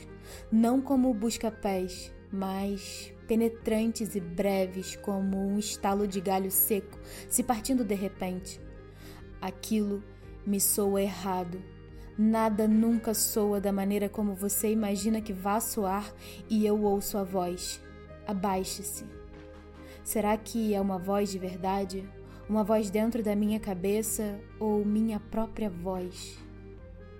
não 0.50 0.80
como 0.80 1.14
busca-pés, 1.14 2.12
mas 2.32 3.12
penetrantes 3.26 4.14
e 4.14 4.20
breves 4.20 4.96
como 4.96 5.36
um 5.36 5.58
estalo 5.58 6.06
de 6.06 6.20
galho 6.20 6.50
seco 6.50 6.98
se 7.28 7.42
partindo 7.42 7.84
de 7.84 7.94
repente. 7.94 8.60
Aquilo 9.40 10.02
me 10.46 10.60
soa 10.60 11.02
errado. 11.02 11.62
Nada 12.16 12.66
nunca 12.66 13.14
soa 13.14 13.60
da 13.60 13.70
maneira 13.70 14.08
como 14.08 14.34
você 14.34 14.72
imagina 14.72 15.20
que 15.20 15.32
vá 15.32 15.60
soar 15.60 16.12
e 16.50 16.66
eu 16.66 16.82
ouço 16.82 17.16
a 17.16 17.22
voz. 17.22 17.80
Abaixe-se. 18.26 19.04
Será 20.02 20.36
que 20.36 20.74
é 20.74 20.80
uma 20.80 20.98
voz 20.98 21.30
de 21.30 21.38
verdade? 21.38 22.08
Uma 22.48 22.64
voz 22.64 22.88
dentro 22.88 23.22
da 23.22 23.36
minha 23.36 23.60
cabeça 23.60 24.40
ou 24.58 24.82
minha 24.82 25.20
própria 25.20 25.68
voz? 25.68 26.38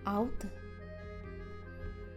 Alta? 0.03 0.51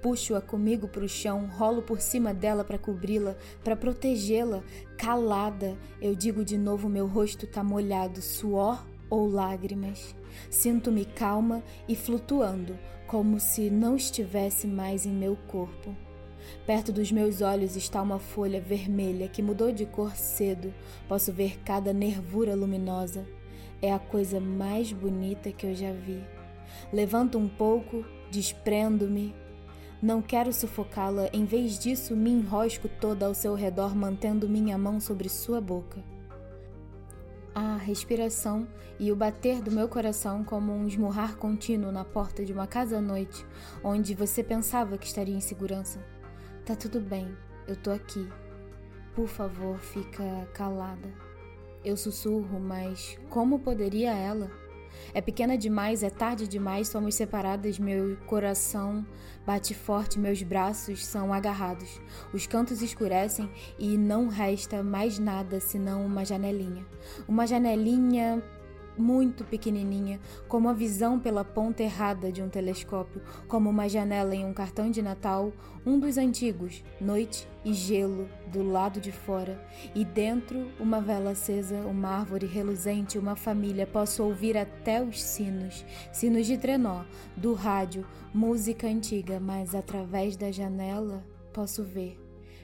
Puxo-a 0.02 0.40
comigo 0.40 0.88
para 0.88 1.04
o 1.04 1.10
chão, 1.10 1.46
rolo 1.46 1.82
por 1.82 2.00
cima 2.00 2.34
dela 2.34 2.64
para 2.64 2.78
cobri-la, 2.78 3.36
para 3.66 3.76
protegê-la. 3.76 4.64
Calada, 4.98 5.78
eu 6.02 6.16
digo 6.16 6.46
de 6.46 6.58
novo: 6.58 6.88
meu 6.88 7.06
rosto 7.06 7.46
tá 7.46 7.62
molhado, 7.62 8.22
suor 8.22 8.88
ou 9.10 9.30
lágrimas. 9.30 10.16
Sinto-me 10.50 11.04
calma 11.04 11.62
e 11.90 11.98
flutuando, 11.98 12.80
como 13.08 13.42
se 13.42 13.70
não 13.70 13.98
estivesse 13.98 14.66
mais 14.66 15.06
em 15.06 15.12
meu 15.12 15.36
corpo. 15.50 15.94
Perto 16.72 16.94
dos 16.94 17.12
meus 17.12 17.42
olhos 17.42 17.76
está 17.76 18.02
uma 18.02 18.18
folha 18.18 18.62
vermelha 18.62 19.28
que 19.28 19.42
mudou 19.42 19.74
de 19.74 19.86
cor 19.86 20.16
cedo. 20.16 20.74
Posso 21.06 21.30
ver 21.30 21.60
cada 21.66 21.92
nervura 21.92 22.56
luminosa. 22.56 23.28
É 23.82 23.92
a 23.92 24.00
coisa 24.00 24.40
mais 24.40 24.94
bonita 24.94 25.52
que 25.52 25.68
eu 25.68 25.76
já 25.76 25.92
vi. 25.92 26.24
Levanto 26.94 27.38
um 27.38 27.50
pouco, 27.50 28.06
desprendo-me. 28.32 29.36
Não 30.02 30.22
quero 30.22 30.54
sufocá-la, 30.54 31.28
em 31.34 31.44
vez 31.44 31.78
disso, 31.78 32.16
me 32.16 32.32
enrosco 32.32 32.88
toda 32.88 33.26
ao 33.26 33.34
seu 33.34 33.54
redor, 33.54 33.94
mantendo 33.94 34.48
minha 34.48 34.78
mão 34.78 34.98
sobre 35.02 35.28
sua 35.28 35.60
boca. 35.60 36.02
A 37.54 37.76
respiração 37.76 38.66
e 38.98 39.12
o 39.12 39.16
bater 39.18 39.62
do 39.62 39.72
meu 39.72 39.90
coração 39.90 40.42
como 40.42 40.72
um 40.72 40.88
esmurrar 40.88 41.36
contínuo 41.36 41.92
na 41.92 42.06
porta 42.06 42.46
de 42.46 42.54
uma 42.54 42.66
casa 42.66 43.00
à 43.00 43.02
noite, 43.02 43.46
onde 43.84 44.16
você 44.16 44.42
pensava 44.42 44.98
que 44.98 45.06
estaria 45.06 45.36
em 45.36 45.42
segurança. 45.42 46.00
Tá 46.66 46.76
tudo 46.76 47.00
bem, 47.00 47.36
eu 47.68 47.76
tô 47.76 47.90
aqui. 47.90 48.30
Por 49.16 49.28
favor, 49.28 49.80
fica 49.80 50.48
calada. 50.54 51.10
Eu 51.84 51.98
sussurro, 51.98 52.60
mas 52.60 53.18
como 53.30 53.60
poderia 53.60 54.14
ela? 54.14 54.50
É 55.12 55.22
pequena 55.22 55.58
demais, 55.58 56.04
é 56.04 56.10
tarde 56.12 56.48
demais, 56.48 56.88
somos 56.88 57.16
separadas, 57.16 57.80
meu 57.80 58.16
coração 58.28 59.04
bate 59.44 59.74
forte, 59.74 60.20
meus 60.20 60.44
braços 60.44 61.04
são 61.04 61.34
agarrados. 61.34 62.00
Os 62.32 62.46
cantos 62.46 62.84
escurecem 62.84 63.50
e 63.80 63.98
não 63.98 64.28
resta 64.28 64.84
mais 64.84 65.18
nada 65.18 65.60
senão 65.60 66.06
uma 66.06 66.24
janelinha. 66.24 66.86
Uma 67.28 67.48
janelinha 67.48 68.44
muito 68.98 69.44
pequenininha, 69.44 70.20
como 70.48 70.70
a 70.70 70.74
visão 70.74 71.20
pela 71.20 71.44
ponta 71.44 71.84
errada 71.84 72.32
de 72.32 72.42
um 72.42 72.50
telescópio, 72.50 73.22
como 73.48 73.70
uma 73.70 73.88
janela 73.88 74.36
em 74.36 74.46
um 74.46 74.54
cartão 74.54 74.90
de 74.90 75.02
Natal, 75.02 75.52
um 75.86 76.00
dos 76.00 76.18
antigos, 76.18 76.84
noite 77.00 77.48
e 77.64 77.74
gelo 77.74 78.28
do 78.48 78.64
lado 78.64 79.00
de 79.00 79.12
fora, 79.12 79.64
e 79.96 80.04
dentro 80.04 80.68
uma 80.80 81.00
vela 81.00 81.32
acesa, 81.32 81.80
uma 81.82 82.10
árvore 82.10 82.46
reluzente, 82.46 83.18
uma 83.18 83.36
família. 83.36 83.88
Posso 83.88 84.24
ouvir 84.24 84.58
até 84.58 85.02
os 85.02 85.22
sinos, 85.22 85.86
sinos 86.12 86.46
de 86.46 86.58
trenó, 86.58 87.04
do 87.36 87.54
rádio, 87.54 88.06
música 88.34 88.88
antiga, 88.88 89.40
mas 89.40 89.76
através 89.76 90.36
da 90.36 90.52
janela 90.52 91.26
posso 91.52 91.84
ver, 91.84 92.18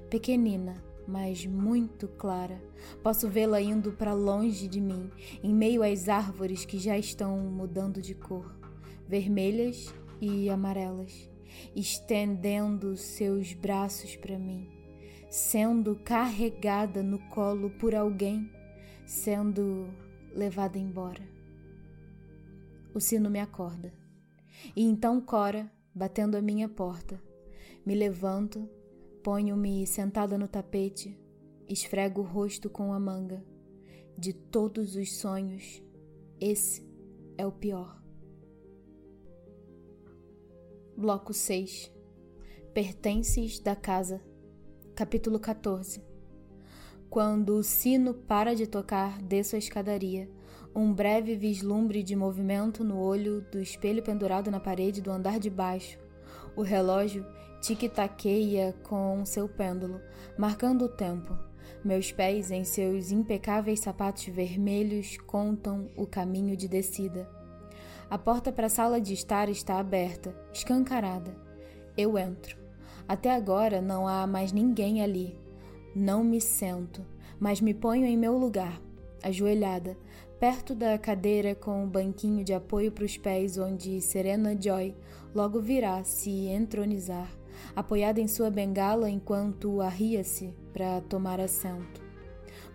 pequenina, 0.09 0.86
mas 1.07 1.45
muito 1.45 2.07
clara. 2.07 2.61
Posso 3.01 3.29
vê-la 3.29 3.61
indo 3.61 3.93
para 3.93 4.13
longe 4.13 4.67
de 4.67 4.81
mim, 4.81 5.09
em 5.41 5.53
meio 5.53 5.81
às 5.81 6.09
árvores 6.09 6.65
que 6.65 6.77
já 6.77 6.97
estão 6.97 7.37
mudando 7.37 8.01
de 8.01 8.13
cor, 8.13 8.53
vermelhas 9.07 9.93
e 10.19 10.49
amarelas, 10.49 11.29
estendendo 11.75 12.97
seus 12.97 13.53
braços 13.53 14.15
para 14.17 14.37
mim, 14.37 14.67
sendo 15.29 15.95
carregada 15.95 17.01
no 17.01 17.19
colo 17.29 17.69
por 17.69 17.95
alguém, 17.95 18.51
sendo 19.05 19.87
levada 20.33 20.77
embora. 20.77 21.23
O 22.93 22.99
sino 22.99 23.29
me 23.29 23.39
acorda. 23.39 23.93
E 24.75 24.83
então 24.83 25.21
Cora, 25.21 25.71
batendo 25.93 26.35
a 26.35 26.41
minha 26.41 26.67
porta, 26.67 27.21
me 27.85 27.95
levanto 27.95 28.67
Ponho-me 29.27 29.85
sentada 29.85 30.37
no 30.37 30.47
tapete, 30.47 31.19
esfrego 31.67 32.21
o 32.21 32.23
rosto 32.23 32.69
com 32.69 32.93
a 32.93 32.99
manga. 32.99 33.43
De 34.17 34.31
todos 34.31 34.95
os 34.95 35.17
sonhos, 35.17 35.83
esse 36.39 36.87
é 37.37 37.45
o 37.45 37.51
pior. 37.51 38.01
Bloco 40.95 41.33
6 41.33 41.91
Pertences 42.73 43.59
da 43.59 43.75
Casa 43.75 44.21
Capítulo 44.95 45.41
14 45.41 46.01
Quando 47.09 47.57
o 47.57 47.63
sino 47.63 48.13
para 48.13 48.55
de 48.55 48.65
tocar, 48.65 49.21
desço 49.21 49.57
a 49.57 49.59
escadaria. 49.59 50.31
Um 50.73 50.93
breve 50.93 51.35
vislumbre 51.35 52.01
de 52.01 52.15
movimento 52.15 52.81
no 52.81 52.97
olho 52.97 53.41
do 53.51 53.59
espelho 53.59 54.01
pendurado 54.01 54.49
na 54.49 54.61
parede 54.61 55.01
do 55.01 55.11
andar 55.11 55.37
de 55.37 55.49
baixo. 55.49 55.99
O 56.55 56.61
relógio 56.61 57.25
tic-taqueia 57.67 58.73
com 58.83 59.25
seu 59.25 59.49
pêndulo, 59.49 59.99
marcando 60.37 60.85
o 60.85 60.89
tempo. 60.89 61.37
Meus 61.83 62.13
pés, 62.13 62.49
em 62.49 62.63
seus 62.63 63.11
impecáveis 63.11 63.81
sapatos 63.81 64.25
vermelhos, 64.27 65.17
contam 65.27 65.89
o 65.97 66.07
caminho 66.07 66.55
de 66.55 66.65
descida. 66.65 67.29
A 68.09 68.17
porta 68.17 68.53
para 68.53 68.67
a 68.67 68.69
sala 68.69 69.01
de 69.01 69.13
estar 69.13 69.49
está 69.49 69.79
aberta, 69.79 70.33
escancarada. 70.53 71.35
Eu 71.97 72.17
entro. 72.17 72.57
Até 73.05 73.35
agora 73.35 73.81
não 73.81 74.07
há 74.07 74.25
mais 74.25 74.53
ninguém 74.53 75.03
ali. 75.03 75.37
Não 75.93 76.23
me 76.23 76.39
sento, 76.39 77.05
mas 77.37 77.59
me 77.59 77.73
ponho 77.73 78.05
em 78.05 78.15
meu 78.15 78.37
lugar, 78.37 78.81
ajoelhada, 79.21 79.97
perto 80.39 80.73
da 80.73 80.97
cadeira 80.97 81.53
com 81.53 81.83
o 81.83 81.87
banquinho 81.87 82.45
de 82.45 82.53
apoio 82.53 82.93
para 82.93 83.03
os 83.03 83.17
pés, 83.17 83.57
onde 83.57 83.99
Serena 83.99 84.55
Joy 84.57 84.95
logo 85.35 85.59
virá 85.59 86.01
se 86.05 86.47
entronizar 86.47 87.36
apoiada 87.75 88.19
em 88.19 88.27
sua 88.27 88.49
bengala 88.49 89.09
enquanto 89.09 89.81
arria-se 89.81 90.53
para 90.73 91.01
tomar 91.01 91.39
assento. 91.39 92.01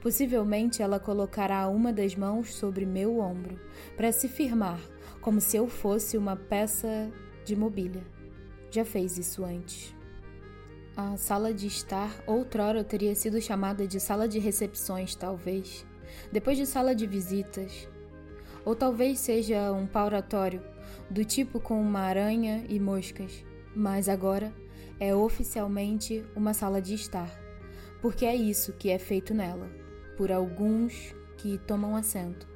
Possivelmente 0.00 0.82
ela 0.82 0.98
colocará 0.98 1.68
uma 1.68 1.92
das 1.92 2.16
mãos 2.16 2.54
sobre 2.54 2.84
meu 2.84 3.20
ombro 3.20 3.58
para 3.96 4.10
se 4.10 4.28
firmar, 4.28 4.80
como 5.20 5.40
se 5.40 5.56
eu 5.56 5.68
fosse 5.68 6.16
uma 6.16 6.34
peça 6.34 7.10
de 7.44 7.54
mobília. 7.54 8.02
Já 8.70 8.84
fez 8.84 9.16
isso 9.16 9.44
antes. 9.44 9.94
A 10.96 11.16
sala 11.16 11.54
de 11.54 11.66
estar 11.68 12.22
outrora 12.26 12.82
teria 12.82 13.14
sido 13.14 13.40
chamada 13.40 13.86
de 13.86 14.00
sala 14.00 14.28
de 14.28 14.38
recepções, 14.38 15.14
talvez, 15.14 15.86
depois 16.30 16.58
de 16.58 16.66
sala 16.66 16.94
de 16.94 17.06
visitas. 17.06 17.88
Ou 18.64 18.74
talvez 18.74 19.18
seja 19.20 19.72
um 19.72 19.86
pauratório, 19.86 20.62
do 21.08 21.24
tipo 21.24 21.60
com 21.60 21.80
uma 21.80 22.00
aranha 22.00 22.64
e 22.68 22.78
moscas, 22.80 23.44
mas 23.74 24.08
agora 24.08 24.52
é 24.98 25.14
oficialmente 25.14 26.24
uma 26.34 26.54
sala 26.54 26.80
de 26.80 26.94
estar, 26.94 27.30
porque 28.00 28.24
é 28.24 28.34
isso 28.34 28.72
que 28.72 28.90
é 28.90 28.98
feito 28.98 29.34
nela, 29.34 29.70
por 30.16 30.30
alguns 30.30 31.14
que 31.38 31.58
tomam 31.58 31.96
assento. 31.96 32.48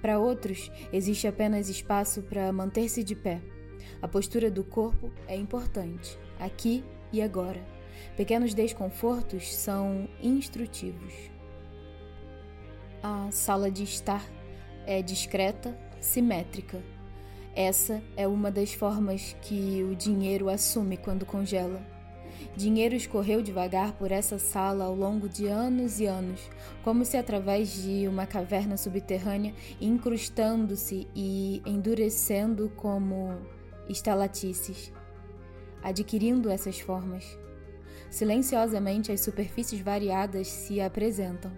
Para 0.00 0.18
outros, 0.18 0.70
existe 0.92 1.26
apenas 1.26 1.68
espaço 1.68 2.22
para 2.22 2.52
manter-se 2.52 3.02
de 3.04 3.14
pé. 3.14 3.40
A 4.00 4.08
postura 4.08 4.50
do 4.50 4.64
corpo 4.64 5.10
é 5.26 5.36
importante, 5.36 6.18
aqui 6.38 6.84
e 7.12 7.22
agora. 7.22 7.64
Pequenos 8.16 8.54
desconfortos 8.54 9.54
são 9.54 10.08
instrutivos. 10.20 11.12
A 13.02 13.30
sala 13.30 13.70
de 13.70 13.84
estar 13.84 14.24
é 14.86 15.02
discreta, 15.02 15.76
simétrica 16.00 16.82
essa 17.54 18.02
é 18.16 18.26
uma 18.26 18.50
das 18.50 18.72
formas 18.72 19.36
que 19.42 19.86
o 19.90 19.94
dinheiro 19.94 20.48
assume 20.48 20.96
quando 20.96 21.26
congela. 21.26 21.82
Dinheiro 22.56 22.94
escorreu 22.94 23.42
devagar 23.42 23.92
por 23.92 24.10
essa 24.10 24.38
sala 24.38 24.84
ao 24.84 24.94
longo 24.94 25.28
de 25.28 25.46
anos 25.46 26.00
e 26.00 26.06
anos, 26.06 26.40
como 26.82 27.04
se 27.04 27.16
através 27.16 27.82
de 27.82 28.08
uma 28.08 28.26
caverna 28.26 28.76
subterrânea, 28.76 29.54
incrustando-se 29.80 31.06
e 31.14 31.62
endurecendo 31.66 32.70
como 32.76 33.38
estalatices, 33.88 34.92
adquirindo 35.82 36.50
essas 36.50 36.80
formas. 36.80 37.38
Silenciosamente, 38.10 39.12
as 39.12 39.20
superfícies 39.20 39.80
variadas 39.80 40.48
se 40.48 40.80
apresentam. 40.80 41.52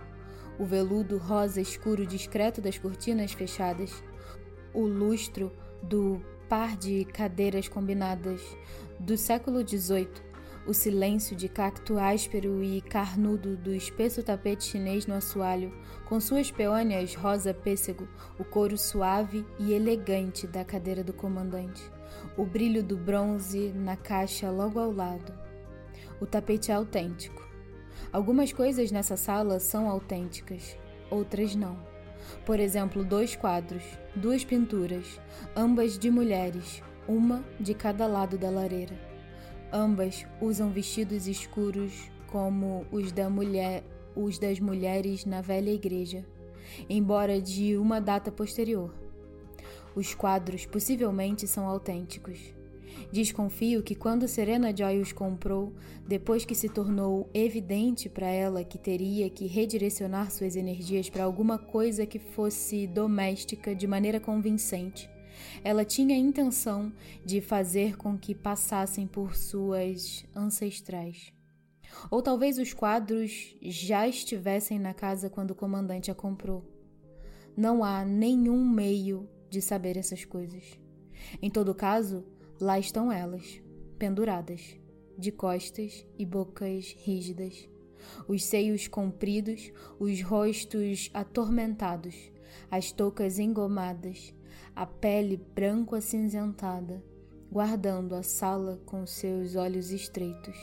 O 0.58 0.64
veludo 0.64 1.18
rosa 1.18 1.60
escuro 1.60 2.06
discreto 2.06 2.60
das 2.60 2.78
cortinas 2.78 3.32
fechadas, 3.32 4.02
o 4.72 4.82
lustro 4.82 5.52
do 5.88 6.20
par 6.48 6.76
de 6.76 7.04
cadeiras 7.06 7.68
combinadas 7.68 8.40
do 8.98 9.16
século 9.16 9.66
XVIII, 9.66 10.08
o 10.66 10.72
silêncio 10.72 11.36
de 11.36 11.48
cacto 11.48 11.98
áspero 11.98 12.62
e 12.64 12.80
carnudo 12.80 13.56
do 13.56 13.74
espesso 13.74 14.22
tapete 14.22 14.64
chinês 14.64 15.06
no 15.06 15.14
assoalho, 15.14 15.72
com 16.06 16.18
suas 16.18 16.50
peônias 16.50 17.14
rosa 17.14 17.52
pêssego, 17.52 18.08
o 18.38 18.44
couro 18.44 18.78
suave 18.78 19.44
e 19.58 19.72
elegante 19.72 20.46
da 20.46 20.64
cadeira 20.64 21.04
do 21.04 21.12
comandante, 21.12 21.82
o 22.36 22.44
brilho 22.44 22.82
do 22.82 22.96
bronze 22.96 23.72
na 23.74 23.96
caixa 23.96 24.50
logo 24.50 24.78
ao 24.78 24.90
lado. 24.90 25.32
O 26.20 26.26
tapete 26.26 26.70
é 26.70 26.74
autêntico. 26.74 27.46
Algumas 28.12 28.52
coisas 28.52 28.90
nessa 28.90 29.16
sala 29.16 29.60
são 29.60 29.88
autênticas, 29.88 30.78
outras 31.10 31.54
não. 31.54 31.93
Por 32.44 32.60
exemplo, 32.60 33.04
dois 33.04 33.34
quadros, 33.34 33.82
duas 34.14 34.44
pinturas, 34.44 35.20
ambas 35.56 35.98
de 35.98 36.10
mulheres, 36.10 36.82
uma 37.08 37.44
de 37.58 37.74
cada 37.74 38.06
lado 38.06 38.38
da 38.38 38.50
lareira. 38.50 38.96
Ambas 39.72 40.24
usam 40.40 40.70
vestidos 40.70 41.26
escuros 41.26 42.10
como 42.28 42.86
os, 42.92 43.10
da 43.12 43.28
mulher, 43.28 43.82
os 44.14 44.38
das 44.38 44.60
mulheres 44.60 45.24
na 45.24 45.40
velha 45.40 45.70
igreja, 45.70 46.24
embora 46.88 47.40
de 47.40 47.76
uma 47.76 48.00
data 48.00 48.30
posterior. 48.30 48.94
Os 49.94 50.14
quadros 50.14 50.66
possivelmente 50.66 51.46
são 51.46 51.66
autênticos. 51.66 52.53
Desconfio 53.12 53.82
que 53.82 53.94
quando 53.94 54.26
Serena 54.28 54.74
Joy 54.74 55.00
os 55.00 55.12
comprou, 55.12 55.72
depois 56.06 56.44
que 56.44 56.54
se 56.54 56.68
tornou 56.68 57.30
evidente 57.32 58.08
para 58.08 58.26
ela 58.26 58.64
que 58.64 58.78
teria 58.78 59.30
que 59.30 59.46
redirecionar 59.46 60.30
suas 60.30 60.56
energias 60.56 61.08
para 61.08 61.24
alguma 61.24 61.58
coisa 61.58 62.06
que 62.06 62.18
fosse 62.18 62.86
doméstica 62.86 63.74
de 63.74 63.86
maneira 63.86 64.18
convincente, 64.20 65.08
Ela 65.62 65.84
tinha 65.84 66.14
a 66.14 66.18
intenção 66.18 66.92
de 67.24 67.40
fazer 67.40 67.96
com 67.96 68.18
que 68.18 68.34
passassem 68.34 69.06
por 69.06 69.34
suas 69.34 70.24
ancestrais. 70.34 71.32
Ou 72.10 72.22
talvez 72.22 72.58
os 72.58 72.72
quadros 72.72 73.56
já 73.62 74.06
estivessem 74.08 74.78
na 74.78 74.92
casa 74.92 75.30
quando 75.30 75.52
o 75.52 75.54
comandante 75.54 76.10
a 76.10 76.14
comprou. 76.14 76.64
Não 77.56 77.84
há 77.84 78.04
nenhum 78.04 78.66
meio 78.66 79.28
de 79.48 79.62
saber 79.62 79.96
essas 79.96 80.24
coisas. 80.24 80.78
Em 81.40 81.48
todo 81.48 81.74
caso, 81.74 82.24
lá 82.60 82.78
estão 82.78 83.10
elas, 83.10 83.60
penduradas, 83.98 84.76
de 85.16 85.30
costas 85.30 86.06
e 86.18 86.24
bocas 86.26 86.94
rígidas, 86.98 87.68
os 88.28 88.44
seios 88.44 88.88
compridos, 88.88 89.72
os 89.98 90.22
rostos 90.22 91.10
atormentados, 91.14 92.32
as 92.70 92.92
toucas 92.92 93.38
engomadas, 93.38 94.34
a 94.74 94.86
pele 94.86 95.36
branco 95.36 95.94
acinzentada, 95.94 97.02
guardando 97.50 98.14
a 98.14 98.22
sala 98.22 98.80
com 98.84 99.06
seus 99.06 99.54
olhos 99.54 99.90
estreitos. 99.90 100.56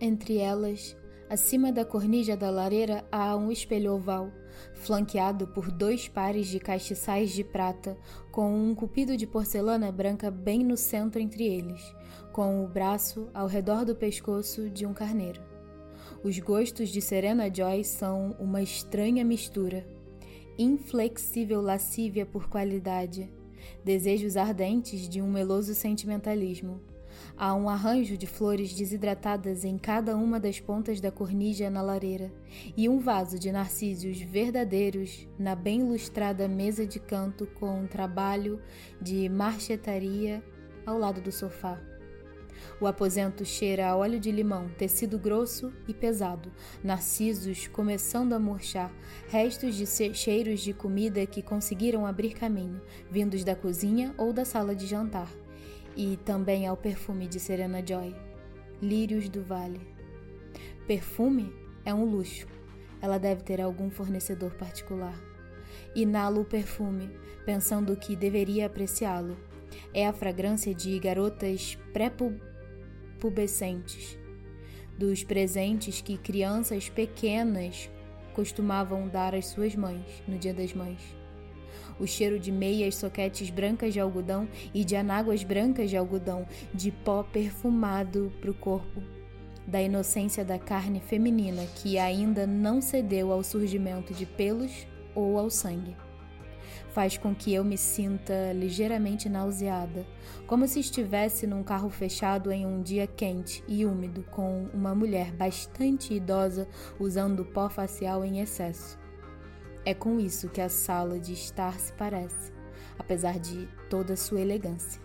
Entre 0.00 0.38
elas, 0.38 0.96
acima 1.28 1.70
da 1.70 1.84
cornija 1.84 2.36
da 2.36 2.50
lareira, 2.50 3.04
há 3.12 3.36
um 3.36 3.52
espelho 3.52 3.94
oval, 3.94 4.32
flanqueado 4.74 5.46
por 5.46 5.70
dois 5.70 6.08
pares 6.08 6.46
de 6.46 6.58
castiçais 6.58 7.30
de 7.30 7.44
prata, 7.44 7.96
com 8.30 8.52
um 8.52 8.74
cupido 8.74 9.16
de 9.16 9.26
porcelana 9.26 9.92
branca 9.92 10.30
bem 10.30 10.64
no 10.64 10.76
centro 10.76 11.20
entre 11.20 11.44
eles, 11.44 11.80
com 12.32 12.64
o 12.64 12.68
braço 12.68 13.28
ao 13.34 13.46
redor 13.46 13.84
do 13.84 13.94
pescoço 13.94 14.70
de 14.70 14.86
um 14.86 14.94
carneiro. 14.94 15.42
Os 16.22 16.38
gostos 16.38 16.88
de 16.88 17.00
Serena 17.00 17.52
Joy 17.52 17.84
são 17.84 18.34
uma 18.40 18.62
estranha 18.62 19.24
mistura. 19.24 19.86
Inflexível 20.58 21.60
lascívia 21.60 22.26
por 22.26 22.48
qualidade, 22.48 23.30
desejos 23.84 24.36
ardentes 24.36 25.08
de 25.08 25.22
um 25.22 25.30
meloso 25.30 25.74
sentimentalismo. 25.74 26.80
Há 27.40 27.54
um 27.54 27.68
arranjo 27.68 28.16
de 28.16 28.26
flores 28.26 28.74
desidratadas 28.74 29.64
em 29.64 29.78
cada 29.78 30.16
uma 30.16 30.40
das 30.40 30.58
pontas 30.58 31.00
da 31.00 31.12
cornija 31.12 31.70
na 31.70 31.80
lareira 31.80 32.32
e 32.76 32.88
um 32.88 32.98
vaso 32.98 33.38
de 33.38 33.52
narcísios 33.52 34.20
verdadeiros 34.20 35.24
na 35.38 35.54
bem 35.54 35.84
lustrada 35.84 36.48
mesa 36.48 36.84
de 36.84 36.98
canto 36.98 37.46
com 37.46 37.82
um 37.82 37.86
trabalho 37.86 38.60
de 39.00 39.28
marchetaria 39.28 40.42
ao 40.84 40.98
lado 40.98 41.20
do 41.20 41.30
sofá. 41.30 41.80
O 42.80 42.88
aposento 42.88 43.44
cheira 43.44 43.86
a 43.86 43.96
óleo 43.96 44.18
de 44.18 44.32
limão, 44.32 44.68
tecido 44.76 45.16
grosso 45.16 45.72
e 45.86 45.94
pesado, 45.94 46.50
narcisos 46.82 47.68
começando 47.68 48.32
a 48.32 48.38
murchar, 48.40 48.92
restos 49.28 49.76
de 49.76 49.86
cheiros 50.12 50.58
de 50.58 50.72
comida 50.72 51.24
que 51.24 51.40
conseguiram 51.40 52.04
abrir 52.04 52.34
caminho, 52.34 52.82
vindos 53.08 53.44
da 53.44 53.54
cozinha 53.54 54.12
ou 54.18 54.32
da 54.32 54.44
sala 54.44 54.74
de 54.74 54.88
jantar, 54.88 55.30
e 55.98 56.16
também 56.18 56.64
ao 56.64 56.76
perfume 56.76 57.26
de 57.26 57.40
Serena 57.40 57.84
Joy, 57.84 58.14
lírios 58.80 59.28
do 59.28 59.42
vale. 59.42 59.80
Perfume 60.86 61.52
é 61.84 61.92
um 61.92 62.04
luxo. 62.04 62.46
Ela 63.02 63.18
deve 63.18 63.42
ter 63.42 63.60
algum 63.60 63.90
fornecedor 63.90 64.54
particular. 64.54 65.20
Inalo 65.96 66.42
o 66.42 66.44
perfume, 66.44 67.10
pensando 67.44 67.96
que 67.96 68.14
deveria 68.14 68.66
apreciá-lo. 68.66 69.36
É 69.92 70.06
a 70.06 70.12
fragrância 70.12 70.72
de 70.72 70.96
garotas 71.00 71.76
pré-pubescentes, 71.92 74.16
dos 74.96 75.24
presentes 75.24 76.00
que 76.00 76.16
crianças 76.16 76.88
pequenas 76.88 77.90
costumavam 78.34 79.08
dar 79.08 79.34
às 79.34 79.46
suas 79.46 79.74
mães 79.74 80.22
no 80.28 80.38
Dia 80.38 80.54
das 80.54 80.72
Mães. 80.72 81.17
O 81.98 82.06
cheiro 82.06 82.38
de 82.38 82.52
meias 82.52 82.96
soquetes 82.96 83.50
brancas 83.50 83.92
de 83.92 84.00
algodão 84.00 84.48
e 84.72 84.84
de 84.84 84.96
anáguas 84.96 85.42
brancas 85.42 85.90
de 85.90 85.96
algodão, 85.96 86.46
de 86.72 86.90
pó 86.90 87.22
perfumado 87.22 88.32
para 88.40 88.50
o 88.50 88.54
corpo, 88.54 89.02
da 89.66 89.82
inocência 89.82 90.44
da 90.44 90.58
carne 90.58 91.00
feminina 91.00 91.66
que 91.76 91.98
ainda 91.98 92.46
não 92.46 92.80
cedeu 92.80 93.32
ao 93.32 93.42
surgimento 93.42 94.14
de 94.14 94.24
pelos 94.24 94.86
ou 95.14 95.38
ao 95.38 95.50
sangue 95.50 95.96
faz 96.98 97.16
com 97.16 97.34
que 97.34 97.52
eu 97.54 97.62
me 97.62 97.78
sinta 97.78 98.52
ligeiramente 98.52 99.28
nauseada, 99.28 100.04
como 100.46 100.66
se 100.66 100.80
estivesse 100.80 101.46
num 101.46 101.62
carro 101.62 101.88
fechado 101.88 102.50
em 102.50 102.66
um 102.66 102.82
dia 102.82 103.06
quente 103.06 103.62
e 103.68 103.86
úmido 103.86 104.24
com 104.32 104.66
uma 104.74 104.94
mulher 104.96 105.32
bastante 105.32 106.14
idosa 106.14 106.66
usando 106.98 107.44
pó 107.44 107.68
facial 107.68 108.24
em 108.24 108.40
excesso. 108.40 108.98
É 109.88 109.94
com 109.94 110.20
isso 110.20 110.50
que 110.50 110.60
a 110.60 110.68
sala 110.68 111.18
de 111.18 111.32
estar 111.32 111.80
se 111.80 111.94
parece, 111.94 112.52
apesar 112.98 113.38
de 113.38 113.66
toda 113.88 114.16
sua 114.16 114.38
elegância. 114.38 115.00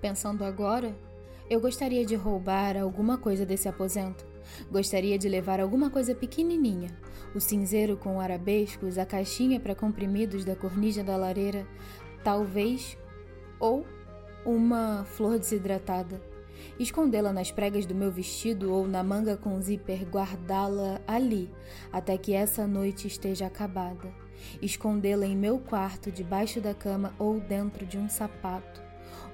Pensando 0.00 0.42
agora, 0.42 0.96
eu 1.50 1.60
gostaria 1.60 2.02
de 2.02 2.14
roubar 2.14 2.78
alguma 2.78 3.18
coisa 3.18 3.44
desse 3.44 3.68
aposento. 3.68 4.24
Gostaria 4.72 5.18
de 5.18 5.28
levar 5.28 5.60
alguma 5.60 5.90
coisa 5.90 6.14
pequenininha, 6.14 6.96
o 7.34 7.40
cinzeiro 7.40 7.94
com 7.94 8.18
arabescos, 8.18 8.96
a 8.96 9.04
caixinha 9.04 9.60
para 9.60 9.74
comprimidos 9.74 10.42
da 10.42 10.56
cornija 10.56 11.04
da 11.04 11.14
lareira, 11.14 11.68
talvez, 12.24 12.96
ou 13.58 13.84
uma 14.46 15.04
flor 15.04 15.38
desidratada. 15.38 16.29
Escondê-la 16.78 17.32
nas 17.32 17.50
pregas 17.50 17.86
do 17.86 17.94
meu 17.94 18.10
vestido 18.10 18.72
ou 18.72 18.86
na 18.86 19.02
manga 19.02 19.36
com 19.36 19.60
zíper, 19.60 20.04
guardá-la 20.04 21.00
ali 21.06 21.50
até 21.92 22.16
que 22.16 22.32
essa 22.32 22.66
noite 22.66 23.06
esteja 23.06 23.46
acabada. 23.46 24.12
Escondê-la 24.62 25.26
em 25.26 25.36
meu 25.36 25.58
quarto, 25.58 26.10
debaixo 26.10 26.60
da 26.60 26.74
cama 26.74 27.14
ou 27.18 27.40
dentro 27.40 27.84
de 27.84 27.98
um 27.98 28.08
sapato, 28.08 28.82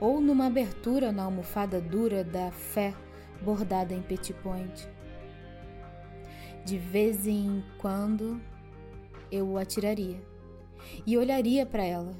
ou 0.01 0.21
numa 0.21 0.47
abertura 0.47 1.13
na 1.13 1.25
almofada 1.25 1.81
dura 1.81 2.25
da 2.25 2.51
fé 2.51 2.95
bordada 3.43 3.95
em 3.95 4.03
petit 4.03 4.33
point. 4.35 4.89
De 6.65 6.79
vez 6.79 7.27
em 7.27 7.63
quando 7.79 8.41
eu 9.31 9.49
o 9.49 9.59
atiraria 9.59 10.21
e 11.07 11.17
olharia 11.17 11.65
para 11.65 11.85
ela. 11.85 12.15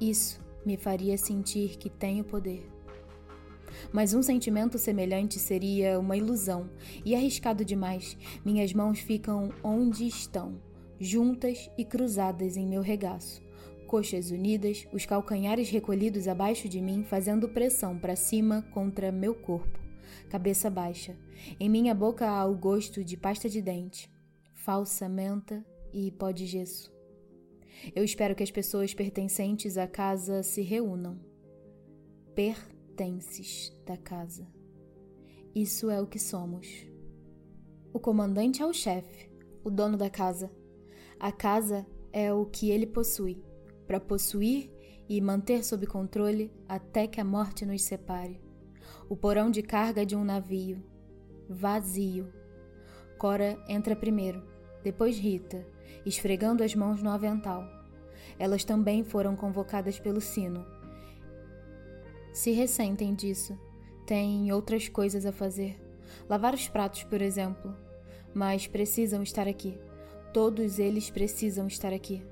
Isso 0.00 0.40
me 0.64 0.76
faria 0.76 1.16
sentir 1.16 1.76
que 1.76 1.88
tenho 1.88 2.24
poder. 2.24 2.77
Mas 3.92 4.14
um 4.14 4.22
sentimento 4.22 4.78
semelhante 4.78 5.38
seria 5.38 5.98
uma 5.98 6.16
ilusão 6.16 6.68
e 7.04 7.14
arriscado 7.14 7.64
demais. 7.64 8.16
Minhas 8.44 8.72
mãos 8.72 8.98
ficam 9.00 9.50
onde 9.62 10.06
estão, 10.06 10.60
juntas 10.98 11.70
e 11.76 11.84
cruzadas 11.84 12.56
em 12.56 12.66
meu 12.66 12.82
regaço. 12.82 13.42
Coxas 13.86 14.30
unidas, 14.30 14.86
os 14.92 15.06
calcanhares 15.06 15.70
recolhidos 15.70 16.28
abaixo 16.28 16.68
de 16.68 16.80
mim, 16.80 17.04
fazendo 17.04 17.48
pressão 17.48 17.98
para 17.98 18.16
cima 18.16 18.62
contra 18.72 19.10
meu 19.10 19.34
corpo 19.34 19.88
cabeça 20.28 20.68
baixa. 20.70 21.16
Em 21.58 21.68
minha 21.68 21.94
boca 21.94 22.28
há 22.28 22.44
o 22.44 22.56
gosto 22.56 23.02
de 23.02 23.16
pasta 23.16 23.48
de 23.48 23.60
dente, 23.60 24.10
falsa 24.54 25.08
menta 25.08 25.64
e 25.92 26.10
pó 26.12 26.30
de 26.30 26.46
gesso. 26.46 26.92
Eu 27.94 28.04
espero 28.04 28.34
que 28.34 28.42
as 28.42 28.50
pessoas 28.50 28.92
pertencentes 28.92 29.78
à 29.78 29.86
casa 29.86 30.42
se 30.42 30.62
reúnam. 30.62 31.18
Pertences 32.98 33.72
da 33.86 33.96
casa. 33.96 34.44
Isso 35.54 35.88
é 35.88 36.02
o 36.02 36.06
que 36.08 36.18
somos. 36.18 36.66
O 37.92 38.00
comandante 38.00 38.60
é 38.60 38.66
o 38.66 38.72
chefe, 38.72 39.30
o 39.62 39.70
dono 39.70 39.96
da 39.96 40.10
casa. 40.10 40.50
A 41.20 41.30
casa 41.30 41.86
é 42.12 42.32
o 42.32 42.44
que 42.44 42.72
ele 42.72 42.88
possui, 42.88 43.40
para 43.86 44.00
possuir 44.00 44.68
e 45.08 45.20
manter 45.20 45.64
sob 45.64 45.86
controle 45.86 46.52
até 46.68 47.06
que 47.06 47.20
a 47.20 47.24
morte 47.24 47.64
nos 47.64 47.82
separe 47.82 48.40
o 49.08 49.16
porão 49.16 49.48
de 49.48 49.62
carga 49.62 50.04
de 50.04 50.16
um 50.16 50.24
navio. 50.24 50.82
Vazio. 51.48 52.32
Cora 53.16 53.62
entra 53.68 53.94
primeiro, 53.94 54.42
depois 54.82 55.16
Rita, 55.16 55.64
esfregando 56.04 56.64
as 56.64 56.74
mãos 56.74 57.00
no 57.00 57.10
avental. 57.10 57.64
Elas 58.40 58.64
também 58.64 59.04
foram 59.04 59.36
convocadas 59.36 60.00
pelo 60.00 60.20
sino. 60.20 60.77
Se 62.32 62.52
ressentem 62.52 63.14
disso. 63.14 63.58
Têm 64.06 64.52
outras 64.52 64.88
coisas 64.88 65.26
a 65.26 65.32
fazer. 65.32 65.78
Lavar 66.28 66.54
os 66.54 66.68
pratos, 66.68 67.04
por 67.04 67.20
exemplo. 67.20 67.74
Mas 68.34 68.66
precisam 68.66 69.22
estar 69.22 69.46
aqui. 69.46 69.78
Todos 70.32 70.78
eles 70.78 71.10
precisam 71.10 71.66
estar 71.66 71.92
aqui. 71.92 72.22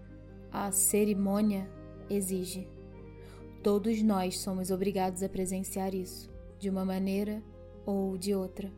A 0.52 0.70
cerimônia 0.70 1.68
exige. 2.08 2.68
Todos 3.62 4.00
nós 4.02 4.38
somos 4.38 4.70
obrigados 4.70 5.22
a 5.22 5.28
presenciar 5.28 5.94
isso 5.94 6.30
de 6.58 6.70
uma 6.70 6.84
maneira 6.84 7.42
ou 7.84 8.16
de 8.16 8.34
outra. 8.34 8.72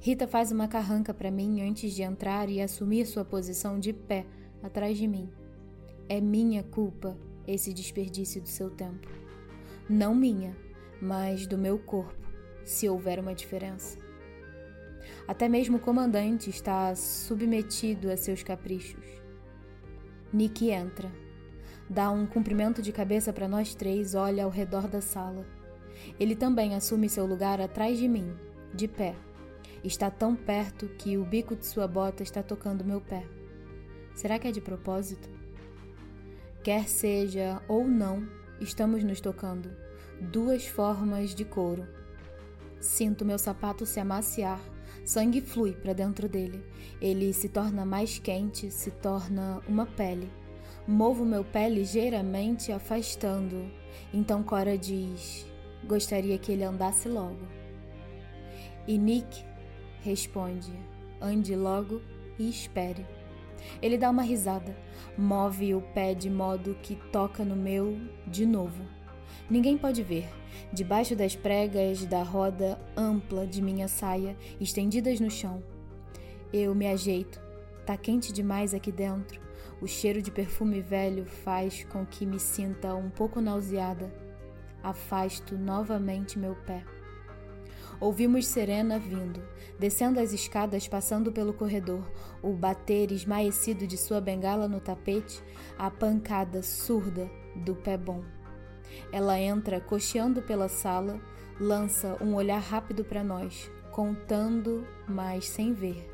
Rita 0.00 0.26
faz 0.26 0.52
uma 0.52 0.68
carranca 0.68 1.14
para 1.14 1.30
mim 1.30 1.62
antes 1.62 1.92
de 1.92 2.02
entrar 2.02 2.48
e 2.48 2.60
assumir 2.60 3.06
sua 3.06 3.24
posição 3.24 3.78
de 3.78 3.92
pé 3.92 4.26
atrás 4.62 4.98
de 4.98 5.08
mim. 5.08 5.30
É 6.08 6.20
minha 6.20 6.62
culpa 6.62 7.16
esse 7.46 7.72
desperdício 7.72 8.40
do 8.40 8.48
seu 8.48 8.70
tempo. 8.70 9.08
Não 9.88 10.14
minha, 10.14 10.56
mas 11.00 11.46
do 11.46 11.58
meu 11.58 11.78
corpo, 11.78 12.26
se 12.64 12.88
houver 12.88 13.18
uma 13.18 13.34
diferença. 13.34 13.98
Até 15.28 15.46
mesmo 15.46 15.76
o 15.76 15.80
comandante 15.80 16.48
está 16.48 16.94
submetido 16.94 18.10
a 18.10 18.16
seus 18.16 18.42
caprichos. 18.42 19.04
Nick 20.32 20.70
entra. 20.70 21.12
dá 21.88 22.10
um 22.10 22.26
cumprimento 22.26 22.80
de 22.80 22.92
cabeça 22.92 23.30
para 23.30 23.46
nós 23.46 23.74
três, 23.74 24.14
olha 24.14 24.44
ao 24.44 24.50
redor 24.50 24.88
da 24.88 25.02
sala. 25.02 25.46
Ele 26.18 26.34
também 26.34 26.74
assume 26.74 27.08
seu 27.08 27.26
lugar 27.26 27.60
atrás 27.60 27.98
de 27.98 28.08
mim, 28.08 28.34
de 28.72 28.88
pé. 28.88 29.14
Está 29.84 30.10
tão 30.10 30.34
perto 30.34 30.88
que 30.96 31.18
o 31.18 31.24
bico 31.26 31.54
de 31.54 31.66
sua 31.66 31.86
bota 31.86 32.22
está 32.22 32.42
tocando 32.42 32.86
meu 32.86 33.02
pé. 33.02 33.26
Será 34.14 34.38
que 34.38 34.48
é 34.48 34.50
de 34.50 34.62
propósito? 34.62 35.28
Quer 36.62 36.88
seja 36.88 37.62
ou 37.68 37.86
não, 37.86 38.26
estamos 38.64 39.04
nos 39.04 39.20
tocando. 39.20 39.70
Duas 40.20 40.66
formas 40.66 41.34
de 41.34 41.44
couro. 41.44 41.86
Sinto 42.80 43.24
meu 43.24 43.38
sapato 43.38 43.86
se 43.86 44.00
amaciar. 44.00 44.60
Sangue 45.04 45.40
flui 45.40 45.72
para 45.72 45.92
dentro 45.92 46.28
dele. 46.28 46.64
Ele 47.00 47.32
se 47.32 47.48
torna 47.48 47.84
mais 47.84 48.18
quente, 48.18 48.70
se 48.70 48.90
torna 48.90 49.60
uma 49.68 49.86
pele. 49.86 50.30
Movo 50.86 51.24
meu 51.24 51.44
pé 51.44 51.68
ligeiramente, 51.68 52.72
afastando. 52.72 53.70
Então 54.12 54.42
Cora 54.42 54.76
diz: 54.76 55.46
Gostaria 55.86 56.38
que 56.38 56.52
ele 56.52 56.64
andasse 56.64 57.08
logo. 57.08 57.46
E 58.86 58.96
Nick 58.98 59.44
responde: 60.02 60.72
Ande 61.20 61.54
logo 61.54 62.00
e 62.38 62.48
espere. 62.48 63.06
Ele 63.80 63.98
dá 63.98 64.10
uma 64.10 64.22
risada, 64.22 64.76
move 65.16 65.74
o 65.74 65.80
pé 65.80 66.14
de 66.14 66.30
modo 66.30 66.76
que 66.82 66.96
toca 67.10 67.44
no 67.44 67.56
meu 67.56 67.98
de 68.26 68.46
novo. 68.46 68.84
Ninguém 69.48 69.76
pode 69.76 70.02
ver. 70.02 70.28
Debaixo 70.72 71.14
das 71.14 71.36
pregas 71.36 72.04
da 72.06 72.22
roda 72.22 72.80
ampla 72.96 73.46
de 73.46 73.60
minha 73.60 73.88
saia, 73.88 74.36
estendidas 74.60 75.20
no 75.20 75.30
chão. 75.30 75.62
Eu 76.52 76.74
me 76.74 76.86
ajeito. 76.86 77.42
Tá 77.84 77.96
quente 77.96 78.32
demais 78.32 78.72
aqui 78.72 78.90
dentro. 78.90 79.40
O 79.80 79.86
cheiro 79.86 80.22
de 80.22 80.30
perfume 80.30 80.80
velho 80.80 81.26
faz 81.26 81.84
com 81.84 82.06
que 82.06 82.24
me 82.24 82.38
sinta 82.38 82.94
um 82.94 83.10
pouco 83.10 83.40
nauseada. 83.40 84.12
Afasto 84.82 85.58
novamente 85.58 86.38
meu 86.38 86.54
pé. 86.54 86.84
Ouvimos 88.04 88.46
Serena 88.48 88.98
vindo, 88.98 89.42
descendo 89.78 90.20
as 90.20 90.34
escadas, 90.34 90.86
passando 90.86 91.32
pelo 91.32 91.54
corredor, 91.54 92.06
o 92.42 92.52
bater 92.52 93.10
esmaecido 93.10 93.86
de 93.86 93.96
sua 93.96 94.20
bengala 94.20 94.68
no 94.68 94.78
tapete, 94.78 95.42
a 95.78 95.90
pancada 95.90 96.62
surda 96.62 97.30
do 97.56 97.74
pé 97.74 97.96
bom. 97.96 98.22
Ela 99.10 99.40
entra 99.40 99.80
cocheando 99.80 100.42
pela 100.42 100.68
sala, 100.68 101.18
lança 101.58 102.18
um 102.22 102.34
olhar 102.34 102.60
rápido 102.60 103.06
para 103.06 103.24
nós, 103.24 103.70
contando, 103.90 104.86
mas 105.08 105.48
sem 105.48 105.72
ver. 105.72 106.06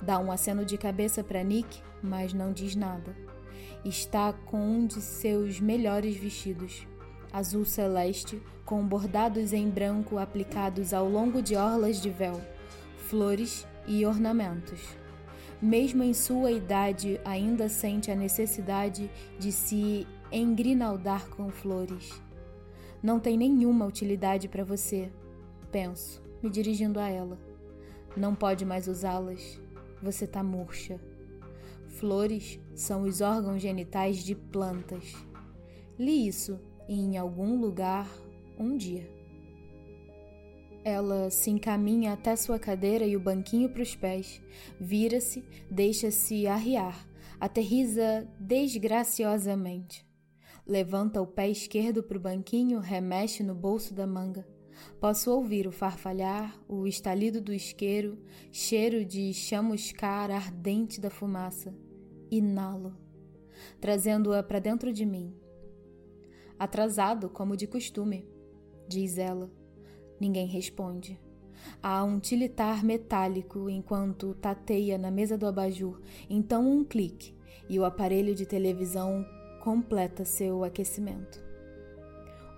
Dá 0.00 0.18
um 0.18 0.32
aceno 0.32 0.64
de 0.64 0.78
cabeça 0.78 1.22
para 1.22 1.44
Nick, 1.44 1.82
mas 2.02 2.32
não 2.32 2.54
diz 2.54 2.74
nada. 2.74 3.14
Está 3.84 4.32
com 4.32 4.58
um 4.58 4.86
de 4.86 5.02
seus 5.02 5.60
melhores 5.60 6.16
vestidos, 6.16 6.86
azul 7.30 7.66
celeste, 7.66 8.42
com 8.68 8.86
bordados 8.86 9.54
em 9.54 9.70
branco 9.70 10.18
aplicados 10.18 10.92
ao 10.92 11.08
longo 11.08 11.40
de 11.40 11.56
orlas 11.56 12.02
de 12.02 12.10
véu, 12.10 12.38
flores 12.98 13.66
e 13.86 14.04
ornamentos. 14.04 14.94
Mesmo 15.60 16.02
em 16.02 16.12
sua 16.12 16.52
idade, 16.52 17.18
ainda 17.24 17.66
sente 17.70 18.10
a 18.10 18.14
necessidade 18.14 19.10
de 19.38 19.52
se 19.52 20.06
engrinaldar 20.30 21.30
com 21.30 21.48
flores. 21.48 22.22
Não 23.02 23.18
tem 23.18 23.38
nenhuma 23.38 23.86
utilidade 23.86 24.48
para 24.48 24.64
você, 24.64 25.10
penso, 25.72 26.22
me 26.42 26.50
dirigindo 26.50 27.00
a 27.00 27.08
ela. 27.08 27.38
Não 28.14 28.34
pode 28.34 28.66
mais 28.66 28.86
usá-las. 28.86 29.58
Você 30.02 30.26
tá 30.26 30.42
murcha. 30.42 31.00
Flores 31.86 32.60
são 32.74 33.04
os 33.04 33.22
órgãos 33.22 33.62
genitais 33.62 34.18
de 34.18 34.34
plantas. 34.34 35.14
Li 35.98 36.28
isso 36.28 36.60
em 36.86 37.16
algum 37.16 37.58
lugar 37.58 38.06
um 38.58 38.76
dia. 38.76 39.08
Ela 40.84 41.30
se 41.30 41.50
encaminha 41.50 42.12
até 42.12 42.34
sua 42.36 42.58
cadeira 42.58 43.04
e 43.04 43.16
o 43.16 43.20
banquinho 43.20 43.68
para 43.68 43.82
os 43.82 43.94
pés, 43.94 44.40
vira-se, 44.80 45.44
deixa-se 45.70 46.46
arriar, 46.46 47.06
aterriza 47.38 48.26
desgraciosamente. 48.38 50.06
Levanta 50.66 51.20
o 51.20 51.26
pé 51.26 51.48
esquerdo 51.48 52.02
para 52.02 52.18
o 52.18 52.20
banquinho, 52.20 52.78
remexe 52.78 53.42
no 53.42 53.54
bolso 53.54 53.94
da 53.94 54.06
manga. 54.06 54.46
Posso 55.00 55.30
ouvir 55.32 55.66
o 55.66 55.72
farfalhar, 55.72 56.58
o 56.68 56.86
estalido 56.86 57.40
do 57.40 57.52
isqueiro, 57.52 58.18
cheiro 58.52 59.04
de 59.04 59.32
chamuscar 59.32 60.30
ardente 60.30 61.00
da 61.00 61.10
fumaça. 61.10 61.74
Inalo, 62.30 62.94
trazendo-a 63.80 64.42
para 64.42 64.58
dentro 64.58 64.92
de 64.92 65.04
mim. 65.04 65.34
Atrasado, 66.58 67.28
como 67.28 67.56
de 67.56 67.66
costume, 67.66 68.26
diz 68.88 69.18
ela. 69.18 69.50
Ninguém 70.20 70.46
responde. 70.46 71.18
Há 71.82 72.02
um 72.04 72.18
tilitar 72.18 72.84
metálico 72.84 73.68
enquanto 73.68 74.34
tateia 74.34 74.96
na 74.96 75.10
mesa 75.10 75.36
do 75.36 75.46
abajur, 75.46 76.00
então 76.28 76.68
um 76.68 76.84
clique 76.84 77.34
e 77.68 77.78
o 77.78 77.84
aparelho 77.84 78.34
de 78.34 78.46
televisão 78.46 79.24
completa 79.60 80.24
seu 80.24 80.64
aquecimento. 80.64 81.46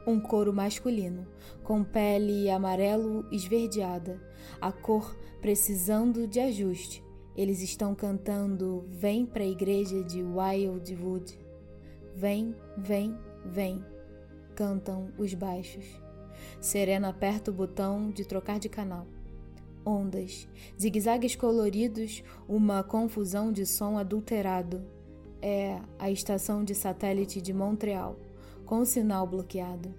Um 0.06 0.18
couro 0.18 0.52
masculino, 0.52 1.26
com 1.62 1.84
pele 1.84 2.48
amarelo 2.48 3.26
esverdeada, 3.30 4.20
a 4.60 4.72
cor 4.72 5.16
precisando 5.40 6.26
de 6.26 6.40
ajuste. 6.40 7.04
Eles 7.36 7.62
estão 7.62 7.94
cantando 7.94 8.84
Vem 8.88 9.24
para 9.24 9.42
a 9.42 9.46
igreja 9.46 10.02
de 10.02 10.22
Wildwood. 10.22 11.38
Vem, 12.14 12.54
vem, 12.76 13.16
vem. 13.44 13.84
Cantam 14.54 15.12
os 15.18 15.32
baixos. 15.34 15.84
Serena 16.60 17.08
aperta 17.08 17.50
o 17.50 17.54
botão 17.54 18.10
de 18.10 18.24
trocar 18.24 18.58
de 18.58 18.68
canal. 18.68 19.06
Ondas, 19.84 20.46
zigue-zagues 20.78 21.34
coloridos, 21.34 22.22
uma 22.46 22.82
confusão 22.82 23.50
de 23.50 23.64
som 23.64 23.96
adulterado 23.96 24.84
é 25.40 25.80
a 25.98 26.10
estação 26.10 26.62
de 26.62 26.74
satélite 26.74 27.40
de 27.40 27.52
Montreal, 27.54 28.18
com 28.66 28.80
o 28.80 28.86
sinal 28.86 29.26
bloqueado. 29.26 29.94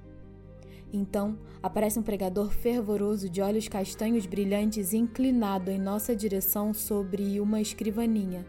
Então, 0.93 1.38
aparece 1.64 1.97
um 1.97 2.03
pregador 2.03 2.51
fervoroso 2.51 3.30
de 3.30 3.41
olhos 3.41 3.68
castanhos 3.68 4.26
brilhantes 4.26 4.93
inclinado 4.93 5.72
em 5.72 5.80
nossa 5.80 6.16
direção 6.16 6.74
sobre 6.74 7.39
uma 7.39 7.59
escrivaninha. 7.59 8.45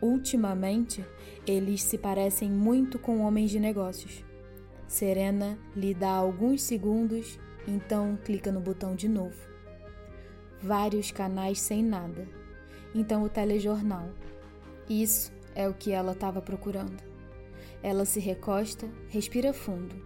Ultimamente, 0.00 1.04
eles 1.46 1.82
se 1.82 1.96
parecem 1.96 2.50
muito 2.50 2.98
com 2.98 3.20
homens 3.20 3.50
de 3.50 3.60
negócios. 3.60 4.24
Serena 4.92 5.58
lhe 5.74 5.94
dá 5.94 6.10
alguns 6.10 6.60
segundos, 6.60 7.40
então 7.66 8.14
clica 8.22 8.52
no 8.52 8.60
botão 8.60 8.94
de 8.94 9.08
novo. 9.08 9.40
Vários 10.60 11.10
canais 11.10 11.62
sem 11.62 11.82
nada. 11.82 12.28
Então 12.94 13.22
o 13.22 13.28
telejornal. 13.30 14.10
Isso 14.90 15.32
é 15.54 15.66
o 15.66 15.72
que 15.72 15.92
ela 15.92 16.12
estava 16.12 16.42
procurando. 16.42 17.02
Ela 17.82 18.04
se 18.04 18.20
recosta, 18.20 18.86
respira 19.08 19.54
fundo. 19.54 19.96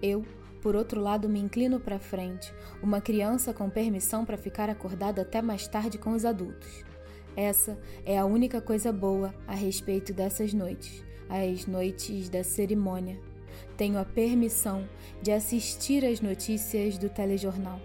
Eu, 0.00 0.24
por 0.62 0.74
outro 0.74 0.98
lado, 0.98 1.28
me 1.28 1.38
inclino 1.38 1.78
para 1.78 1.98
frente, 1.98 2.54
uma 2.82 3.02
criança 3.02 3.52
com 3.52 3.68
permissão 3.68 4.24
para 4.24 4.38
ficar 4.38 4.70
acordada 4.70 5.20
até 5.20 5.42
mais 5.42 5.68
tarde 5.68 5.98
com 5.98 6.14
os 6.14 6.24
adultos. 6.24 6.82
Essa 7.36 7.78
é 8.02 8.18
a 8.18 8.24
única 8.24 8.62
coisa 8.62 8.94
boa 8.94 9.34
a 9.46 9.54
respeito 9.54 10.14
dessas 10.14 10.54
noites, 10.54 11.04
as 11.28 11.66
noites 11.66 12.30
da 12.30 12.42
cerimônia. 12.42 13.20
Tenho 13.76 13.98
a 13.98 14.04
permissão 14.04 14.88
de 15.22 15.32
assistir 15.32 16.04
às 16.04 16.20
notícias 16.20 16.98
do 16.98 17.08
telejornal. 17.08 17.80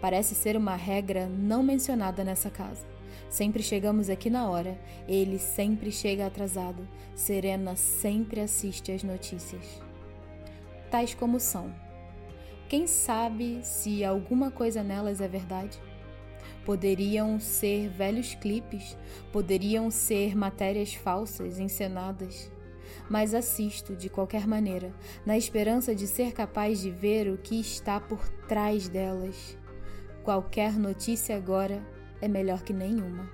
Parece 0.00 0.34
ser 0.34 0.56
uma 0.56 0.76
regra 0.76 1.26
não 1.26 1.62
mencionada 1.62 2.22
nessa 2.22 2.50
casa. 2.50 2.86
Sempre 3.28 3.62
chegamos 3.62 4.08
aqui 4.08 4.30
na 4.30 4.48
hora, 4.48 4.78
ele 5.08 5.38
sempre 5.38 5.90
chega 5.90 6.26
atrasado, 6.26 6.86
Serena 7.14 7.74
sempre 7.74 8.40
assiste 8.40 8.92
às 8.92 9.02
notícias. 9.02 9.80
Tais 10.90 11.14
como 11.14 11.40
são. 11.40 11.74
Quem 12.68 12.86
sabe 12.86 13.60
se 13.62 14.04
alguma 14.04 14.50
coisa 14.50 14.82
nelas 14.82 15.20
é 15.20 15.28
verdade? 15.28 15.78
Poderiam 16.64 17.38
ser 17.38 17.88
velhos 17.88 18.34
clipes, 18.34 18.96
poderiam 19.32 19.90
ser 19.90 20.36
matérias 20.36 20.94
falsas, 20.94 21.58
encenadas. 21.58 22.50
Mas 23.08 23.34
assisto 23.34 23.94
de 23.94 24.08
qualquer 24.08 24.46
maneira, 24.46 24.92
na 25.24 25.36
esperança 25.36 25.94
de 25.94 26.06
ser 26.06 26.32
capaz 26.32 26.80
de 26.80 26.90
ver 26.90 27.28
o 27.28 27.38
que 27.38 27.60
está 27.60 28.00
por 28.00 28.28
trás 28.48 28.88
delas. 28.88 29.56
Qualquer 30.24 30.72
notícia 30.72 31.36
agora 31.36 31.86
é 32.20 32.26
melhor 32.26 32.62
que 32.62 32.72
nenhuma. 32.72 33.30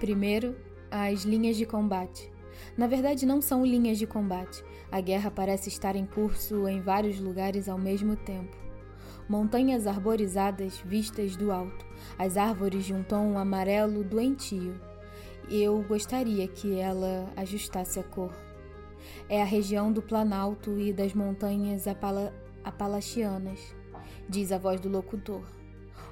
Primeiro, 0.00 0.56
as 0.90 1.22
linhas 1.22 1.56
de 1.56 1.66
combate. 1.66 2.32
Na 2.76 2.86
verdade, 2.86 3.26
não 3.26 3.40
são 3.40 3.64
linhas 3.64 3.98
de 3.98 4.06
combate. 4.06 4.64
A 4.90 5.00
guerra 5.00 5.30
parece 5.30 5.68
estar 5.68 5.96
em 5.96 6.06
curso 6.06 6.66
em 6.68 6.80
vários 6.80 7.20
lugares 7.20 7.68
ao 7.68 7.78
mesmo 7.78 8.16
tempo. 8.16 8.56
Montanhas 9.28 9.86
arborizadas 9.86 10.78
vistas 10.84 11.36
do 11.36 11.52
alto, 11.52 11.86
as 12.18 12.36
árvores 12.36 12.84
de 12.84 12.92
um 12.92 13.02
tom 13.02 13.38
amarelo 13.38 14.02
doentio. 14.02 14.78
Eu 15.54 15.82
gostaria 15.82 16.48
que 16.48 16.78
ela 16.78 17.30
ajustasse 17.36 18.00
a 18.00 18.02
cor. 18.02 18.34
É 19.28 19.42
a 19.42 19.44
região 19.44 19.92
do 19.92 20.00
Planalto 20.00 20.80
e 20.80 20.94
das 20.94 21.12
montanhas 21.12 21.86
Apala 21.86 22.32
Apalachianas, 22.64 23.60
diz 24.26 24.50
a 24.50 24.56
voz 24.56 24.80
do 24.80 24.88
locutor, 24.88 25.42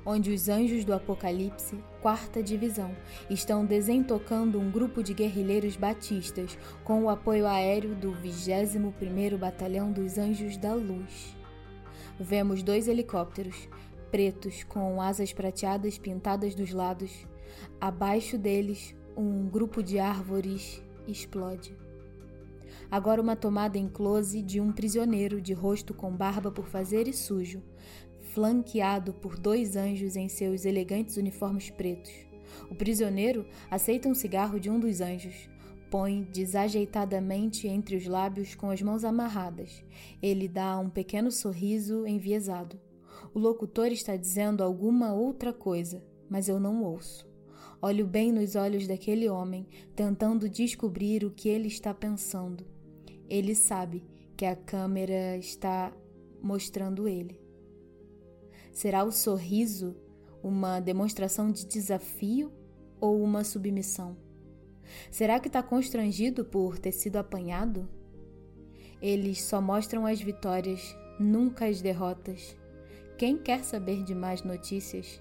onde 0.04 0.30
os 0.30 0.50
anjos 0.50 0.84
do 0.84 0.92
Apocalipse, 0.92 1.82
quarta 2.02 2.42
divisão, 2.42 2.94
estão 3.30 3.64
desentocando 3.64 4.60
um 4.60 4.70
grupo 4.70 5.02
de 5.02 5.14
guerrilheiros 5.14 5.74
batistas 5.74 6.58
com 6.84 7.04
o 7.04 7.08
apoio 7.08 7.46
aéreo 7.46 7.94
do 7.94 8.12
21º 8.12 9.38
Batalhão 9.38 9.90
dos 9.90 10.18
Anjos 10.18 10.58
da 10.58 10.74
Luz. 10.74 11.34
Vemos 12.18 12.62
dois 12.62 12.88
helicópteros, 12.88 13.70
pretos 14.10 14.64
com 14.64 15.00
asas 15.00 15.32
prateadas 15.32 15.96
pintadas 15.96 16.54
dos 16.54 16.72
lados. 16.72 17.26
Abaixo 17.80 18.36
deles, 18.36 18.94
um 19.20 19.46
grupo 19.46 19.82
de 19.82 19.98
árvores 19.98 20.82
explode. 21.06 21.76
Agora 22.90 23.20
uma 23.20 23.36
tomada 23.36 23.76
em 23.76 23.86
close 23.86 24.40
de 24.40 24.58
um 24.60 24.72
prisioneiro 24.72 25.42
de 25.42 25.52
rosto 25.52 25.92
com 25.92 26.10
barba 26.10 26.50
por 26.50 26.66
fazer 26.66 27.06
e 27.06 27.12
sujo, 27.12 27.62
flanqueado 28.32 29.12
por 29.12 29.38
dois 29.38 29.76
anjos 29.76 30.16
em 30.16 30.26
seus 30.26 30.64
elegantes 30.64 31.18
uniformes 31.18 31.68
pretos. 31.68 32.10
O 32.70 32.74
prisioneiro 32.74 33.44
aceita 33.70 34.08
um 34.08 34.14
cigarro 34.14 34.58
de 34.58 34.70
um 34.70 34.80
dos 34.80 35.02
anjos, 35.02 35.50
põe 35.90 36.22
desajeitadamente 36.22 37.68
entre 37.68 37.96
os 37.96 38.06
lábios 38.06 38.54
com 38.54 38.70
as 38.70 38.80
mãos 38.80 39.04
amarradas. 39.04 39.84
Ele 40.22 40.48
dá 40.48 40.78
um 40.78 40.88
pequeno 40.88 41.30
sorriso 41.30 42.06
enviesado. 42.06 42.80
O 43.34 43.38
locutor 43.38 43.88
está 43.88 44.16
dizendo 44.16 44.64
alguma 44.64 45.12
outra 45.12 45.52
coisa, 45.52 46.02
mas 46.28 46.48
eu 46.48 46.58
não 46.58 46.82
ouço. 46.82 47.29
Olho 47.82 48.06
bem 48.06 48.30
nos 48.30 48.56
olhos 48.56 48.86
daquele 48.86 49.26
homem, 49.28 49.66
tentando 49.96 50.50
descobrir 50.50 51.24
o 51.24 51.30
que 51.30 51.48
ele 51.48 51.66
está 51.66 51.94
pensando. 51.94 52.66
Ele 53.26 53.54
sabe 53.54 54.04
que 54.36 54.44
a 54.44 54.54
câmera 54.54 55.38
está 55.38 55.90
mostrando 56.42 57.08
ele. 57.08 57.40
Será 58.70 59.02
o 59.02 59.10
sorriso 59.10 59.96
uma 60.42 60.78
demonstração 60.78 61.50
de 61.50 61.66
desafio 61.66 62.52
ou 63.00 63.22
uma 63.22 63.44
submissão? 63.44 64.14
Será 65.10 65.40
que 65.40 65.48
está 65.48 65.62
constrangido 65.62 66.44
por 66.44 66.78
ter 66.78 66.92
sido 66.92 67.16
apanhado? 67.16 67.88
Eles 69.00 69.42
só 69.42 69.58
mostram 69.58 70.04
as 70.04 70.20
vitórias, 70.20 70.94
nunca 71.18 71.66
as 71.66 71.80
derrotas. 71.80 72.54
Quem 73.16 73.38
quer 73.38 73.64
saber 73.64 74.02
de 74.04 74.14
mais 74.14 74.42
notícias? 74.42 75.20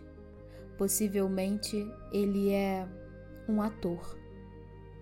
Possivelmente 0.80 1.86
ele 2.10 2.52
é 2.52 2.88
um 3.50 3.62
ator. 3.62 4.18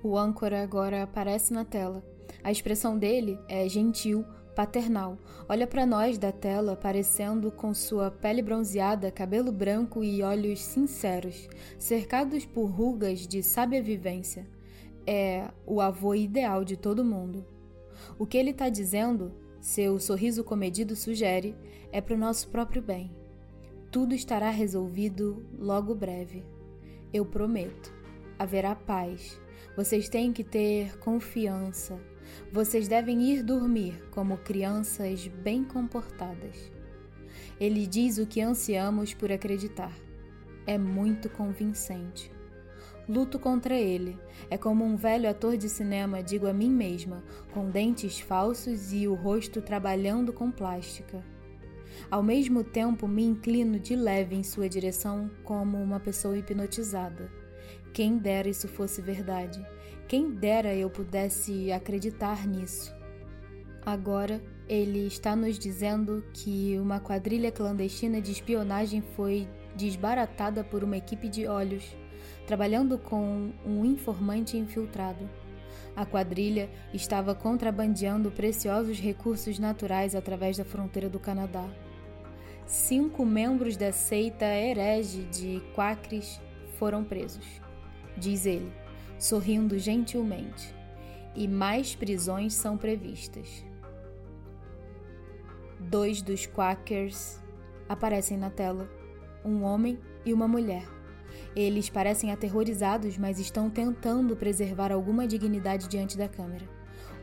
O 0.04 0.18
âncora 0.18 0.64
agora 0.64 1.04
aparece 1.04 1.54
na 1.54 1.64
tela. 1.64 2.04
A 2.44 2.52
expressão 2.52 2.98
dele 2.98 3.40
é 3.48 3.70
gentil, 3.70 4.26
paternal. 4.56 5.20
Olha 5.48 5.68
para 5.68 5.86
nós 5.86 6.18
da 6.18 6.32
tela, 6.32 6.76
parecendo 6.76 7.52
com 7.52 7.76
sua 7.76 8.10
pele 8.10 8.42
bronzeada, 8.42 9.12
cabelo 9.12 9.52
branco 9.52 10.04
e 10.04 10.24
olhos 10.24 10.64
sinceros, 10.64 11.48
cercados 11.78 12.44
por 12.44 12.66
rugas 12.66 13.28
de 13.28 13.44
sábia 13.44 13.80
vivência. 13.80 14.48
É 15.06 15.48
o 15.64 15.80
avô 15.80 16.16
ideal 16.16 16.66
de 16.66 16.76
todo 16.76 17.06
mundo. 17.06 17.46
O 18.18 18.26
que 18.26 18.36
ele 18.36 18.50
está 18.50 18.68
dizendo 18.68 19.32
seu 19.62 20.00
sorriso 20.00 20.44
comedido 20.44 20.96
sugere, 20.96 21.56
é 21.92 22.02
para 22.02 22.16
o 22.16 22.18
nosso 22.18 22.48
próprio 22.50 22.82
bem. 22.82 23.12
Tudo 23.90 24.14
estará 24.14 24.50
resolvido 24.50 25.46
logo 25.58 25.96
breve. 25.96 26.44
Eu 27.14 27.26
prometo. 27.26 27.94
Haverá 28.38 28.76
paz. 28.76 29.40
Vocês 29.78 30.10
têm 30.10 30.34
que 30.34 30.44
ter 30.44 30.98
confiança. 31.00 31.98
Vocês 32.52 32.90
devem 32.90 33.24
ir 33.24 33.42
dormir 33.42 34.04
como 34.12 34.38
crianças 34.40 35.28
bem 35.28 35.64
comportadas. 35.64 36.70
Ele 37.58 37.88
diz 37.88 38.18
o 38.18 38.28
que 38.28 38.42
ansiamos 38.42 39.14
por 39.14 39.32
acreditar. 39.32 39.98
É 40.66 40.78
muito 40.78 41.30
convincente. 41.30 42.30
Luto 43.08 43.40
contra 43.40 43.80
ele. 43.80 44.20
É 44.50 44.58
como 44.58 44.84
um 44.84 44.98
velho 44.98 45.30
ator 45.30 45.56
de 45.56 45.70
cinema, 45.70 46.22
digo 46.22 46.46
a 46.46 46.54
mim 46.54 46.70
mesma, 46.70 47.24
com 47.54 47.70
dentes 47.70 48.20
falsos 48.20 48.92
e 48.92 49.08
o 49.08 49.16
rosto 49.16 49.62
trabalhando 49.62 50.34
com 50.34 50.52
plástica. 50.52 51.24
Ao 52.10 52.22
mesmo 52.24 52.64
tempo, 52.64 53.08
me 53.08 53.24
inclino 53.24 53.80
de 53.80 53.96
leve 53.96 54.36
em 54.36 54.44
sua 54.44 54.70
direção 54.70 55.30
como 55.44 55.78
uma 55.78 56.00
pessoa 56.00 56.38
hipnotizada. 56.38 57.32
Quem 57.94 58.18
dera 58.18 58.50
isso 58.50 58.68
fosse 58.68 59.02
verdade. 59.02 59.66
Quem 60.08 60.32
dera 60.32 60.74
eu 60.74 60.90
pudesse 60.90 61.72
acreditar 61.72 62.48
nisso. 62.48 62.96
Agora, 63.86 64.42
ele 64.68 65.08
está 65.08 65.36
nos 65.36 65.58
dizendo 65.58 66.24
que 66.34 66.78
uma 66.80 67.00
quadrilha 67.00 67.52
clandestina 67.52 68.22
de 68.22 68.32
espionagem 68.32 69.02
foi 69.16 69.48
desbaratada 69.76 70.64
por 70.64 70.84
uma 70.84 70.98
equipe 70.98 71.30
de 71.30 71.48
olhos 71.48 71.96
trabalhando 72.48 72.98
com 72.98 73.52
um 73.66 73.84
informante 73.84 74.58
infiltrado. 74.58 75.30
A 75.96 76.06
quadrilha 76.06 76.70
estava 76.94 77.36
contrabandeando 77.36 78.32
preciosos 78.32 79.00
recursos 79.00 79.60
naturais 79.60 80.16
através 80.16 80.58
da 80.58 80.64
fronteira 80.64 81.10
do 81.10 81.20
Canadá. 81.20 81.68
Cinco 82.68 83.26
membros 83.26 83.78
da 83.78 83.94
seita 83.94 84.44
herege 84.44 85.24
de 85.24 85.62
Quacres 85.74 86.42
foram 86.78 87.02
presos, 87.02 87.46
diz 88.18 88.46
ele, 88.46 88.70
sorrindo 89.18 89.80
gentilmente, 89.80 90.76
e 91.34 91.48
mais 91.48 91.96
prisões 91.96 92.54
são 92.54 92.78
previstas. 92.78 93.64
Dois 95.80 96.22
dos 96.22 96.46
Quakers 96.46 97.42
aparecem 97.88 98.38
na 98.38 98.50
tela, 98.50 98.90
um 99.46 99.64
homem 99.64 99.98
e 100.26 100.34
uma 100.34 100.46
mulher. 100.46 100.86
Eles 101.56 101.90
parecem 101.90 102.34
aterrorizados, 102.34 103.18
mas 103.18 103.40
estão 103.40 103.70
tentando 103.70 104.36
preservar 104.36 104.92
alguma 104.92 105.26
dignidade 105.26 105.88
diante 105.88 106.18
da 106.18 106.28
câmera. 106.28 106.68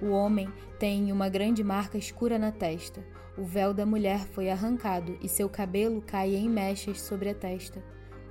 O 0.01 0.09
homem 0.09 0.51
tem 0.79 1.13
uma 1.13 1.29
grande 1.29 1.63
marca 1.63 1.99
escura 1.99 2.39
na 2.39 2.51
testa. 2.51 3.05
O 3.37 3.43
véu 3.43 3.75
da 3.75 3.85
mulher 3.85 4.21
foi 4.29 4.49
arrancado 4.49 5.19
e 5.21 5.29
seu 5.29 5.49
cabelo 5.49 6.01
cai 6.01 6.37
em 6.37 6.49
mechas 6.49 7.01
sobre 7.01 7.29
a 7.29 7.35
testa. 7.35 7.83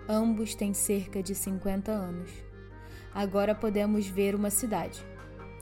Ambos 0.07 0.55
têm 0.55 0.73
cerca 0.73 1.21
de 1.21 1.35
50 1.35 1.91
anos. 1.91 2.31
Agora 3.13 3.53
podemos 3.53 4.07
ver 4.07 4.33
uma 4.33 4.49
cidade. 4.49 5.05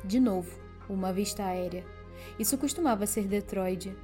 De 0.05 0.19
novo, 0.19 0.59
uma 0.87 1.11
vista 1.11 1.43
aérea. 1.43 1.83
Isso 2.37 2.55
costumava 2.55 3.07
ser 3.07 3.27
Detroit. 3.27 3.95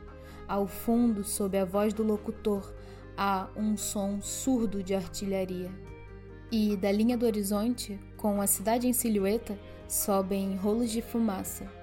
Ao 0.47 0.65
fundo, 0.65 1.23
sob 1.23 1.55
a 1.55 1.65
voz 1.65 1.93
do 1.93 2.03
locutor, 2.03 2.73
há 3.15 3.47
um 3.55 3.77
som 3.77 4.19
surdo 4.21 4.81
de 4.81 4.95
artilharia. 4.95 5.69
E 6.51 6.75
da 6.77 6.91
linha 6.91 7.17
do 7.17 7.27
horizonte, 7.27 7.99
com 8.15 8.41
a 8.41 8.47
cidade 8.47 8.87
em 8.87 8.93
silhueta, 8.93 9.57
sobem 9.87 10.55
rolos 10.55 10.89
de 10.89 11.01
fumaça. 11.01 11.76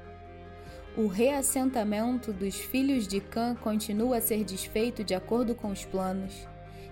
O 0.97 1.09
reassentamento 1.09 2.32
dos 2.32 2.55
filhos 2.55 3.09
de 3.09 3.20
Cã 3.20 3.57
continua 3.57 4.18
a 4.18 4.20
ser 4.20 4.45
desfeito 4.45 5.03
de 5.03 5.12
acordo 5.12 5.53
com 5.53 5.72
os 5.72 5.84
planos, 5.84 6.47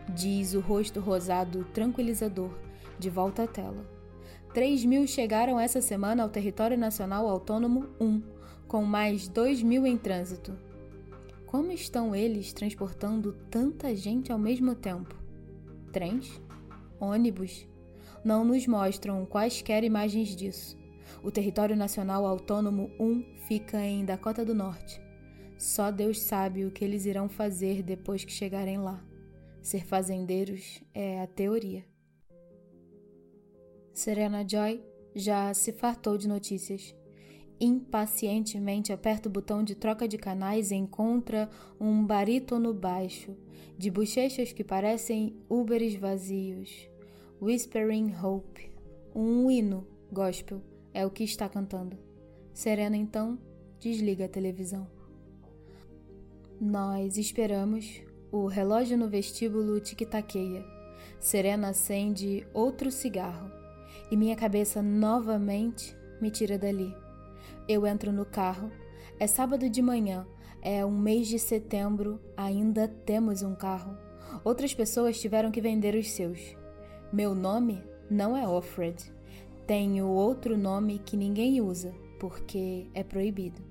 diz 0.09 0.55
o 0.55 0.61
rosto 0.61 0.99
rosado 0.99 1.65
tranquilizador, 1.73 2.51
de 2.99 3.09
volta 3.09 3.45
à 3.45 3.47
tela. 3.47 3.87
Três 4.53 4.85
mil 4.85 5.07
chegaram 5.07 5.59
essa 5.59 5.81
semana 5.81 6.25
ao 6.25 6.29
Território 6.29 6.77
Nacional 6.77 7.29
Autônomo 7.29 7.91
1, 8.01 8.23
com 8.67 8.85
mais 8.85 9.29
dois 9.29 9.63
mil 9.63 9.87
em 9.87 9.97
trânsito. 9.97 10.53
Como 11.47 11.71
estão 11.71 12.13
eles 12.13 12.53
transportando 12.53 13.33
tanta 13.49 13.95
gente 13.95 14.33
ao 14.33 14.39
mesmo 14.39 14.75
tempo? 14.75 15.15
Trens? 15.93 16.43
ônibus, 16.99 17.69
não 18.25 18.45
nos 18.45 18.67
mostram 18.67 19.25
quaisquer 19.25 19.85
imagens 19.85 20.35
disso. 20.35 20.82
O 21.23 21.31
Território 21.31 21.77
Nacional 21.77 22.27
Autônomo 22.27 22.91
1 22.99 23.25
fica 23.49 23.81
em 23.81 24.05
Dakota 24.05 24.45
do 24.45 24.55
Norte. 24.55 25.01
Só 25.59 25.91
Deus 25.91 26.21
sabe 26.21 26.65
o 26.65 26.71
que 26.71 26.85
eles 26.85 27.07
irão 27.07 27.29
fazer 27.29 27.83
depois 27.83 28.25
que 28.25 28.33
chegarem 28.33 28.79
lá. 28.79 29.03
Ser 29.63 29.87
fazendeiros 29.87 30.83
é 30.93 31.21
a 31.21 31.27
teoria. 31.27 31.85
Serena 33.93 34.45
Joy 34.49 34.83
já 35.15 35.53
se 35.55 35.73
fartou 35.73 36.19
de 36.19 36.27
notícias. 36.27 36.95
Impacientemente 37.61 38.93
aperta 38.93 39.29
o 39.29 39.33
botão 39.33 39.63
de 39.63 39.77
troca 39.77 40.09
de 40.09 40.19
canais 40.19 40.73
e 40.73 40.75
encontra 40.75 41.49
um 41.79 42.05
barítono 42.05 42.75
baixo, 42.75 43.37
de 43.79 43.89
bochechas 43.89 44.53
que 44.53 44.65
parecem 44.65 45.37
úberes 45.49 45.95
vazios. 45.95 46.89
Whispering 47.41 48.13
Hope, 48.21 48.69
um 49.15 49.49
hino 49.49 49.87
gospel, 50.11 50.61
é 50.93 51.05
o 51.07 51.11
que 51.11 51.25
está 51.25 51.49
cantando. 51.49 51.97
Serena 52.53 52.97
então 52.97 53.39
desliga 53.81 54.27
a 54.27 54.29
televisão. 54.29 54.87
Nós 56.61 57.17
esperamos, 57.17 58.03
o 58.31 58.47
relógio 58.47 58.97
no 58.97 59.09
vestíbulo 59.09 59.81
tic-taqueia. 59.81 60.65
Serena 61.19 61.71
acende 61.71 62.47
outro 62.55 62.91
cigarro 62.91 63.51
e 64.11 64.17
minha 64.17 64.37
cabeça 64.37 64.83
novamente 64.83 65.97
me 66.21 66.31
tira 66.31 66.59
dali. 66.59 66.95
Eu 67.69 67.87
entro 67.87 68.13
no 68.13 68.25
carro. 68.25 68.71
É 69.19 69.27
sábado 69.27 69.69
de 69.69 69.81
manhã. 69.81 70.27
É 70.61 70.85
um 70.85 70.97
mês 70.97 71.29
de 71.29 71.39
setembro. 71.39 72.21
Ainda 72.37 72.87
temos 72.87 73.43
um 73.43 73.55
carro. 73.55 73.97
Outras 74.45 74.75
pessoas 74.75 75.21
tiveram 75.21 75.51
que 75.51 75.61
vender 75.61 75.95
os 75.95 76.11
seus. 76.11 76.57
Meu 77.13 77.35
nome 77.35 77.83
não 78.11 78.37
é 78.37 78.47
Offred. 78.47 79.13
Tenho 79.75 80.07
outro 80.07 80.59
nome 80.59 80.99
que 80.99 81.17
ninguém 81.17 81.63
usa, 81.63 81.95
porque 82.21 82.91
é 82.93 83.03
proibido. 83.03 83.63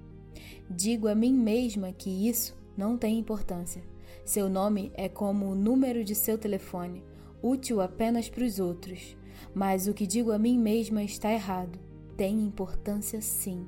Digo 0.68 1.08
a 1.08 1.14
mim 1.14 1.32
mesma 1.32 1.94
que 1.94 2.28
isso 2.28 2.58
não 2.76 2.98
tem 2.98 3.20
importância. 3.20 3.84
Seu 4.26 4.50
nome 4.50 4.92
é 4.96 5.08
como 5.08 5.46
o 5.46 5.54
número 5.54 6.04
de 6.04 6.16
seu 6.16 6.40
telefone, 6.40 7.04
útil 7.40 7.82
apenas 7.82 8.28
para 8.28 8.44
os 8.44 8.58
outros. 8.58 9.16
Mas 9.54 9.86
o 9.86 9.94
que 9.94 10.08
digo 10.08 10.32
a 10.32 10.40
mim 10.40 10.58
mesma 10.58 11.04
está 11.04 11.32
errado. 11.32 11.78
Tem 12.18 12.42
importância 12.42 13.22
sim. 13.22 13.68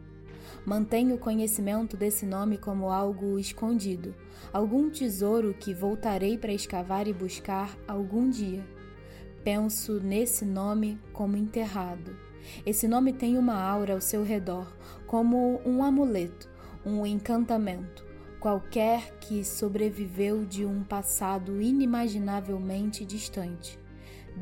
Mantenho 0.65 1.17
o 1.17 1.19
conhecimento 1.19 1.95
desse 1.95 2.25
nome 2.25 2.57
como 2.57 2.89
algo 2.89 3.37
escondido, 3.37 4.15
algum 4.51 4.89
tesouro 4.89 5.53
que 5.53 5.71
voltarei 5.71 6.35
para 6.35 6.51
escavar 6.51 7.07
e 7.07 7.13
buscar 7.13 7.77
algum 7.87 8.27
dia. 8.27 8.65
Penso 9.43 9.99
nesse 9.99 10.43
nome 10.45 10.97
como 11.11 11.37
enterrado. 11.37 12.22
Esse 12.65 12.87
nome 12.87 13.13
tem 13.13 13.37
uma 13.37 13.55
aura 13.55 13.93
ao 13.93 14.01
seu 14.01 14.23
redor, 14.23 14.71
como 15.07 15.61
um 15.65 15.83
amuleto, 15.83 16.49
um 16.85 17.05
encantamento, 17.05 18.05
qualquer 18.39 19.17
que 19.19 19.43
sobreviveu 19.43 20.45
de 20.45 20.65
um 20.65 20.83
passado 20.83 21.61
inimaginavelmente 21.61 23.05
distante. 23.05 23.79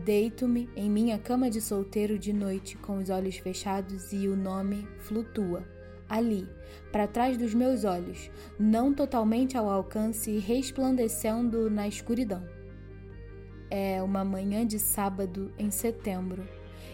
Deito-me 0.05 0.69
em 0.75 0.89
minha 0.89 1.19
cama 1.19 1.49
de 1.49 1.59
solteiro 1.59 2.17
de 2.17 2.31
noite 2.31 2.77
com 2.77 2.97
os 2.97 3.09
olhos 3.09 3.37
fechados 3.37 4.13
e 4.13 4.27
o 4.27 4.35
nome 4.35 4.87
flutua 4.99 5.65
ali, 6.11 6.45
para 6.91 7.07
trás 7.07 7.37
dos 7.37 7.53
meus 7.53 7.85
olhos, 7.85 8.29
não 8.59 8.93
totalmente 8.93 9.57
ao 9.57 9.69
alcance 9.69 10.37
resplandecendo 10.39 11.69
na 11.69 11.87
escuridão. 11.87 12.45
É 13.69 14.03
uma 14.03 14.25
manhã 14.25 14.67
de 14.67 14.77
sábado 14.77 15.53
em 15.57 15.71
setembro. 15.71 16.43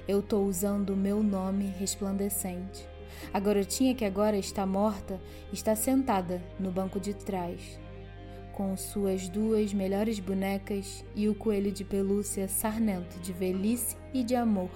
Eu 0.08 0.20
estou 0.20 0.46
usando 0.46 0.92
o 0.92 0.98
meu 0.98 1.22
nome 1.22 1.66
resplandecente. 1.80 2.88
A 3.34 3.40
garotinha 3.40 3.94
que 3.94 4.06
agora 4.06 4.38
está 4.38 4.66
morta 4.66 5.20
está 5.52 5.76
sentada 5.76 6.42
no 6.60 6.72
banco 6.72 7.00
de 7.00 7.14
trás, 7.14 7.80
com 8.54 8.76
suas 8.78 9.28
duas 9.28 9.74
melhores 9.74 10.20
bonecas 10.20 11.04
e 11.16 11.28
o 11.28 11.36
coelho 11.36 11.72
de 11.72 11.84
pelúcia 11.84 12.48
sarnento 12.48 13.20
de 13.20 13.34
velhice 13.34 13.98
e 14.14 14.24
de 14.24 14.36
amor. 14.36 14.72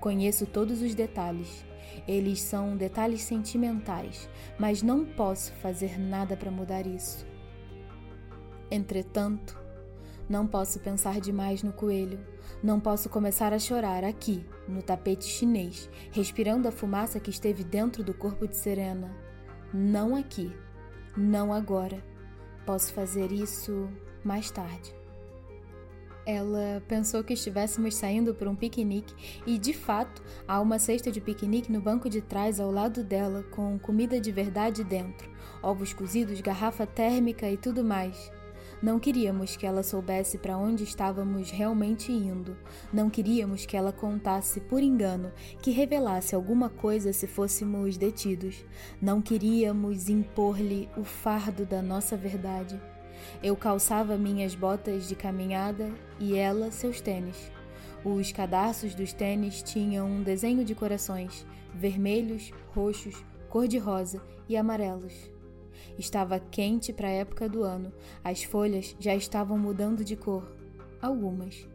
Conheço 0.00 0.46
todos 0.46 0.82
os 0.82 0.94
detalhes 0.94 1.64
eles 2.06 2.40
são 2.40 2.76
detalhes 2.76 3.22
sentimentais, 3.22 4.28
mas 4.58 4.82
não 4.82 5.04
posso 5.04 5.52
fazer 5.54 5.98
nada 5.98 6.36
para 6.36 6.50
mudar 6.50 6.86
isso. 6.86 7.26
Entretanto, 8.70 9.58
não 10.28 10.46
posso 10.46 10.78
pensar 10.80 11.20
demais 11.20 11.62
no 11.62 11.72
coelho. 11.72 12.20
Não 12.62 12.78
posso 12.78 13.08
começar 13.08 13.54
a 13.54 13.58
chorar 13.58 14.04
aqui, 14.04 14.44
no 14.68 14.82
tapete 14.82 15.24
chinês, 15.24 15.88
respirando 16.10 16.68
a 16.68 16.72
fumaça 16.72 17.18
que 17.18 17.30
esteve 17.30 17.64
dentro 17.64 18.04
do 18.04 18.12
corpo 18.12 18.46
de 18.46 18.54
Serena. 18.54 19.16
Não 19.72 20.14
aqui. 20.14 20.52
Não 21.16 21.54
agora. 21.54 22.04
Posso 22.66 22.92
fazer 22.92 23.32
isso 23.32 23.88
mais 24.22 24.50
tarde. 24.50 24.94
Ela 26.26 26.82
pensou 26.86 27.24
que 27.24 27.32
estivéssemos 27.32 27.94
saindo 27.94 28.34
para 28.34 28.50
um 28.50 28.54
piquenique 28.54 29.42
e, 29.46 29.58
de 29.58 29.72
fato, 29.72 30.22
há 30.46 30.60
uma 30.60 30.78
cesta 30.78 31.10
de 31.10 31.18
piquenique 31.18 31.72
no 31.72 31.80
banco 31.80 32.10
de 32.10 32.20
trás 32.20 32.60
ao 32.60 32.70
lado 32.70 33.02
dela, 33.02 33.42
com 33.44 33.78
comida 33.78 34.20
de 34.20 34.30
verdade 34.30 34.84
dentro, 34.84 35.30
ovos 35.62 35.94
cozidos, 35.94 36.42
garrafa 36.42 36.86
térmica 36.86 37.50
e 37.50 37.56
tudo 37.56 37.82
mais. 37.82 38.30
Não 38.82 38.98
queríamos 38.98 39.56
que 39.56 39.66
ela 39.66 39.82
soubesse 39.82 40.38
para 40.38 40.56
onde 40.56 40.84
estávamos 40.84 41.50
realmente 41.50 42.10
indo. 42.10 42.56
Não 42.90 43.10
queríamos 43.10 43.66
que 43.66 43.76
ela 43.76 43.92
contasse 43.92 44.58
por 44.58 44.82
engano, 44.82 45.30
que 45.60 45.70
revelasse 45.70 46.34
alguma 46.34 46.70
coisa 46.70 47.12
se 47.12 47.26
fôssemos 47.26 47.98
detidos. 47.98 48.64
Não 49.00 49.20
queríamos 49.20 50.08
impor-lhe 50.08 50.88
o 50.96 51.04
fardo 51.04 51.66
da 51.66 51.82
nossa 51.82 52.16
verdade. 52.16 52.80
Eu 53.42 53.54
calçava 53.54 54.16
minhas 54.16 54.54
botas 54.54 55.06
de 55.06 55.14
caminhada 55.14 55.92
e 56.18 56.34
ela 56.34 56.70
seus 56.70 57.02
tênis. 57.02 57.52
Os 58.02 58.32
cadarços 58.32 58.94
dos 58.94 59.12
tênis 59.12 59.62
tinham 59.62 60.08
um 60.08 60.22
desenho 60.22 60.64
de 60.64 60.74
corações, 60.74 61.46
vermelhos, 61.74 62.50
roxos, 62.74 63.22
cor-de-rosa 63.50 64.22
e 64.48 64.56
amarelos. 64.56 65.30
Estava 65.98 66.38
quente 66.38 66.92
para 66.92 67.08
a 67.08 67.12
época 67.12 67.48
do 67.48 67.62
ano, 67.62 67.92
as 68.22 68.42
folhas 68.42 68.96
já 68.98 69.14
estavam 69.14 69.58
mudando 69.58 70.04
de 70.04 70.16
cor, 70.16 70.50
algumas. 71.00 71.66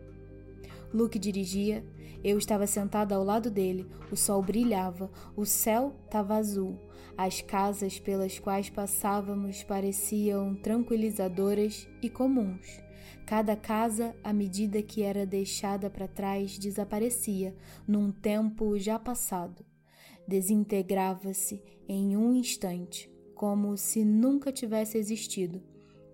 Luke 0.93 1.19
dirigia, 1.19 1.83
eu 2.23 2.37
estava 2.37 2.65
sentada 2.65 3.15
ao 3.15 3.23
lado 3.23 3.51
dele, 3.51 3.85
o 4.11 4.15
sol 4.15 4.41
brilhava, 4.41 5.11
o 5.35 5.45
céu 5.45 5.95
estava 6.05 6.35
azul, 6.35 6.79
as 7.17 7.41
casas 7.41 7.99
pelas 7.99 8.39
quais 8.39 8.69
passávamos 8.69 9.63
pareciam 9.63 10.55
tranquilizadoras 10.55 11.87
e 12.01 12.09
comuns. 12.09 12.79
Cada 13.25 13.55
casa, 13.55 14.15
à 14.23 14.31
medida 14.31 14.81
que 14.81 15.01
era 15.01 15.25
deixada 15.25 15.89
para 15.89 16.07
trás, 16.07 16.57
desaparecia 16.59 17.55
num 17.87 18.11
tempo 18.11 18.77
já 18.77 18.99
passado. 18.99 19.65
Desintegrava-se 20.27 21.61
em 21.87 22.15
um 22.15 22.33
instante, 22.33 23.09
como 23.35 23.77
se 23.77 24.03
nunca 24.03 24.51
tivesse 24.51 24.97
existido, 24.97 25.61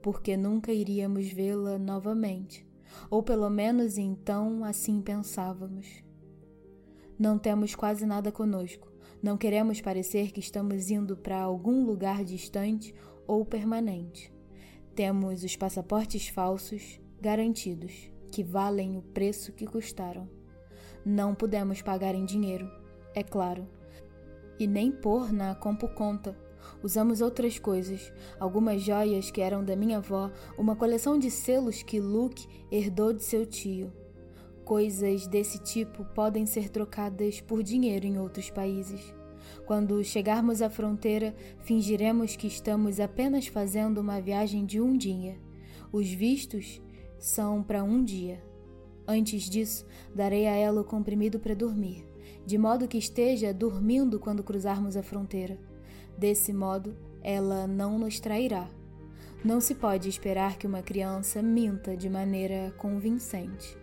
porque 0.02 0.36
nunca 0.36 0.74
iríamos 0.74 1.32
vê-la 1.32 1.78
novamente. 1.78 2.68
Ou 3.10 3.24
pelo 3.24 3.50
menos 3.50 3.98
então 3.98 4.66
assim 4.66 5.02
pensávamos. 5.02 6.04
Não 7.18 7.38
temos 7.38 7.76
quase 7.76 8.06
nada 8.06 8.32
conosco. 8.32 8.92
Não 9.22 9.38
queremos 9.38 9.80
parecer 9.80 10.32
que 10.32 10.40
estamos 10.40 10.90
indo 10.90 11.16
para 11.16 11.40
algum 11.40 11.86
lugar 11.86 12.26
distante 12.26 12.94
ou 13.28 13.46
permanente. 13.46 14.34
Temos 14.96 15.44
os 15.44 15.56
passaportes 15.56 16.28
falsos 16.28 17.00
garantidos, 17.22 18.12
que 18.32 18.44
valem 18.44 18.98
o 18.98 19.02
preço 19.02 19.54
que 19.54 19.68
custaram. 19.68 20.28
Não 21.06 21.36
pudemos 21.36 21.82
pagar 21.82 22.16
em 22.16 22.26
dinheiro, 22.26 22.70
é 23.14 23.22
claro, 23.24 23.68
e 24.58 24.66
nem 24.66 24.92
pôr 24.92 25.32
na 25.32 25.54
compo 25.54 25.88
conta. 25.88 26.36
Usamos 26.84 27.22
outras 27.22 27.60
coisas, 27.60 28.12
algumas 28.40 28.82
joias 28.82 29.30
que 29.30 29.40
eram 29.40 29.64
da 29.64 29.76
minha 29.76 29.98
avó, 29.98 30.32
uma 30.58 30.76
coleção 30.76 31.20
de 31.20 31.30
selos 31.30 31.84
que 31.84 32.00
Luke 32.00 32.48
herdou 32.72 33.14
de 33.14 33.24
seu 33.24 33.46
tio. 33.46 33.94
Coisas 34.66 35.28
desse 35.28 35.60
tipo 35.60 36.04
podem 36.16 36.46
ser 36.46 36.70
trocadas 36.70 37.40
por 37.40 37.62
dinheiro 37.62 38.08
em 38.08 38.18
outros 38.18 38.50
países. 38.50 39.14
Quando 39.66 40.04
chegarmos 40.04 40.62
à 40.62 40.70
fronteira, 40.70 41.36
fingiremos 41.60 42.36
que 42.36 42.48
estamos 42.48 43.00
apenas 43.00 43.48
fazendo 43.48 44.00
uma 44.00 44.20
viagem 44.20 44.66
de 44.66 44.82
um 44.82 44.98
dia. 44.98 45.38
Os 45.92 46.10
vistos 46.10 46.82
são 47.20 47.62
para 47.62 47.84
um 47.84 48.04
dia. 48.04 48.42
Antes 49.08 49.50
disso, 49.50 49.86
darei 50.16 50.48
a 50.48 50.56
ela 50.56 50.82
o 50.82 50.86
comprimido 50.86 51.40
para 51.40 51.54
dormir, 51.54 52.08
de 52.46 52.58
modo 52.58 52.88
que 52.88 52.98
esteja 52.98 53.54
dormindo 53.54 54.20
quando 54.20 54.44
cruzarmos 54.44 54.96
a 54.96 55.04
fronteira. 55.04 55.60
Desse 56.22 56.54
modo, 56.54 56.96
ela 57.24 57.66
não 57.66 57.98
nos 57.98 58.20
trairá. 58.20 58.70
Não 59.44 59.60
se 59.60 59.74
pode 59.74 60.08
esperar 60.08 60.56
que 60.56 60.68
uma 60.68 60.84
criança 60.84 61.42
minta 61.42 61.98
de 61.98 62.08
maneira 62.08 62.72
convincente 62.78 63.76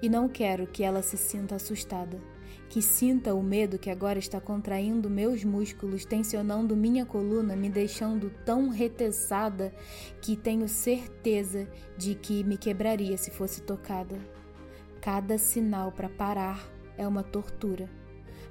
e 0.00 0.08
não 0.08 0.28
quero 0.28 0.68
que 0.68 0.84
ela 0.84 1.02
se 1.02 1.16
sinta 1.16 1.56
assustada, 1.56 2.20
que 2.68 2.80
sinta 2.80 3.34
o 3.34 3.42
medo 3.42 3.76
que 3.76 3.90
agora 3.90 4.20
está 4.20 4.40
contraindo 4.40 5.10
meus 5.10 5.42
músculos, 5.42 6.04
tensionando 6.04 6.76
minha 6.76 7.04
coluna, 7.04 7.56
me 7.56 7.68
deixando 7.68 8.30
tão 8.46 8.68
reteçada 8.68 9.74
que 10.22 10.36
tenho 10.36 10.68
certeza 10.68 11.68
de 11.98 12.14
que 12.14 12.44
me 12.44 12.56
quebraria 12.56 13.16
se 13.18 13.32
fosse 13.32 13.62
tocada. 13.62 14.16
Cada 15.00 15.38
sinal 15.38 15.90
para 15.90 16.08
parar 16.08 16.70
é 16.96 17.04
uma 17.04 17.24
tortura. 17.24 17.90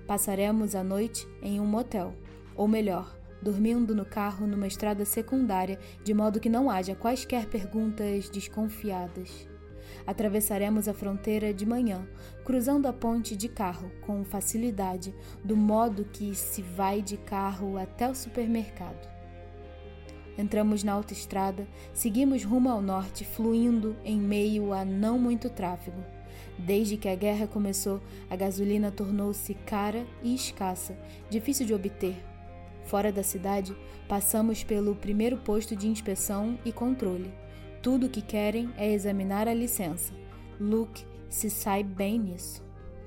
Passaremos 0.05 0.75
a 0.75 0.83
noite 0.83 1.25
em 1.41 1.57
um 1.59 1.65
motel, 1.65 2.13
ou 2.59 2.67
melhor, 2.67 3.17
dormindo 3.41 3.95
no 3.95 4.03
carro 4.03 4.45
numa 4.45 4.67
estrada 4.67 5.05
secundária, 5.05 5.79
de 6.03 6.13
modo 6.13 6.41
que 6.41 6.49
não 6.49 6.69
haja 6.69 6.93
quaisquer 6.93 7.45
perguntas 7.45 8.29
desconfiadas. 8.29 9.47
Atravessaremos 10.05 10.89
a 10.89 10.93
fronteira 10.93 11.53
de 11.53 11.65
manhã, 11.65 12.05
cruzando 12.43 12.85
a 12.85 12.91
ponte 12.91 13.33
de 13.33 13.47
carro 13.47 13.89
com 14.01 14.25
facilidade, 14.25 15.15
do 15.41 15.55
modo 15.55 16.03
que 16.03 16.35
se 16.35 16.61
vai 16.61 17.01
de 17.01 17.15
carro 17.15 17.77
até 17.77 18.09
o 18.09 18.13
supermercado. 18.13 19.07
Entramos 20.37 20.83
na 20.83 20.91
autoestrada, 20.91 21.65
seguimos 21.93 22.43
rumo 22.43 22.69
ao 22.69 22.81
norte, 22.81 23.23
fluindo 23.23 23.95
em 24.03 24.19
meio 24.19 24.73
a 24.73 24.83
não 24.83 25.17
muito 25.17 25.49
tráfego. 25.49 26.03
Desde 26.57 26.97
que 26.97 27.07
a 27.07 27.15
guerra 27.15 27.47
começou, 27.47 28.01
a 28.29 28.35
gasolina 28.35 28.91
tornou-se 28.91 29.53
cara 29.53 30.05
e 30.21 30.35
escassa, 30.35 30.97
difícil 31.29 31.65
de 31.65 31.73
obter. 31.73 32.21
Fora 32.85 33.11
da 33.11 33.23
cidade, 33.23 33.75
passamos 34.07 34.63
pelo 34.63 34.95
primeiro 34.95 35.37
posto 35.37 35.75
de 35.75 35.87
inspeção 35.87 36.57
e 36.65 36.71
controle. 36.71 37.33
Tudo 37.81 38.07
o 38.07 38.09
que 38.09 38.21
querem 38.21 38.73
é 38.77 38.91
examinar 38.91 39.47
a 39.47 39.53
licença. 39.53 40.13
Luke 40.59 41.05
se 41.29 41.49
sai 41.49 41.83
bem 41.83 42.19
nisso. 42.19 42.63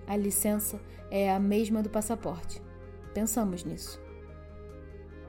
A 0.06 0.16
licença 0.16 0.80
é 1.10 1.32
a 1.32 1.38
mesma 1.38 1.82
do 1.82 1.90
passaporte. 1.90 2.62
Pensamos 3.12 3.64
nisso. 3.64 4.00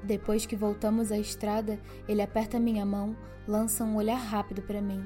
Depois 0.04 0.46
que 0.46 0.56
voltamos 0.56 1.12
à 1.12 1.18
estrada, 1.18 1.80
ele 2.08 2.22
aperta 2.22 2.60
minha 2.60 2.86
mão, 2.86 3.16
lança 3.48 3.84
um 3.84 3.96
olhar 3.96 4.18
rápido 4.18 4.62
para 4.62 4.82
mim. 4.82 5.04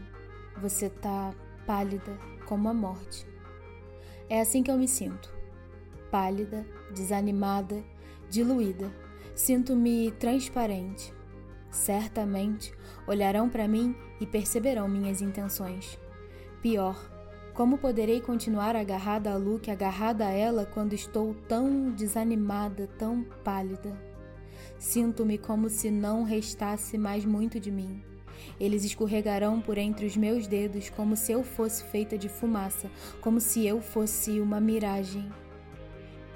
Você 0.61 0.89
tá 0.89 1.33
pálida 1.65 2.17
como 2.45 2.67
a 2.69 2.73
morte. 2.73 3.27
É 4.29 4.41
assim 4.41 4.63
que 4.63 4.71
eu 4.71 4.77
me 4.77 4.87
sinto. 4.87 5.33
Pálida, 6.11 6.65
desanimada, 6.91 7.83
diluída. 8.29 8.91
Sinto-me 9.37 10.09
transparente. 10.13 11.13
Certamente 11.69 12.73
olharão 13.05 13.47
para 13.47 13.67
mim 13.67 13.95
e 14.19 14.25
perceberão 14.25 14.89
minhas 14.89 15.21
intenções. 15.21 15.99
Pior, 16.59 16.99
como 17.53 17.77
poderei 17.77 18.19
continuar 18.19 18.75
agarrada 18.75 19.31
a 19.31 19.37
Luke, 19.37 19.69
agarrada 19.69 20.25
a 20.25 20.31
ela 20.31 20.65
quando 20.65 20.93
estou 20.93 21.35
tão 21.47 21.91
desanimada, 21.91 22.87
tão 22.97 23.23
pálida? 23.43 23.95
Sinto-me 24.79 25.37
como 25.37 25.69
se 25.69 25.91
não 25.91 26.23
restasse 26.23 26.97
mais 26.97 27.23
muito 27.23 27.59
de 27.59 27.69
mim. 27.69 28.01
Eles 28.59 28.83
escorregarão 28.83 29.61
por 29.61 29.77
entre 29.77 30.07
os 30.07 30.17
meus 30.17 30.47
dedos 30.47 30.89
como 30.89 31.15
se 31.15 31.31
eu 31.31 31.43
fosse 31.43 31.83
feita 31.83 32.17
de 32.17 32.27
fumaça, 32.27 32.89
como 33.21 33.39
se 33.39 33.67
eu 33.67 33.81
fosse 33.81 34.39
uma 34.39 34.59
miragem, 34.59 35.31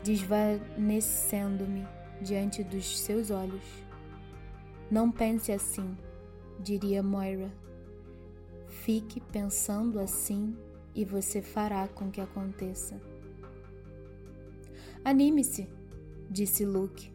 desvanecendo-me 0.04 2.01
diante 2.22 2.64
dos 2.64 3.00
seus 3.00 3.32
olhos. 3.32 3.64
Não 4.90 5.12
pense 5.12 5.52
assim, 5.52 5.98
diria 6.60 7.02
Moira. 7.02 7.52
Fique 8.68 9.20
pensando 9.20 10.00
assim 10.00 10.56
e 10.94 11.04
você 11.06 11.42
fará 11.42 11.88
com 11.88 12.10
que 12.12 12.22
aconteça. 12.22 13.00
Anime-se, 15.04 15.68
disse 16.30 16.66
Luke. 16.66 17.12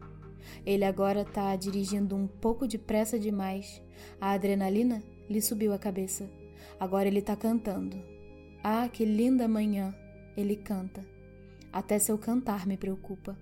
Ele 0.65 0.83
agora 0.83 1.21
está 1.21 1.55
dirigindo 1.55 2.15
um 2.15 2.27
pouco 2.27 2.67
depressa 2.67 3.19
demais. 3.19 3.81
A 4.19 4.31
adrenalina 4.31 5.01
lhe 5.29 5.41
subiu 5.41 5.73
a 5.73 5.79
cabeça. 5.79 6.29
Agora 6.79 7.07
ele 7.07 7.19
está 7.19 7.35
cantando. 7.35 7.97
Ah, 8.63 8.89
que 8.89 9.05
linda 9.05 9.47
manhã! 9.47 9.95
Ele 10.35 10.55
canta. 10.55 11.03
Até 11.71 11.97
seu 11.97 12.17
cantar 12.17 12.67
me 12.67 12.77
preocupa. 12.77 13.37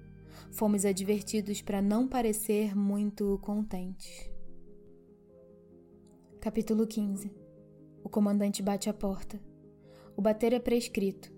Fomos 0.56 0.86
advertidos 0.86 1.62
para 1.62 1.82
não 1.82 2.08
parecer 2.08 2.74
muito 2.74 3.38
contentes. 3.42 4.32
Capítulo 6.40 6.88
15 6.88 7.30
O 8.02 8.08
comandante 8.08 8.64
bate 8.64 8.90
a 8.90 8.94
porta. 8.94 9.38
O 10.16 10.22
bater 10.22 10.54
é 10.54 10.60
prescrito. 10.60 11.30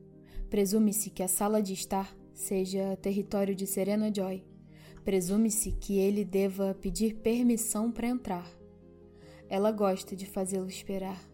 Presume-se 0.51 1.09
que 1.09 1.23
a 1.23 1.27
sala 1.27 1.63
de 1.63 1.73
estar 1.73 2.15
seja 2.31 2.95
território 2.97 3.55
de 3.55 3.65
Serena 3.65 4.13
Joy. 4.13 4.45
Presume-se 5.03 5.71
que 5.71 5.97
ele 5.97 6.23
deva 6.23 6.77
pedir 6.79 7.15
permissão 7.15 7.91
para 7.91 8.05
entrar. 8.05 8.47
Ela 9.49 9.71
gosta 9.71 10.15
de 10.15 10.27
fazê-lo 10.27 10.67
esperar. 10.67 11.27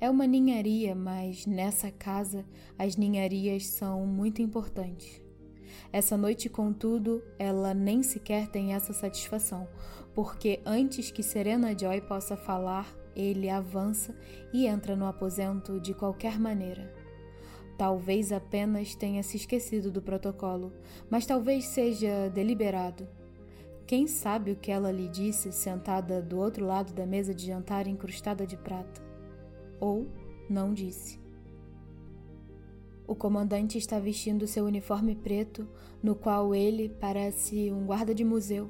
É 0.00 0.10
uma 0.10 0.26
ninharia, 0.26 0.92
mas 0.92 1.46
nessa 1.46 1.88
casa 1.88 2.44
as 2.76 2.96
ninharias 2.96 3.68
são 3.68 4.04
muito 4.04 4.42
importantes. 4.42 5.24
Essa 5.92 6.16
noite, 6.16 6.48
contudo, 6.48 7.22
ela 7.38 7.72
nem 7.72 8.02
sequer 8.02 8.48
tem 8.48 8.74
essa 8.74 8.92
satisfação, 8.92 9.68
porque 10.14 10.60
antes 10.64 11.10
que 11.10 11.22
Serena 11.22 11.76
Joy 11.76 12.00
possa 12.02 12.36
falar, 12.36 12.92
ele 13.14 13.48
avança 13.48 14.14
e 14.52 14.66
entra 14.66 14.94
no 14.94 15.06
aposento 15.06 15.80
de 15.80 15.94
qualquer 15.94 16.38
maneira. 16.38 16.92
Talvez 17.78 18.32
apenas 18.32 18.94
tenha 18.94 19.22
se 19.22 19.36
esquecido 19.36 19.90
do 19.90 20.00
protocolo, 20.00 20.72
mas 21.10 21.26
talvez 21.26 21.66
seja 21.66 22.30
deliberado. 22.30 23.06
Quem 23.86 24.06
sabe 24.06 24.50
o 24.50 24.56
que 24.56 24.72
ela 24.72 24.90
lhe 24.90 25.08
disse 25.08 25.52
sentada 25.52 26.20
do 26.20 26.38
outro 26.38 26.64
lado 26.66 26.92
da 26.92 27.06
mesa 27.06 27.34
de 27.34 27.46
jantar 27.46 27.86
incrustada 27.86 28.46
de 28.46 28.56
prata? 28.56 29.00
Ou 29.78 30.08
não 30.48 30.74
disse. 30.74 31.25
O 33.06 33.14
comandante 33.14 33.78
está 33.78 34.00
vestindo 34.00 34.48
seu 34.48 34.64
uniforme 34.64 35.14
preto, 35.14 35.68
no 36.02 36.16
qual 36.16 36.52
ele 36.52 36.88
parece 36.88 37.70
um 37.70 37.86
guarda 37.86 38.12
de 38.12 38.24
museu. 38.24 38.68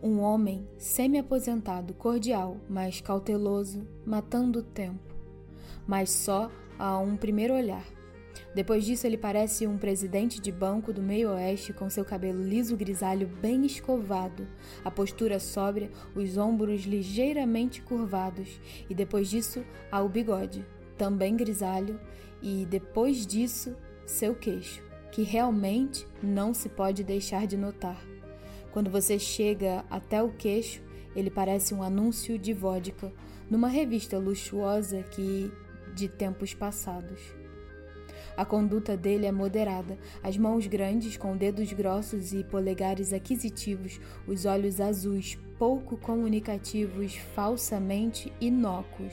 Um 0.00 0.20
homem 0.20 0.66
semi-aposentado, 0.78 1.92
cordial, 1.94 2.56
mas 2.68 3.00
cauteloso, 3.00 3.84
matando 4.06 4.60
o 4.60 4.62
tempo. 4.62 5.14
Mas 5.84 6.10
só 6.10 6.50
a 6.78 6.98
um 6.98 7.16
primeiro 7.16 7.54
olhar. 7.54 7.84
Depois 8.54 8.84
disso, 8.84 9.06
ele 9.06 9.16
parece 9.16 9.66
um 9.66 9.76
presidente 9.76 10.40
de 10.40 10.52
banco 10.52 10.92
do 10.92 11.02
meio-oeste 11.02 11.72
com 11.72 11.90
seu 11.90 12.04
cabelo 12.04 12.42
liso 12.42 12.76
grisalho 12.76 13.26
bem 13.26 13.64
escovado, 13.66 14.46
a 14.84 14.90
postura 14.90 15.40
sóbria, 15.40 15.90
os 16.14 16.36
ombros 16.36 16.82
ligeiramente 16.82 17.82
curvados, 17.82 18.60
e 18.88 18.94
depois 18.94 19.28
disso, 19.28 19.64
há 19.90 20.00
o 20.02 20.08
bigode, 20.08 20.64
também 20.98 21.36
grisalho, 21.36 21.98
e 22.42 22.66
depois 22.66 23.26
disso, 23.26 23.76
seu 24.04 24.34
queixo, 24.34 24.82
que 25.10 25.22
realmente 25.22 26.06
não 26.22 26.52
se 26.52 26.68
pode 26.68 27.04
deixar 27.04 27.46
de 27.46 27.56
notar. 27.56 28.02
Quando 28.72 28.90
você 28.90 29.18
chega 29.18 29.84
até 29.90 30.22
o 30.22 30.32
queixo, 30.32 30.82
ele 31.14 31.30
parece 31.30 31.74
um 31.74 31.82
anúncio 31.82 32.38
de 32.38 32.52
vodka 32.52 33.12
numa 33.50 33.68
revista 33.68 34.18
luxuosa 34.18 35.02
que 35.02 35.52
de 35.94 36.08
tempos 36.08 36.54
passados. 36.54 37.20
A 38.34 38.46
conduta 38.46 38.96
dele 38.96 39.26
é 39.26 39.32
moderada, 39.32 39.98
as 40.22 40.38
mãos 40.38 40.66
grandes, 40.66 41.18
com 41.18 41.36
dedos 41.36 41.70
grossos 41.72 42.32
e 42.32 42.42
polegares 42.42 43.12
aquisitivos, 43.12 44.00
os 44.26 44.46
olhos 44.46 44.80
azuis, 44.80 45.38
pouco 45.58 45.98
comunicativos, 45.98 47.14
falsamente 47.34 48.32
inócuos. 48.40 49.12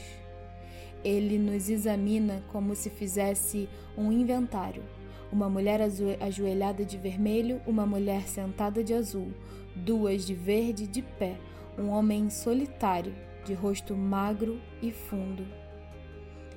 Ele 1.03 1.37
nos 1.37 1.69
examina 1.69 2.43
como 2.51 2.75
se 2.75 2.89
fizesse 2.89 3.69
um 3.97 4.11
inventário. 4.11 4.83
Uma 5.31 5.49
mulher 5.49 5.79
ajoelhada 6.19 6.83
de 6.83 6.97
vermelho, 6.97 7.61
uma 7.65 7.85
mulher 7.85 8.27
sentada 8.27 8.83
de 8.83 8.93
azul, 8.93 9.31
duas 9.75 10.25
de 10.25 10.33
verde 10.33 10.87
de 10.87 11.01
pé, 11.01 11.37
um 11.77 11.89
homem 11.89 12.29
solitário, 12.29 13.15
de 13.45 13.53
rosto 13.53 13.95
magro 13.95 14.59
e 14.81 14.91
fundo. 14.91 15.45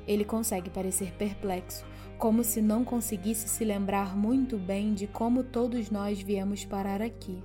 Ele 0.06 0.24
consegue 0.24 0.68
parecer 0.68 1.12
perplexo, 1.12 1.84
como 2.18 2.42
se 2.42 2.60
não 2.60 2.84
conseguisse 2.84 3.48
se 3.48 3.64
lembrar 3.64 4.16
muito 4.16 4.58
bem 4.58 4.94
de 4.94 5.06
como 5.06 5.44
todos 5.44 5.90
nós 5.90 6.20
viemos 6.20 6.64
parar 6.64 7.00
aqui. 7.00 7.42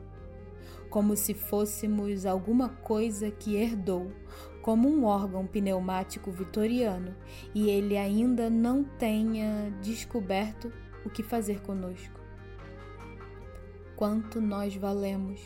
Como 0.89 1.15
se 1.15 1.33
fôssemos 1.33 2.25
alguma 2.25 2.69
coisa 2.69 3.29
que 3.29 3.55
herdou, 3.55 4.11
como 4.67 4.89
um 4.89 5.05
órgão 5.05 5.47
pneumático 5.47 6.29
vitoriano, 6.29 7.15
e 7.55 7.69
ele 7.69 7.95
ainda 7.95 8.49
não 8.49 8.83
tenha 8.83 9.71
descoberto 9.81 10.73
o 11.05 11.09
que 11.09 11.23
fazer 11.23 11.61
conosco. 11.61 12.19
Quanto 13.95 14.41
nós 14.41 14.75
valemos. 14.75 15.39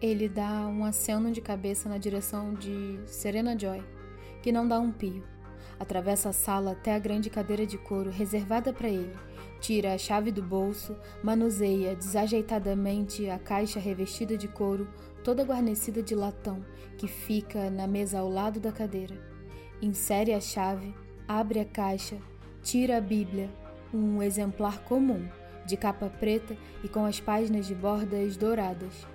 Ele 0.00 0.26
dá 0.26 0.66
um 0.68 0.86
aceno 0.86 1.30
de 1.32 1.42
cabeça 1.42 1.86
na 1.86 1.98
direção 1.98 2.54
de 2.54 2.98
Serena 3.04 3.54
Joy, 3.58 3.84
que 4.42 4.50
não 4.50 4.66
dá 4.66 4.80
um 4.80 4.90
pio. 4.90 5.22
Atravessa 5.78 6.30
a 6.30 6.32
sala 6.32 6.72
até 6.72 6.94
a 6.94 6.98
grande 6.98 7.28
cadeira 7.28 7.66
de 7.66 7.76
couro 7.76 8.08
reservada 8.08 8.72
para 8.72 8.88
ele. 8.88 9.14
Tira 9.60 9.92
a 9.92 9.98
chave 9.98 10.32
do 10.32 10.42
bolso, 10.42 10.96
manuseia 11.22 11.94
desajeitadamente 11.94 13.28
a 13.28 13.38
caixa 13.38 13.78
revestida 13.78 14.38
de 14.38 14.48
couro, 14.48 14.88
toda 15.24 15.44
guarnecida 15.44 16.02
de 16.02 16.14
latão, 16.14 16.64
que 16.96 17.06
fica 17.06 17.70
na 17.70 17.86
mesa 17.86 18.18
ao 18.18 18.28
lado 18.28 18.60
da 18.60 18.72
cadeira. 18.72 19.16
Insere 19.80 20.32
a 20.32 20.40
chave, 20.40 20.94
abre 21.26 21.60
a 21.60 21.64
caixa, 21.64 22.16
tira 22.62 22.98
a 22.98 23.00
Bíblia, 23.00 23.50
um 23.92 24.22
exemplar 24.22 24.82
comum, 24.84 25.26
de 25.66 25.76
capa 25.76 26.08
preta 26.08 26.56
e 26.82 26.88
com 26.88 27.04
as 27.04 27.20
páginas 27.20 27.66
de 27.66 27.74
bordas 27.74 28.36
douradas. 28.36 29.06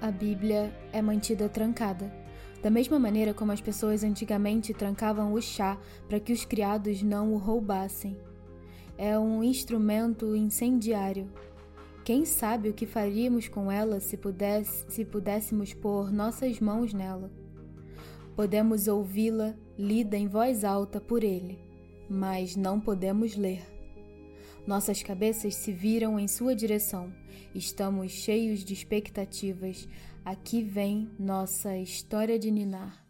A 0.00 0.10
Bíblia 0.10 0.74
é 0.92 1.02
mantida 1.02 1.48
trancada 1.48 2.20
da 2.62 2.68
mesma 2.68 2.98
maneira 2.98 3.32
como 3.32 3.52
as 3.52 3.60
pessoas 3.60 4.04
antigamente 4.04 4.74
trancavam 4.74 5.32
o 5.32 5.40
chá 5.40 5.78
para 6.08 6.20
que 6.20 6.32
os 6.32 6.44
criados 6.44 7.02
não 7.02 7.32
o 7.32 7.38
roubassem. 7.38 8.18
É 8.98 9.18
um 9.18 9.42
instrumento 9.42 10.36
incendiário. 10.36 11.30
Quem 12.04 12.24
sabe 12.24 12.70
o 12.70 12.74
que 12.74 12.86
faríamos 12.86 13.46
com 13.46 13.70
ela 13.70 14.00
se, 14.00 14.16
pudesse, 14.16 14.84
se 14.88 15.04
pudéssemos 15.04 15.74
pôr 15.74 16.10
nossas 16.10 16.58
mãos 16.58 16.94
nela? 16.94 17.30
Podemos 18.34 18.88
ouvi-la 18.88 19.54
lida 19.78 20.16
em 20.16 20.26
voz 20.26 20.64
alta 20.64 21.00
por 21.00 21.22
ele, 21.22 21.58
mas 22.08 22.56
não 22.56 22.80
podemos 22.80 23.36
ler. 23.36 23.62
Nossas 24.66 25.02
cabeças 25.02 25.54
se 25.56 25.72
viram 25.72 26.18
em 26.18 26.26
sua 26.26 26.54
direção. 26.54 27.12
Estamos 27.54 28.12
cheios 28.12 28.64
de 28.64 28.72
expectativas. 28.72 29.86
Aqui 30.24 30.62
vem 30.62 31.10
nossa 31.18 31.76
história 31.76 32.38
de 32.38 32.50
ninar. 32.50 33.04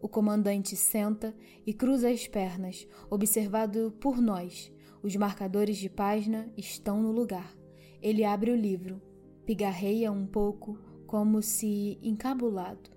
O 0.00 0.08
comandante 0.08 0.76
senta 0.76 1.34
e 1.66 1.72
cruza 1.72 2.08
as 2.08 2.26
pernas, 2.28 2.86
observado 3.10 3.92
por 4.00 4.20
nós. 4.20 4.70
Os 5.02 5.14
marcadores 5.16 5.76
de 5.76 5.88
página 5.88 6.52
estão 6.56 7.00
no 7.00 7.12
lugar. 7.12 7.56
Ele 8.02 8.24
abre 8.24 8.50
o 8.50 8.56
livro, 8.56 9.00
pigarreia 9.46 10.10
um 10.10 10.26
pouco, 10.26 10.78
como 11.06 11.40
se 11.40 11.98
encabulado, 12.02 12.90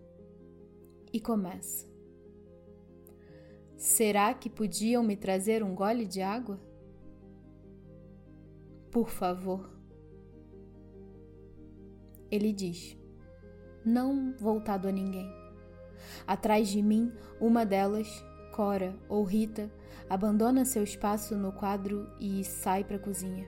e 1.13 1.19
começa. 1.19 1.89
Será 3.77 4.33
que 4.33 4.49
podiam 4.49 5.03
me 5.03 5.15
trazer 5.15 5.63
um 5.63 5.73
gole 5.73 6.05
de 6.05 6.21
água? 6.21 6.59
Por 8.91 9.09
favor. 9.09 9.69
Ele 12.29 12.53
diz, 12.53 12.97
não 13.83 14.35
voltado 14.37 14.87
a 14.87 14.91
ninguém. 14.91 15.29
Atrás 16.27 16.67
de 16.67 16.81
mim, 16.81 17.11
uma 17.39 17.65
delas, 17.65 18.07
Cora 18.51 18.95
ou 19.07 19.23
Rita, 19.23 19.71
abandona 20.11 20.65
seu 20.65 20.83
espaço 20.83 21.37
no 21.37 21.53
quadro 21.53 22.05
e 22.19 22.43
sai 22.43 22.83
para 22.83 22.97
a 22.97 22.99
cozinha. 22.99 23.47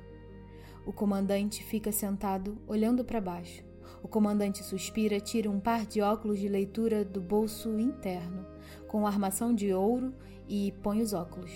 O 0.86 0.94
comandante 0.94 1.62
fica 1.62 1.92
sentado, 1.92 2.58
olhando 2.66 3.04
para 3.04 3.20
baixo. 3.20 3.62
O 4.02 4.08
comandante 4.08 4.64
suspira, 4.64 5.20
tira 5.20 5.52
um 5.52 5.60
par 5.60 5.86
de 5.86 6.00
óculos 6.00 6.40
de 6.40 6.48
leitura 6.48 7.04
do 7.04 7.20
bolso 7.20 7.78
interno, 7.78 8.48
com 8.88 9.06
armação 9.06 9.54
de 9.54 9.74
ouro, 9.74 10.14
e 10.48 10.72
põe 10.82 11.02
os 11.02 11.12
óculos. 11.12 11.52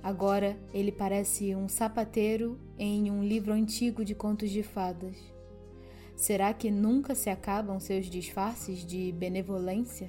Agora 0.00 0.56
ele 0.72 0.92
parece 0.92 1.52
um 1.52 1.68
sapateiro 1.68 2.56
em 2.78 3.10
um 3.10 3.24
livro 3.24 3.52
antigo 3.52 4.04
de 4.04 4.14
contos 4.14 4.50
de 4.50 4.62
fadas. 4.62 5.16
Será 6.14 6.54
que 6.54 6.70
nunca 6.70 7.16
se 7.16 7.28
acabam 7.28 7.80
seus 7.80 8.06
disfarces 8.06 8.86
de 8.86 9.10
benevolência? 9.10 10.08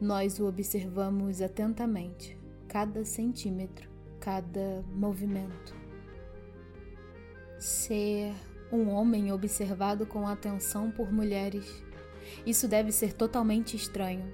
Nós 0.00 0.40
o 0.40 0.48
observamos 0.48 1.40
atentamente, 1.40 2.39
cada 2.70 3.04
centímetro, 3.04 3.90
cada 4.20 4.84
movimento. 4.94 5.74
Ser 7.58 8.32
um 8.72 8.88
homem 8.90 9.32
observado 9.32 10.06
com 10.06 10.26
atenção 10.26 10.88
por 10.88 11.12
mulheres. 11.12 11.84
Isso 12.46 12.68
deve 12.68 12.92
ser 12.92 13.12
totalmente 13.12 13.74
estranho. 13.74 14.32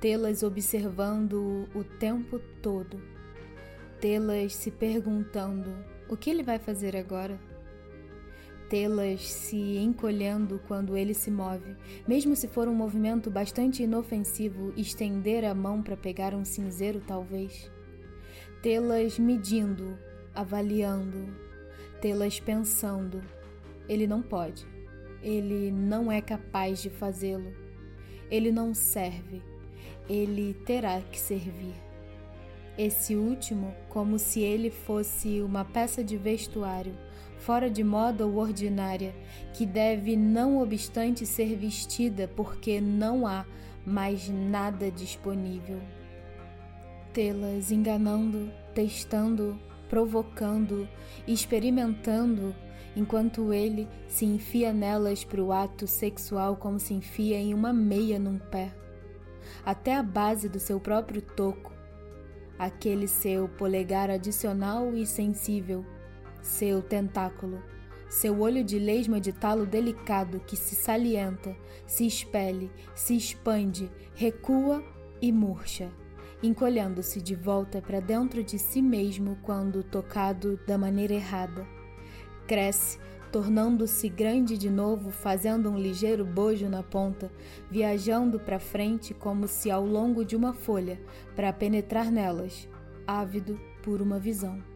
Tê-las 0.00 0.42
observando 0.42 1.68
o 1.74 1.84
tempo 1.84 2.38
todo. 2.62 2.98
Tê-las 4.00 4.54
se 4.54 4.70
perguntando: 4.70 5.70
o 6.08 6.16
que 6.16 6.30
ele 6.30 6.42
vai 6.42 6.58
fazer 6.58 6.96
agora? 6.96 7.38
Tê-las 8.72 9.30
se 9.30 9.76
encolhendo 9.76 10.58
quando 10.66 10.96
ele 10.96 11.12
se 11.12 11.30
move, 11.30 11.76
mesmo 12.08 12.34
se 12.34 12.48
for 12.48 12.66
um 12.66 12.74
movimento 12.74 13.30
bastante 13.30 13.82
inofensivo, 13.82 14.72
estender 14.74 15.44
a 15.44 15.54
mão 15.54 15.82
para 15.82 15.94
pegar 15.94 16.32
um 16.32 16.42
cinzeiro, 16.42 17.02
talvez. 17.06 17.70
Tê-las 18.62 19.18
medindo, 19.18 19.98
avaliando, 20.34 21.36
tê-las 22.00 22.40
pensando. 22.40 23.22
Ele 23.86 24.06
não 24.06 24.22
pode. 24.22 24.66
Ele 25.22 25.70
não 25.70 26.10
é 26.10 26.22
capaz 26.22 26.80
de 26.80 26.88
fazê-lo. 26.88 27.52
Ele 28.30 28.50
não 28.50 28.72
serve. 28.72 29.42
Ele 30.08 30.54
terá 30.64 30.98
que 31.02 31.20
servir. 31.20 31.74
Esse 32.78 33.16
último, 33.16 33.74
como 33.90 34.18
se 34.18 34.40
ele 34.40 34.70
fosse 34.70 35.42
uma 35.42 35.62
peça 35.62 36.02
de 36.02 36.16
vestuário, 36.16 36.94
fora 37.42 37.68
de 37.68 37.82
moda 37.82 38.24
ou 38.24 38.36
ordinária, 38.36 39.12
que 39.52 39.66
deve, 39.66 40.16
não 40.16 40.62
obstante, 40.62 41.26
ser 41.26 41.56
vestida 41.56 42.30
porque 42.36 42.80
não 42.80 43.26
há 43.26 43.44
mais 43.84 44.28
nada 44.28 44.90
disponível. 44.90 45.80
Tê-las 47.12 47.72
enganando, 47.72 48.50
testando, 48.72 49.58
provocando, 49.88 50.88
experimentando, 51.26 52.54
enquanto 52.94 53.52
ele 53.52 53.88
se 54.06 54.24
enfia 54.24 54.72
nelas 54.72 55.24
para 55.24 55.42
o 55.42 55.52
ato 55.52 55.86
sexual 55.86 56.56
como 56.56 56.78
se 56.78 56.94
enfia 56.94 57.38
em 57.38 57.52
uma 57.52 57.72
meia 57.72 58.20
num 58.20 58.38
pé, 58.38 58.72
até 59.66 59.96
a 59.96 60.02
base 60.02 60.48
do 60.48 60.60
seu 60.60 60.78
próprio 60.78 61.20
toco, 61.20 61.72
aquele 62.56 63.08
seu 63.08 63.48
polegar 63.48 64.10
adicional 64.10 64.94
e 64.94 65.04
sensível, 65.04 65.84
seu 66.42 66.82
tentáculo, 66.82 67.62
seu 68.08 68.40
olho 68.40 68.62
de 68.62 68.78
lesma 68.78 69.18
de 69.18 69.32
talo 69.32 69.64
delicado 69.64 70.40
que 70.40 70.56
se 70.56 70.74
salienta, 70.74 71.56
se 71.86 72.06
expele, 72.06 72.70
se 72.94 73.16
expande, 73.16 73.90
recua 74.14 74.84
e 75.20 75.32
murcha 75.32 75.90
encolhendo-se 76.42 77.22
de 77.22 77.34
volta 77.34 77.80
para 77.80 78.00
dentro 78.00 78.42
de 78.42 78.58
si 78.58 78.82
mesmo 78.82 79.38
quando 79.42 79.82
tocado 79.82 80.58
da 80.66 80.76
maneira 80.76 81.14
errada. 81.14 81.64
Cresce, 82.46 82.98
tornando-se 83.30 84.08
grande 84.08 84.58
de 84.58 84.68
novo, 84.68 85.10
fazendo 85.10 85.70
um 85.70 85.78
ligeiro 85.78 86.24
bojo 86.24 86.68
na 86.68 86.82
ponta, 86.82 87.30
viajando 87.70 88.40
para 88.40 88.58
frente 88.58 89.14
como 89.14 89.46
se 89.46 89.70
ao 89.70 89.86
longo 89.86 90.24
de 90.24 90.34
uma 90.34 90.52
folha, 90.52 91.00
para 91.36 91.52
penetrar 91.52 92.10
nelas, 92.10 92.68
ávido 93.06 93.58
por 93.82 94.02
uma 94.02 94.18
visão. 94.18 94.71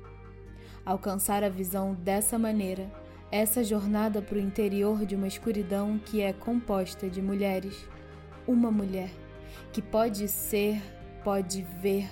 Alcançar 0.87 1.43
a 1.43 1.49
visão 1.49 1.95
dessa 1.95 2.39
maneira, 2.39 2.89
essa 3.29 3.65
jornada 3.65 4.23
para 4.23 4.39
o 4.39 4.41
interior 4.41 5.05
de 5.05 5.17
uma 5.17 5.27
escuridão 5.27 5.99
que 5.99 6.23
é 6.23 6.33
composta 6.33 7.11
de 7.11 7.21
mulheres, 7.21 7.85
uma 8.47 8.71
mulher, 8.71 9.11
que 9.73 9.83
pode 9.83 10.29
ser 10.29 10.81
pode 11.25 11.67
ver 11.83 12.09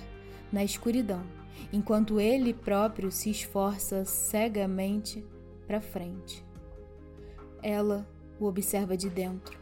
na 0.51 0.61
escuridão, 0.61 1.23
enquanto 1.71 2.19
ele 2.19 2.53
próprio 2.53 3.09
se 3.09 3.29
esforça 3.29 4.03
cegamente 4.03 5.25
para 5.65 5.79
frente. 5.79 6.43
Ela 7.63 8.05
o 8.37 8.45
observa 8.45 8.97
de 8.97 9.09
dentro. 9.09 9.57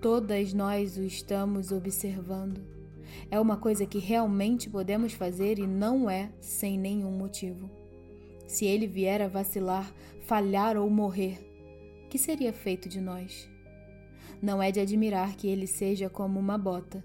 Todas 0.00 0.54
nós 0.54 0.96
o 0.96 1.02
estamos 1.02 1.72
observando. 1.72 2.62
É 3.30 3.38
uma 3.38 3.58
coisa 3.58 3.84
que 3.84 3.98
realmente 3.98 4.70
podemos 4.70 5.12
fazer 5.12 5.58
e 5.58 5.66
não 5.66 6.08
é 6.08 6.30
sem 6.40 6.78
nenhum 6.78 7.10
motivo. 7.10 7.70
Se 8.48 8.64
ele 8.64 8.88
vier 8.88 9.22
a 9.22 9.28
vacilar, 9.28 9.94
falhar 10.22 10.76
ou 10.76 10.90
morrer, 10.90 11.38
que 12.10 12.18
seria 12.18 12.52
feito 12.52 12.88
de 12.88 13.00
nós? 13.00 13.48
Não 14.42 14.60
é 14.60 14.72
de 14.72 14.80
admirar 14.80 15.36
que 15.36 15.46
ele 15.46 15.68
seja 15.68 16.10
como 16.10 16.40
uma 16.40 16.58
bota 16.58 17.04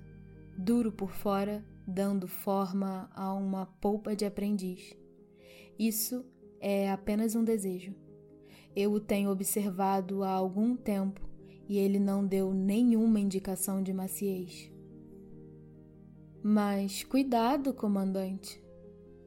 duro 0.57 0.91
por 0.91 1.11
fora, 1.11 1.63
dando 1.85 2.27
forma 2.27 3.09
a 3.13 3.33
uma 3.33 3.65
polpa 3.65 4.15
de 4.15 4.25
aprendiz. 4.25 4.95
Isso 5.77 6.25
é 6.59 6.89
apenas 6.89 7.35
um 7.35 7.43
desejo. 7.43 7.93
Eu 8.75 8.93
o 8.93 8.99
tenho 8.99 9.29
observado 9.29 10.23
há 10.23 10.31
algum 10.31 10.75
tempo 10.75 11.21
e 11.67 11.77
ele 11.77 11.99
não 11.99 12.25
deu 12.25 12.53
nenhuma 12.53 13.19
indicação 13.19 13.81
de 13.81 13.93
maciez. 13.93 14.71
Mas 16.41 17.03
cuidado, 17.03 17.73
comandante. 17.73 18.61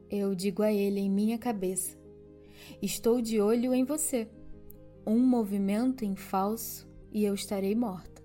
Eu 0.09 0.35
digo 0.35 0.63
a 0.63 0.73
ele 0.73 1.01
em 1.01 1.11
minha 1.11 1.39
cabeça. 1.39 1.96
Estou 2.81 3.21
de 3.21 3.41
olho 3.41 3.75
em 3.75 3.85
você. 3.85 4.29
Um 5.07 5.19
movimento 5.19 6.05
em 6.05 6.17
falso 6.17 6.89
e 7.13 7.25
eu 7.25 7.35
estarei 7.35 7.75
morta. 7.75 8.23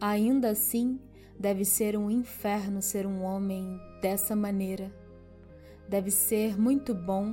Ainda 0.00 0.50
assim, 0.50 1.00
Deve 1.38 1.64
ser 1.64 1.96
um 1.96 2.10
inferno 2.10 2.82
ser 2.82 3.06
um 3.06 3.22
homem 3.22 3.80
dessa 4.02 4.34
maneira. 4.34 4.92
Deve 5.88 6.10
ser 6.10 6.60
muito 6.60 6.92
bom, 6.92 7.32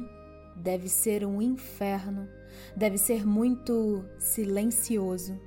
deve 0.55 0.87
ser 0.87 1.25
um 1.25 1.41
inferno, 1.41 2.29
deve 2.75 2.99
ser 2.99 3.25
muito 3.25 4.05
silencioso. 4.19 5.39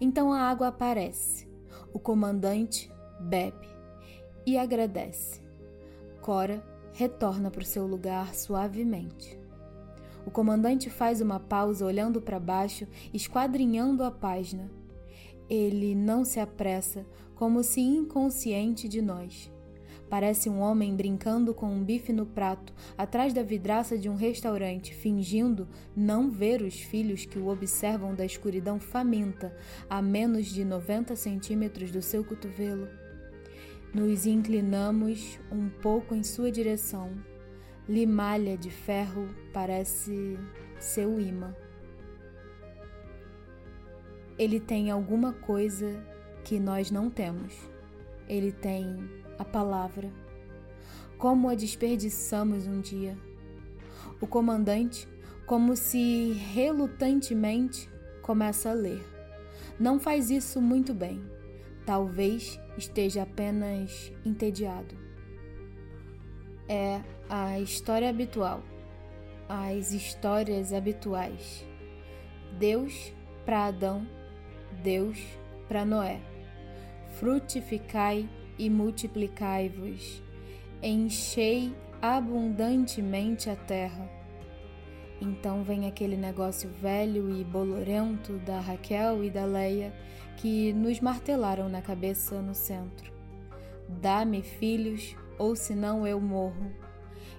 Então 0.00 0.32
a 0.32 0.40
água 0.40 0.68
aparece. 0.68 1.48
O 1.92 2.00
comandante 2.00 2.90
bebe 3.20 3.68
e 4.44 4.58
agradece. 4.58 5.40
Cora 6.20 6.64
retorna 6.92 7.48
para 7.48 7.62
o 7.62 7.66
seu 7.66 7.86
lugar 7.86 8.34
suavemente. 8.34 9.41
O 10.26 10.30
comandante 10.30 10.88
faz 10.88 11.20
uma 11.20 11.40
pausa 11.40 11.84
olhando 11.84 12.20
para 12.20 12.38
baixo, 12.38 12.86
esquadrinhando 13.12 14.04
a 14.04 14.10
página. 14.10 14.70
Ele 15.48 15.94
não 15.94 16.24
se 16.24 16.38
apressa, 16.38 17.04
como 17.34 17.62
se 17.62 17.80
inconsciente 17.80 18.88
de 18.88 19.02
nós. 19.02 19.50
Parece 20.08 20.50
um 20.50 20.60
homem 20.60 20.94
brincando 20.94 21.54
com 21.54 21.66
um 21.66 21.82
bife 21.82 22.12
no 22.12 22.26
prato, 22.26 22.72
atrás 22.98 23.32
da 23.32 23.42
vidraça 23.42 23.96
de 23.96 24.10
um 24.10 24.14
restaurante, 24.14 24.94
fingindo 24.94 25.66
não 25.96 26.30
ver 26.30 26.60
os 26.60 26.74
filhos 26.74 27.24
que 27.24 27.38
o 27.38 27.48
observam 27.48 28.14
da 28.14 28.24
escuridão 28.24 28.78
faminta, 28.78 29.56
a 29.88 30.02
menos 30.02 30.46
de 30.46 30.66
90 30.66 31.16
centímetros 31.16 31.90
do 31.90 32.02
seu 32.02 32.22
cotovelo. 32.22 32.88
Nos 33.94 34.26
inclinamos 34.26 35.38
um 35.50 35.68
pouco 35.68 36.14
em 36.14 36.22
sua 36.22 36.52
direção. 36.52 37.31
Limalha 37.88 38.56
de 38.56 38.70
ferro 38.70 39.28
parece 39.52 40.38
seu 40.78 41.20
imã. 41.20 41.52
Ele 44.38 44.60
tem 44.60 44.88
alguma 44.88 45.32
coisa 45.32 46.00
que 46.44 46.60
nós 46.60 46.92
não 46.92 47.10
temos. 47.10 47.52
Ele 48.28 48.52
tem 48.52 49.10
a 49.36 49.44
palavra. 49.44 50.12
Como 51.18 51.48
a 51.48 51.56
desperdiçamos 51.56 52.68
um 52.68 52.80
dia. 52.80 53.18
O 54.20 54.28
comandante, 54.28 55.08
como 55.44 55.74
se 55.74 56.34
relutantemente, 56.34 57.90
começa 58.22 58.70
a 58.70 58.74
ler. 58.74 59.04
Não 59.78 59.98
faz 59.98 60.30
isso 60.30 60.60
muito 60.60 60.94
bem. 60.94 61.20
Talvez 61.84 62.60
esteja 62.78 63.24
apenas 63.24 64.12
entediado. 64.24 65.01
É 66.68 67.00
a 67.28 67.58
história 67.60 68.08
habitual, 68.08 68.62
as 69.48 69.92
histórias 69.92 70.72
habituais. 70.72 71.66
Deus 72.58 73.12
para 73.44 73.66
Adão, 73.66 74.06
Deus 74.82 75.18
para 75.68 75.84
Noé. 75.84 76.20
Frutificai 77.18 78.28
e 78.58 78.70
multiplicai-vos, 78.70 80.22
enchei 80.82 81.74
abundantemente 82.00 83.50
a 83.50 83.56
terra. 83.56 84.10
Então 85.20 85.62
vem 85.62 85.86
aquele 85.86 86.16
negócio 86.16 86.68
velho 86.68 87.30
e 87.30 87.44
bolorento 87.44 88.38
da 88.38 88.58
Raquel 88.60 89.22
e 89.22 89.30
da 89.30 89.44
Leia 89.44 89.92
que 90.36 90.72
nos 90.72 91.00
martelaram 91.00 91.68
na 91.68 91.80
cabeça 91.80 92.42
no 92.42 92.54
centro. 92.54 93.12
Dá-me 93.88 94.42
filhos, 94.42 95.16
ou 95.38 95.56
senão 95.56 96.06
eu 96.06 96.20
morro. 96.20 96.72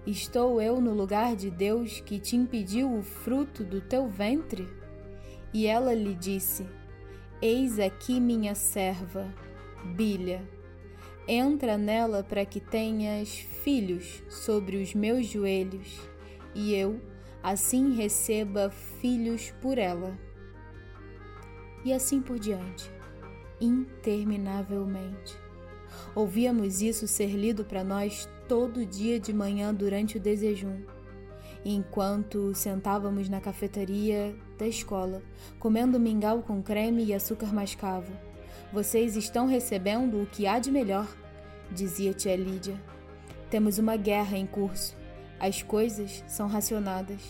Estou 0.05 0.61
eu 0.61 0.81
no 0.81 0.93
lugar 0.93 1.35
de 1.35 1.49
Deus 1.49 2.01
que 2.01 2.19
te 2.19 2.35
impediu 2.35 2.93
o 2.93 3.01
fruto 3.01 3.63
do 3.63 3.79
teu 3.79 4.07
ventre? 4.07 4.67
E 5.53 5.65
ela 5.65 5.93
lhe 5.93 6.13
disse: 6.13 6.65
Eis 7.41 7.79
aqui 7.79 8.19
minha 8.19 8.53
serva, 8.55 9.33
Bilha. 9.95 10.41
Entra 11.25 11.77
nela 11.77 12.21
para 12.21 12.45
que 12.45 12.59
tenhas 12.59 13.29
filhos 13.37 14.21
sobre 14.29 14.75
os 14.75 14.93
meus 14.93 15.25
joelhos, 15.25 16.01
e 16.53 16.75
eu, 16.75 16.99
assim, 17.41 17.95
receba 17.95 18.69
filhos 18.69 19.51
por 19.61 19.77
ela. 19.77 20.19
E 21.85 21.93
assim 21.93 22.21
por 22.21 22.37
diante, 22.37 22.91
interminavelmente. 23.61 25.42
Ouvíamos 26.15 26.81
isso 26.81 27.07
ser 27.07 27.31
lido 27.31 27.65
para 27.65 27.83
nós 27.83 28.27
todo 28.47 28.85
dia 28.85 29.19
de 29.19 29.33
manhã 29.33 29.73
durante 29.73 30.17
o 30.17 30.19
desejum 30.19 30.81
enquanto 31.65 32.53
sentávamos 32.53 33.29
na 33.29 33.39
cafeteria 33.39 34.35
da 34.57 34.67
escola, 34.67 35.21
comendo 35.59 35.99
mingau 35.99 36.41
com 36.41 36.61
creme 36.61 37.05
e 37.05 37.13
açúcar 37.13 37.53
mascavo. 37.53 38.11
Vocês 38.71 39.15
estão 39.15 39.47
recebendo 39.47 40.21
o 40.21 40.25
que 40.25 40.45
há 40.45 40.59
de 40.59 40.71
melhor, 40.71 41.07
dizia 41.71 42.13
tia 42.13 42.35
Lídia. 42.35 42.79
Temos 43.49 43.77
uma 43.77 43.95
guerra 43.95 44.37
em 44.37 44.45
curso. 44.45 44.95
As 45.39 45.61
coisas 45.61 46.23
são 46.27 46.47
racionadas. 46.47 47.21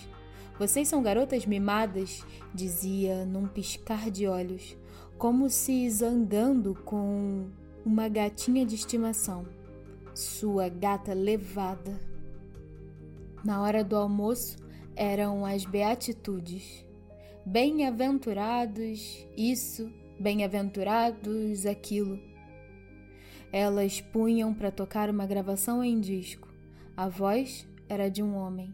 Vocês 0.58 0.88
são 0.88 1.02
garotas 1.02 1.46
mimadas, 1.46 2.24
dizia 2.54 3.26
num 3.26 3.48
piscar 3.48 4.10
de 4.10 4.28
olhos, 4.28 4.78
como 5.18 5.50
se 5.50 5.90
zangando 5.90 6.76
com 6.86 7.50
uma 7.86 8.08
gatinha 8.08 8.66
de 8.66 8.76
estimação. 8.76 9.46
Sua 10.16 10.70
gata 10.70 11.14
levada. 11.14 12.00
Na 13.44 13.62
hora 13.62 13.84
do 13.84 13.96
almoço 13.96 14.58
eram 14.96 15.46
as 15.46 15.66
beatitudes. 15.66 16.86
Bem-aventurados 17.46 19.28
isso, 19.36 19.92
bem-aventurados 20.20 21.66
aquilo. 21.66 22.20
Elas 23.52 24.00
punham 24.00 24.54
para 24.54 24.72
tocar 24.72 25.10
uma 25.10 25.26
gravação 25.26 25.84
em 25.84 26.00
disco. 26.00 26.48
A 26.96 27.10
voz 27.10 27.68
era 27.90 28.10
de 28.10 28.24
um 28.24 28.36
homem. 28.36 28.74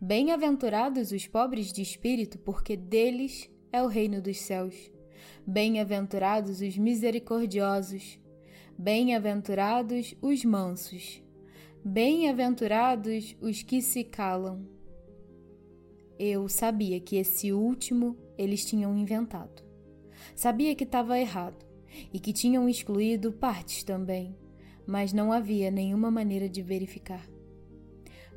Bem-aventurados 0.00 1.12
os 1.12 1.26
pobres 1.26 1.72
de 1.72 1.82
espírito, 1.82 2.38
porque 2.38 2.76
deles 2.76 3.50
é 3.72 3.82
o 3.82 3.86
reino 3.86 4.20
dos 4.20 4.38
céus. 4.38 4.90
Bem-aventurados 5.50 6.60
os 6.60 6.76
misericordiosos. 6.76 8.20
Bem-aventurados 8.76 10.14
os 10.20 10.44
mansos 10.44 11.22
Bem-aventurados 11.82 13.34
os 13.40 13.62
que 13.62 13.80
se 13.80 14.04
calam. 14.04 14.68
Eu 16.18 16.50
sabia 16.50 17.00
que 17.00 17.16
esse 17.16 17.50
último 17.50 18.14
eles 18.36 18.62
tinham 18.62 18.94
inventado. 18.94 19.64
Sabia 20.36 20.74
que 20.74 20.84
estava 20.84 21.18
errado 21.18 21.64
e 22.12 22.20
que 22.20 22.34
tinham 22.34 22.68
excluído 22.68 23.32
partes 23.32 23.82
também, 23.82 24.36
mas 24.86 25.14
não 25.14 25.32
havia 25.32 25.70
nenhuma 25.70 26.10
maneira 26.10 26.46
de 26.46 26.60
verificar. 26.60 27.26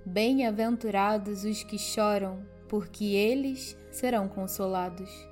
Bem-aventurados 0.05 1.43
os 1.43 1.61
que 1.61 1.77
choram, 1.77 2.41
porque 2.69 3.03
eles 3.03 3.77
serão 3.91 4.29
consolados. 4.29 5.30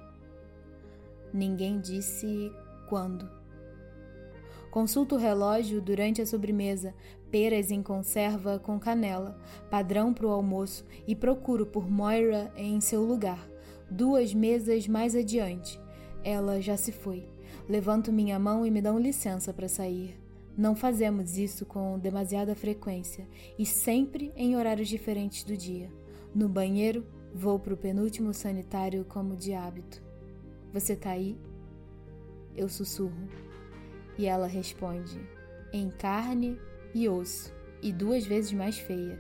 Ninguém 1.33 1.79
disse 1.79 2.51
quando. 2.87 3.29
Consulto 4.71 5.15
o 5.15 5.17
relógio 5.17 5.81
durante 5.81 6.21
a 6.21 6.27
sobremesa, 6.27 6.93
peras 7.31 7.71
em 7.71 7.81
conserva 7.81 8.59
com 8.59 8.79
canela, 8.79 9.39
padrão 9.69 10.13
para 10.13 10.27
o 10.27 10.31
almoço, 10.31 10.85
e 11.07 11.15
procuro 11.15 11.65
por 11.65 11.89
Moira 11.89 12.51
em 12.55 12.79
seu 12.79 13.03
lugar, 13.03 13.49
duas 13.89 14.33
mesas 14.33 14.87
mais 14.87 15.15
adiante. 15.15 15.79
Ela 16.23 16.61
já 16.61 16.77
se 16.77 16.91
foi. 16.91 17.27
Levanto 17.67 18.11
minha 18.11 18.37
mão 18.37 18.65
e 18.65 18.71
me 18.71 18.81
dão 18.81 18.99
licença 18.99 19.53
para 19.53 19.67
sair. 19.67 20.19
Não 20.57 20.75
fazemos 20.75 21.37
isso 21.37 21.65
com 21.65 21.97
demasiada 21.97 22.53
frequência 22.53 23.27
e 23.57 23.65
sempre 23.65 24.31
em 24.35 24.55
horários 24.57 24.89
diferentes 24.89 25.43
do 25.43 25.55
dia. 25.55 25.89
No 26.35 26.49
banheiro, 26.49 27.05
vou 27.33 27.57
para 27.57 27.73
o 27.73 27.77
penúltimo 27.77 28.33
sanitário 28.33 29.05
como 29.05 29.35
de 29.35 29.53
hábito. 29.53 30.08
Você 30.71 30.95
tá 30.95 31.11
aí? 31.11 31.35
Eu 32.55 32.69
sussurro. 32.69 33.27
E 34.17 34.25
ela 34.25 34.47
responde: 34.47 35.19
Em 35.73 35.89
carne 35.89 36.59
e 36.93 37.09
osso, 37.09 37.53
e 37.81 37.91
duas 37.91 38.25
vezes 38.25 38.51
mais 38.51 38.77
feia. 38.77 39.19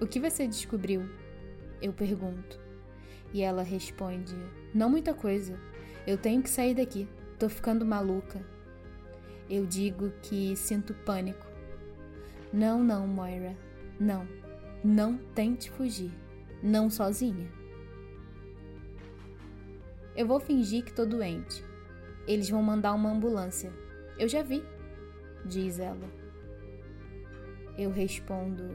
O 0.00 0.06
que 0.06 0.20
você 0.20 0.46
descobriu? 0.46 1.08
Eu 1.80 1.92
pergunto. 1.92 2.60
E 3.32 3.42
ela 3.42 3.62
responde: 3.62 4.34
Não 4.74 4.90
muita 4.90 5.14
coisa. 5.14 5.58
Eu 6.06 6.18
tenho 6.18 6.42
que 6.42 6.50
sair 6.50 6.74
daqui. 6.74 7.08
Tô 7.38 7.48
ficando 7.48 7.86
maluca. 7.86 8.44
Eu 9.48 9.64
digo 9.64 10.10
que 10.22 10.54
sinto 10.56 10.92
pânico. 10.92 11.46
Não, 12.52 12.82
não, 12.82 13.06
Moira. 13.06 13.56
Não. 13.98 14.28
Não 14.84 15.16
tente 15.34 15.70
fugir. 15.70 16.12
Não 16.62 16.90
sozinha. 16.90 17.57
Eu 20.18 20.26
vou 20.26 20.40
fingir 20.40 20.84
que 20.84 20.92
tô 20.92 21.06
doente. 21.06 21.64
Eles 22.26 22.50
vão 22.50 22.60
mandar 22.60 22.92
uma 22.92 23.08
ambulância. 23.08 23.72
Eu 24.18 24.28
já 24.28 24.42
vi, 24.42 24.64
diz 25.44 25.78
ela. 25.78 26.10
Eu 27.78 27.92
respondo: 27.92 28.68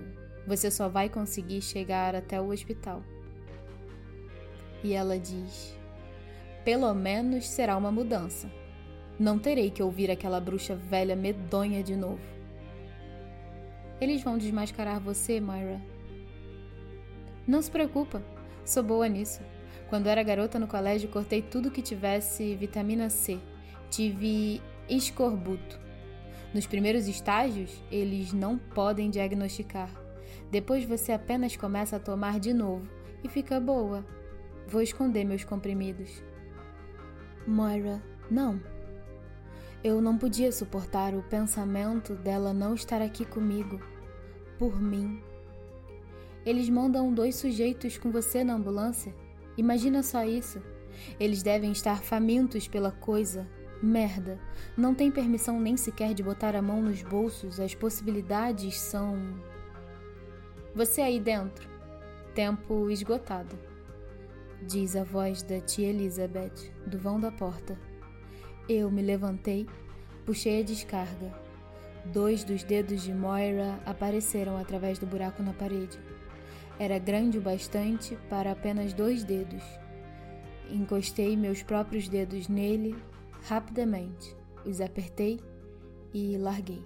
Você 0.47 0.71
só 0.71 0.87
vai 0.87 1.09
conseguir 1.09 1.61
chegar 1.61 2.15
até 2.15 2.39
o 2.39 2.49
hospital. 2.49 3.03
E 4.81 4.93
ela 4.93 5.19
diz: 5.19 5.77
Pelo 6.63 6.93
menos 6.93 7.45
será 7.49 7.75
uma 7.75 7.91
mudança. 7.91 8.49
Não 9.19 9.37
terei 9.37 9.69
que 9.69 9.83
ouvir 9.83 10.09
aquela 10.09 10.39
bruxa 10.39 10.77
velha 10.77 11.13
medonha 11.13 11.83
de 11.83 11.97
novo. 11.97 12.23
Eles 13.99 14.23
vão 14.23 14.37
desmascarar 14.37 15.01
você, 15.01 15.41
Myra. 15.41 15.81
Não 17.45 17.61
se 17.61 17.69
preocupa, 17.69 18.23
sou 18.63 18.81
boa 18.81 19.09
nisso. 19.09 19.41
Quando 19.93 20.07
era 20.07 20.23
garota 20.23 20.57
no 20.57 20.65
colégio, 20.65 21.07
cortei 21.07 21.39
tudo 21.39 21.69
que 21.69 21.79
tivesse 21.79 22.55
vitamina 22.55 23.11
C. 23.11 23.39
Tive 23.91 24.59
escorbuto. 24.89 25.79
Nos 26.51 26.65
primeiros 26.65 27.07
estágios, 27.07 27.79
eles 27.91 28.33
não 28.33 28.57
podem 28.57 29.11
diagnosticar. 29.11 29.91
Depois 30.49 30.83
você 30.83 31.11
apenas 31.11 31.55
começa 31.55 31.97
a 31.97 31.99
tomar 31.99 32.39
de 32.39 32.55
novo 32.55 32.89
e 33.23 33.29
fica 33.29 33.59
boa. 33.59 34.03
Vou 34.67 34.81
esconder 34.81 35.25
meus 35.25 35.43
comprimidos. 35.43 36.23
Moira, 37.45 38.01
não. 38.31 38.59
Eu 39.83 40.01
não 40.01 40.17
podia 40.17 40.51
suportar 40.51 41.13
o 41.13 41.21
pensamento 41.21 42.15
dela 42.15 42.51
não 42.51 42.73
estar 42.73 42.99
aqui 42.99 43.25
comigo, 43.25 43.79
por 44.57 44.81
mim. 44.81 45.21
Eles 46.43 46.67
mandam 46.67 47.13
dois 47.13 47.35
sujeitos 47.35 47.95
com 47.99 48.09
você 48.09 48.43
na 48.43 48.55
ambulância? 48.55 49.21
Imagina 49.58 50.04
só 50.04 50.24
isso. 50.24 50.62
Eles 51.20 51.43
devem 51.43 51.72
estar 51.72 52.01
famintos 52.04 52.68
pela 52.68 52.91
coisa, 52.91 53.47
Merda, 53.84 54.39
não 54.78 54.95
tem 54.95 55.12
permissão 55.12 55.60
nem 55.60 55.76
sequer 55.76 56.14
de 56.14 56.24
botar 56.24 56.56
a 56.56 56.62
mão 56.62 56.82
nos 56.82 57.04
bolsos, 57.04 57.60
as 57.60 57.76
possibilidades 57.76 58.80
são. 58.80 59.18
Você 60.74 61.01
aí 61.01 61.20
dentro. 61.20 61.68
Tempo 62.34 62.89
esgotado. 62.89 63.60
Diz 64.66 64.95
a 64.95 65.04
voz 65.04 65.43
da 65.43 65.60
tia 65.60 65.89
Elizabeth, 65.89 66.72
do 66.88 66.97
vão 66.97 67.20
da 67.20 67.30
porta. 67.30 67.78
Eu 68.70 68.89
me 68.89 69.01
levantei, 69.01 69.68
puxei 70.26 70.62
a 70.62 70.64
descarga. 70.64 71.38
Dois 72.06 72.45
dos 72.45 72.64
dedos 72.64 73.04
de 73.04 73.14
Moira 73.14 73.82
apareceram 73.86 74.56
através 74.56 74.97
do 74.97 75.06
buraco 75.06 75.43
na 75.43 75.51
parede. 75.51 75.99
Era 76.80 76.97
grande 76.97 77.38
o 77.38 77.41
bastante 77.41 78.17
para 78.30 78.51
apenas 78.51 78.93
dois 78.93 79.24
dedos. 79.24 79.63
Encostei 80.69 81.38
meus 81.38 81.61
próprios 81.61 82.07
dedos 82.07 82.47
nele 82.47 82.95
rapidamente, 83.43 84.36
os 84.65 84.82
apertei 84.82 85.39
e 86.13 86.38
larguei. 86.38 86.84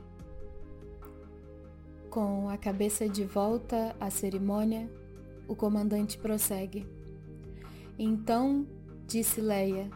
Com 2.09 2.49
a 2.49 2.57
cabeça 2.57 3.07
de 3.07 3.23
volta 3.23 3.95
à 3.99 4.09
cerimônia, 4.09 4.89
o 5.47 5.55
comandante 5.55 6.17
prossegue. 6.17 6.85
Então, 7.97 8.67
disse 9.05 9.39
Leia, 9.39 9.89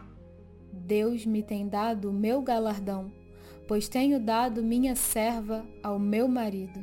Deus 0.72 1.26
me 1.26 1.42
tem 1.42 1.68
dado 1.68 2.10
o 2.10 2.12
meu 2.12 2.40
galardão, 2.40 3.12
pois 3.68 3.88
tenho 3.88 4.18
dado 4.18 4.62
minha 4.62 4.94
serva 4.94 5.64
ao 5.82 5.98
meu 5.98 6.26
marido. 6.28 6.82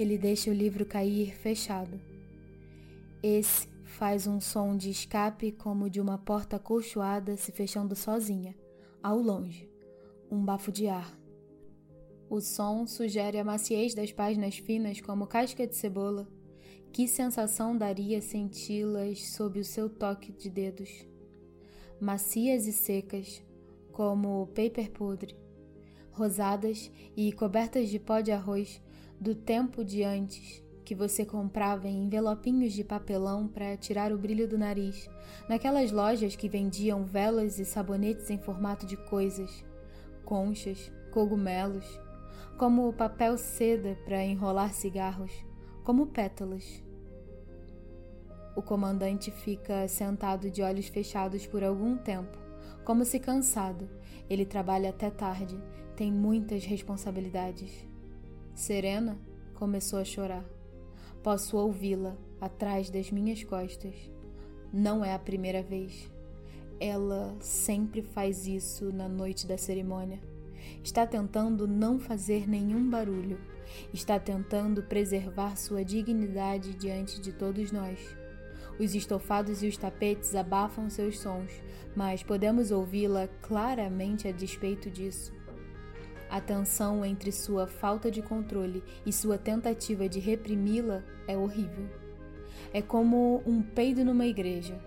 Ele 0.00 0.16
deixa 0.16 0.50
o 0.50 0.54
livro 0.54 0.86
cair 0.86 1.36
fechado. 1.36 2.00
Esse 3.22 3.68
faz 3.84 4.26
um 4.26 4.40
som 4.40 4.74
de 4.74 4.88
escape 4.88 5.52
como 5.52 5.90
de 5.90 6.00
uma 6.00 6.16
porta 6.16 6.56
acolchoada 6.56 7.36
se 7.36 7.52
fechando 7.52 7.94
sozinha, 7.94 8.56
ao 9.02 9.18
longe, 9.18 9.68
um 10.30 10.42
bafo 10.42 10.72
de 10.72 10.88
ar. 10.88 11.14
O 12.30 12.40
som 12.40 12.86
sugere 12.86 13.38
a 13.38 13.44
maciez 13.44 13.94
das 13.94 14.10
páginas 14.10 14.56
finas 14.56 15.02
como 15.02 15.26
casca 15.26 15.66
de 15.66 15.76
cebola. 15.76 16.26
Que 16.92 17.06
sensação 17.06 17.76
daria 17.76 18.22
senti-las 18.22 19.32
sob 19.32 19.60
o 19.60 19.64
seu 19.64 19.90
toque 19.90 20.32
de 20.32 20.48
dedos? 20.48 21.10
macias 22.00 22.66
e 22.66 22.72
secas, 22.72 23.44
como 23.92 24.46
paper 24.54 24.90
podre, 24.90 25.36
rosadas 26.12 26.90
e 27.14 27.30
cobertas 27.30 27.90
de 27.90 27.98
pó 27.98 28.20
de 28.20 28.32
arroz 28.32 28.80
do 29.20 29.34
tempo 29.34 29.84
de 29.84 30.02
antes, 30.02 30.64
que 30.82 30.94
você 30.94 31.26
comprava 31.26 31.86
em 31.86 32.04
envelopinhos 32.04 32.72
de 32.72 32.82
papelão 32.82 33.46
para 33.46 33.76
tirar 33.76 34.12
o 34.12 34.18
brilho 34.18 34.48
do 34.48 34.56
nariz, 34.56 35.10
naquelas 35.46 35.92
lojas 35.92 36.34
que 36.34 36.48
vendiam 36.48 37.04
velas 37.04 37.58
e 37.58 37.66
sabonetes 37.66 38.30
em 38.30 38.38
formato 38.38 38.86
de 38.86 38.96
coisas, 38.96 39.62
conchas, 40.24 40.90
cogumelos, 41.12 41.84
como 42.56 42.92
papel 42.94 43.36
seda 43.36 43.98
para 44.06 44.24
enrolar 44.24 44.72
cigarros, 44.72 45.32
como 45.84 46.06
pétalas. 46.06 46.82
O 48.56 48.62
comandante 48.62 49.30
fica 49.30 49.86
sentado 49.86 50.50
de 50.50 50.62
olhos 50.62 50.88
fechados 50.88 51.46
por 51.46 51.62
algum 51.62 51.96
tempo, 51.98 52.38
como 52.86 53.04
se 53.04 53.20
cansado. 53.20 53.86
Ele 54.30 54.46
trabalha 54.46 54.88
até 54.88 55.10
tarde, 55.10 55.60
tem 55.94 56.10
muitas 56.10 56.64
responsabilidades. 56.64 57.89
Serena 58.60 59.18
começou 59.54 59.98
a 59.98 60.04
chorar. 60.04 60.44
Posso 61.22 61.56
ouvi-la 61.56 62.14
atrás 62.38 62.90
das 62.90 63.10
minhas 63.10 63.42
costas. 63.42 63.94
Não 64.70 65.02
é 65.02 65.14
a 65.14 65.18
primeira 65.18 65.62
vez. 65.62 66.12
Ela 66.78 67.34
sempre 67.40 68.02
faz 68.02 68.46
isso 68.46 68.92
na 68.92 69.08
noite 69.08 69.46
da 69.46 69.56
cerimônia. 69.56 70.20
Está 70.84 71.06
tentando 71.06 71.66
não 71.66 71.98
fazer 71.98 72.46
nenhum 72.46 72.90
barulho. 72.90 73.40
Está 73.94 74.20
tentando 74.20 74.82
preservar 74.82 75.56
sua 75.56 75.82
dignidade 75.82 76.74
diante 76.74 77.18
de 77.18 77.32
todos 77.32 77.72
nós. 77.72 77.98
Os 78.78 78.94
estofados 78.94 79.62
e 79.62 79.68
os 79.68 79.78
tapetes 79.78 80.34
abafam 80.34 80.90
seus 80.90 81.18
sons, 81.18 81.50
mas 81.96 82.22
podemos 82.22 82.70
ouvi-la 82.70 83.26
claramente 83.40 84.28
a 84.28 84.32
despeito 84.32 84.90
disso. 84.90 85.32
A 86.30 86.40
tensão 86.40 87.04
entre 87.04 87.32
sua 87.32 87.66
falta 87.66 88.08
de 88.08 88.22
controle 88.22 88.84
e 89.04 89.12
sua 89.12 89.36
tentativa 89.36 90.08
de 90.08 90.20
reprimi-la 90.20 91.02
é 91.26 91.36
horrível. 91.36 91.88
É 92.72 92.80
como 92.80 93.42
um 93.44 93.60
peido 93.60 94.04
numa 94.04 94.24
igreja. 94.24 94.80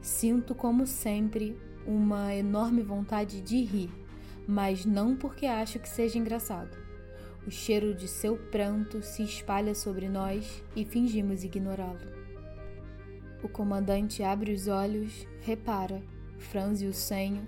Sinto, 0.00 0.54
como 0.54 0.86
sempre, 0.86 1.58
uma 1.84 2.32
enorme 2.32 2.80
vontade 2.80 3.40
de 3.40 3.60
rir, 3.64 3.90
mas 4.46 4.84
não 4.84 5.16
porque 5.16 5.46
acho 5.46 5.80
que 5.80 5.88
seja 5.88 6.16
engraçado. 6.16 6.78
O 7.44 7.50
cheiro 7.50 7.92
de 7.92 8.06
seu 8.06 8.36
pranto 8.36 9.02
se 9.02 9.24
espalha 9.24 9.74
sobre 9.74 10.08
nós 10.08 10.62
e 10.76 10.84
fingimos 10.84 11.42
ignorá-lo. 11.42 11.98
O 13.42 13.48
comandante 13.48 14.22
abre 14.22 14.52
os 14.52 14.68
olhos, 14.68 15.26
repara, 15.40 16.00
franze 16.38 16.86
o 16.86 16.92
senho, 16.92 17.44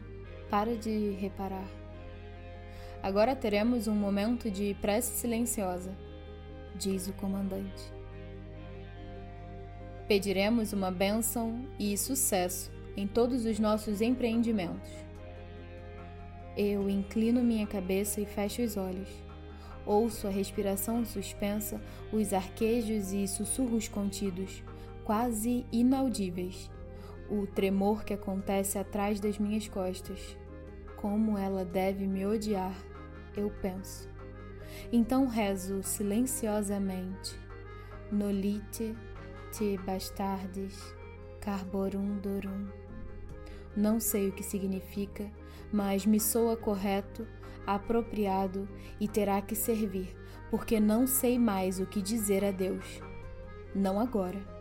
para 0.48 0.74
de 0.76 1.10
reparar. 1.10 1.79
Agora 3.02 3.34
teremos 3.34 3.88
um 3.88 3.94
momento 3.94 4.50
de 4.50 4.76
prece 4.80 5.16
silenciosa, 5.16 5.90
diz 6.74 7.08
o 7.08 7.14
comandante. 7.14 7.82
Pediremos 10.06 10.74
uma 10.74 10.90
bênção 10.90 11.64
e 11.78 11.96
sucesso 11.96 12.70
em 12.94 13.06
todos 13.06 13.46
os 13.46 13.58
nossos 13.58 14.02
empreendimentos. 14.02 14.90
Eu 16.54 16.90
inclino 16.90 17.42
minha 17.42 17.66
cabeça 17.66 18.20
e 18.20 18.26
fecho 18.26 18.60
os 18.60 18.76
olhos. 18.76 19.08
Ouço 19.86 20.26
a 20.26 20.30
respiração 20.30 21.02
suspensa, 21.06 21.80
os 22.12 22.34
arquejos 22.34 23.12
e 23.12 23.26
sussurros 23.26 23.88
contidos, 23.88 24.62
quase 25.04 25.64
inaudíveis, 25.72 26.70
o 27.30 27.46
tremor 27.46 28.04
que 28.04 28.12
acontece 28.12 28.78
atrás 28.78 29.18
das 29.18 29.38
minhas 29.38 29.66
costas. 29.68 30.36
Como 30.96 31.38
ela 31.38 31.64
deve 31.64 32.06
me 32.06 32.26
odiar, 32.26 32.74
eu 33.36 33.50
penso. 33.62 34.08
Então 34.92 35.26
rezo 35.26 35.82
silenciosamente. 35.82 37.38
Nolite 38.10 38.96
te 39.52 39.78
bastardes 39.78 40.94
carborum 41.40 42.18
dorum. 42.18 42.68
Não 43.76 44.00
sei 44.00 44.28
o 44.28 44.32
que 44.32 44.42
significa, 44.42 45.30
mas 45.72 46.04
me 46.04 46.18
soa 46.18 46.56
correto, 46.56 47.26
apropriado 47.66 48.68
e 49.00 49.06
terá 49.06 49.40
que 49.40 49.54
servir, 49.54 50.16
porque 50.50 50.80
não 50.80 51.06
sei 51.06 51.38
mais 51.38 51.78
o 51.78 51.86
que 51.86 52.02
dizer 52.02 52.44
a 52.44 52.50
Deus. 52.50 53.00
Não 53.74 54.00
agora 54.00 54.60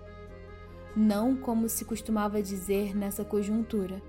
não 0.95 1.35
como 1.35 1.69
se 1.69 1.85
costumava 1.85 2.41
dizer 2.41 2.95
nessa 2.95 3.23
conjuntura. 3.23 4.01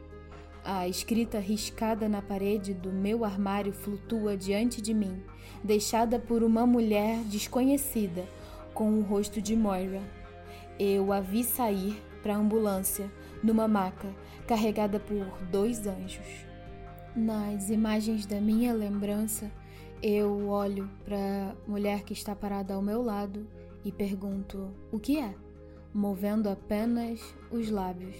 A 0.64 0.86
escrita 0.86 1.38
riscada 1.38 2.08
na 2.08 2.20
parede 2.20 2.74
do 2.74 2.92
meu 2.92 3.24
armário 3.24 3.72
flutua 3.72 4.36
diante 4.36 4.82
de 4.82 4.92
mim, 4.92 5.22
deixada 5.64 6.18
por 6.18 6.42
uma 6.42 6.66
mulher 6.66 7.18
desconhecida, 7.24 8.26
com 8.74 8.98
o 8.98 9.02
rosto 9.02 9.40
de 9.40 9.56
Moira. 9.56 10.02
Eu 10.78 11.12
a 11.12 11.20
vi 11.20 11.44
sair 11.44 12.00
para 12.22 12.34
a 12.34 12.38
ambulância, 12.38 13.10
numa 13.42 13.66
maca, 13.66 14.14
carregada 14.46 15.00
por 15.00 15.26
dois 15.50 15.86
anjos. 15.86 16.46
Nas 17.16 17.70
imagens 17.70 18.26
da 18.26 18.40
minha 18.40 18.72
lembrança, 18.72 19.50
eu 20.02 20.48
olho 20.48 20.88
para 21.04 21.16
a 21.16 21.70
mulher 21.70 22.02
que 22.02 22.12
está 22.12 22.34
parada 22.36 22.74
ao 22.74 22.82
meu 22.82 23.02
lado 23.02 23.46
e 23.84 23.90
pergunto: 23.90 24.70
o 24.92 24.98
que 24.98 25.18
é? 25.18 25.34
movendo 25.92 26.48
apenas 26.48 27.20
os 27.50 27.68
lábios. 27.70 28.16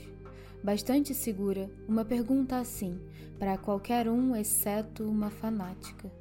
Bastante 0.63 1.15
segura, 1.15 1.71
uma 1.89 2.05
pergunta 2.05 2.59
assim, 2.59 3.01
para 3.39 3.57
qualquer 3.57 4.09
um 4.09 4.37
exceto 4.37 5.05
uma 5.05 5.31
fanática. 5.31 6.13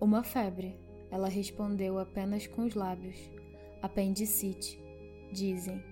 Uma 0.00 0.22
febre, 0.22 0.78
ela 1.10 1.28
respondeu 1.28 1.98
apenas 1.98 2.46
com 2.46 2.64
os 2.64 2.74
lábios. 2.74 3.16
Apendicite, 3.80 4.78
dizem. 5.32 5.82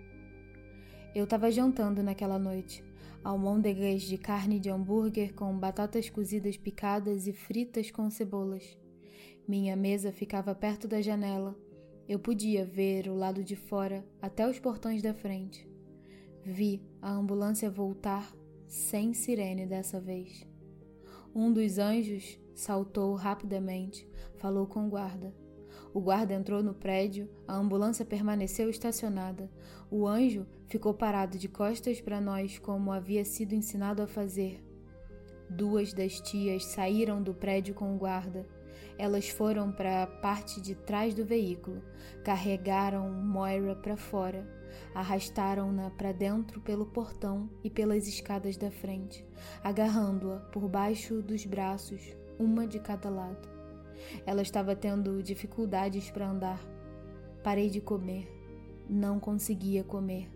Eu 1.15 1.25
estava 1.25 1.51
jantando 1.51 2.03
naquela 2.03 2.39
noite, 2.39 2.85
almôndegas 3.23 4.03
de 4.03 4.19
carne 4.19 4.59
de 4.59 4.69
hambúrguer 4.71 5.35
com 5.35 5.57
batatas 5.59 6.11
cozidas 6.11 6.57
picadas 6.57 7.27
e 7.27 7.33
fritas 7.33 7.91
com 7.91 8.11
cebolas. 8.11 8.77
Minha 9.49 9.77
mesa 9.77 10.13
ficava 10.13 10.55
perto 10.55 10.87
da 10.87 11.01
janela 11.01 11.57
eu 12.07 12.19
podia 12.19 12.67
ver 12.67 13.09
o 13.09 13.15
lado 13.15 13.43
de 13.43 13.57
fora 13.57 14.05
até 14.21 14.47
os 14.47 14.59
portões 14.59 15.01
da 15.01 15.15
frente. 15.15 15.67
Vi 16.47 16.83
a 17.01 17.11
ambulância 17.11 17.71
voltar 17.71 18.31
sem 18.67 19.15
sirene 19.15 19.65
dessa 19.65 19.99
vez. 19.99 20.47
Um 21.35 21.51
dos 21.51 21.79
anjos 21.79 22.39
saltou 22.55 23.15
rapidamente, 23.15 24.07
falou 24.37 24.67
com 24.67 24.87
o 24.87 24.91
guarda. 24.91 25.35
O 25.95 26.03
guarda 26.03 26.35
entrou 26.35 26.63
no 26.63 26.75
prédio, 26.75 27.31
a 27.49 27.57
ambulância 27.57 28.05
permaneceu 28.05 28.69
estacionada. 28.69 29.51
O 29.91 30.07
anjo 30.07 30.47
ficou 30.67 30.93
parado 30.93 31.39
de 31.39 31.49
costas 31.49 31.99
para 32.03 32.21
nós, 32.21 32.59
como 32.59 32.93
havia 32.93 33.25
sido 33.25 33.55
ensinado 33.55 34.03
a 34.03 34.07
fazer. 34.07 34.63
Duas 35.49 35.95
das 35.95 36.21
tias 36.21 36.67
saíram 36.67 37.23
do 37.23 37.33
prédio 37.33 37.75
com 37.75 37.95
o 37.95 37.99
guarda. 37.99 38.47
Elas 38.99 39.31
foram 39.31 39.73
para 39.73 40.03
a 40.03 40.07
parte 40.07 40.61
de 40.61 40.75
trás 40.75 41.15
do 41.15 41.25
veículo, 41.25 41.83
carregaram 42.23 43.11
Moira 43.11 43.75
para 43.75 43.97
fora, 43.97 44.47
arrastaram-na 44.95 45.91
para 45.91 46.13
dentro 46.13 46.61
pelo 46.61 46.87
portão 46.87 47.51
e 47.63 47.69
pelas 47.69 48.07
escadas 48.07 48.57
da 48.57 48.71
frente, 48.71 49.27
agarrando-a 49.63 50.37
por 50.37 50.69
baixo 50.69 51.21
dos 51.21 51.45
braços, 51.45 52.01
uma 52.39 52.67
de 52.67 52.79
cada 52.79 53.11
lado. 53.11 53.49
Ela 54.25 54.43
estava 54.43 54.77
tendo 54.77 55.23
dificuldades 55.23 56.11
para 56.11 56.29
andar. 56.29 56.61
Parei 57.43 57.69
de 57.69 57.81
comer. 57.81 58.31
Não 58.89 59.19
conseguia 59.19 59.83
comer. 59.83 60.31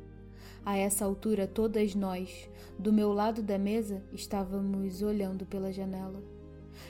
A 0.65 0.77
essa 0.77 1.05
altura, 1.05 1.47
todas 1.47 1.95
nós, 1.95 2.51
do 2.79 2.93
meu 2.93 3.13
lado 3.13 3.43
da 3.43 3.59
mesa, 3.59 4.03
estávamos 4.13 5.03
olhando 5.03 5.47
pela 5.47 5.73
janela. 5.73 6.23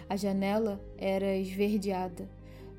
A 0.08 0.16
janela 0.16 0.80
era 0.96 1.36
esverdeada, 1.36 2.28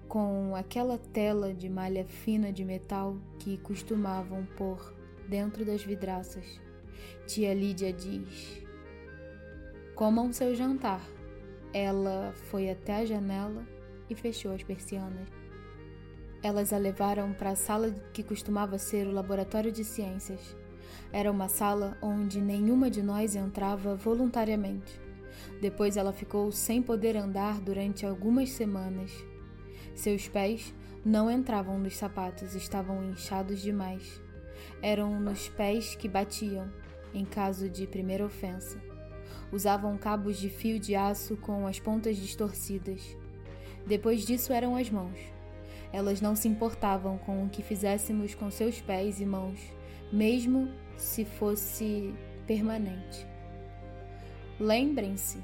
com 0.10 0.56
aquela 0.56 0.98
tela 0.98 1.54
de 1.54 1.70
malha 1.70 2.04
fina 2.04 2.52
de 2.52 2.66
metal 2.66 3.16
que 3.38 3.60
costumavam 3.60 4.44
pôr 4.58 4.94
dentro 5.28 5.64
das 5.64 5.84
vidraças. 5.84 6.60
Tia 7.28 7.54
Lídia 7.54 7.94
diz: 7.94 8.64
Comam 9.96 10.34
seu 10.34 10.56
jantar. 10.56 11.02
Ela 11.72 12.34
foi 12.50 12.72
até 12.72 12.96
a 12.96 13.06
janela 13.06 13.64
e 14.10 14.16
fechou 14.16 14.52
as 14.52 14.64
persianas. 14.64 15.30
Elas 16.42 16.74
a 16.74 16.78
levaram 16.80 17.32
para 17.32 17.52
a 17.52 17.56
sala 17.56 17.92
que 18.12 18.24
costumava 18.24 18.80
ser 18.80 19.06
o 19.06 19.12
laboratório 19.12 19.72
de 19.72 19.84
ciências. 19.84 20.58
Era 21.14 21.30
uma 21.30 21.48
sala 21.48 21.96
onde 22.02 22.42
nenhuma 22.42 22.90
de 22.90 23.04
nós 23.04 23.36
entrava 23.36 23.96
voluntariamente. 23.96 25.00
Depois 25.62 25.98
ela 25.98 26.12
ficou 26.12 26.52
sem 26.52 26.82
poder 26.82 27.16
andar 27.16 27.62
durante 27.62 28.06
algumas 28.06 28.50
semanas. 28.50 29.29
Seus 30.00 30.30
pés 30.30 30.74
não 31.04 31.30
entravam 31.30 31.78
nos 31.78 31.98
sapatos, 31.98 32.56
estavam 32.56 33.04
inchados 33.12 33.62
demais. 33.62 34.22
Eram 34.82 35.20
nos 35.20 35.50
pés 35.50 35.94
que 35.94 36.08
batiam, 36.08 36.72
em 37.14 37.26
caso 37.26 37.68
de 37.68 37.86
primeira 37.86 38.26
ofensa. 38.26 38.82
Usavam 39.52 39.98
cabos 39.98 40.38
de 40.38 40.48
fio 40.48 40.80
de 40.80 40.96
aço 40.96 41.36
com 41.36 41.68
as 41.68 41.82
pontas 41.82 42.16
distorcidas. 42.16 43.02
Depois 43.86 44.26
disso 44.26 44.54
eram 44.54 44.78
as 44.78 44.90
mãos. 44.90 45.20
Elas 45.92 46.22
não 46.22 46.34
se 46.34 46.48
importavam 46.48 47.18
com 47.18 47.44
o 47.44 47.50
que 47.50 47.62
fizéssemos 47.62 48.34
com 48.34 48.50
seus 48.50 48.80
pés 48.80 49.20
e 49.20 49.26
mãos, 49.26 49.60
mesmo 50.14 50.70
se 50.96 51.26
fosse 51.26 52.16
permanente. 52.48 53.28
Lembrem-se, 54.58 55.40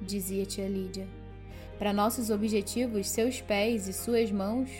dizia 0.00 0.46
tia 0.46 0.68
Lídia, 0.68 1.08
para 1.78 1.92
nossos 1.92 2.28
objetivos, 2.28 3.08
seus 3.08 3.40
pés 3.40 3.86
e 3.86 3.92
suas 3.92 4.32
mãos 4.32 4.70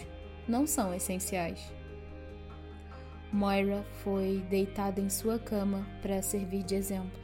não 0.49 0.67
são 0.67 0.93
essenciais. 0.93 1.73
Moira 3.33 3.85
foi 4.03 4.45
deitada 4.49 5.01
em 5.01 5.09
sua 5.09 5.39
cama 5.39 5.87
para 6.01 6.23
servir 6.23 6.63
de 6.63 6.75
exemplo. 6.75 7.21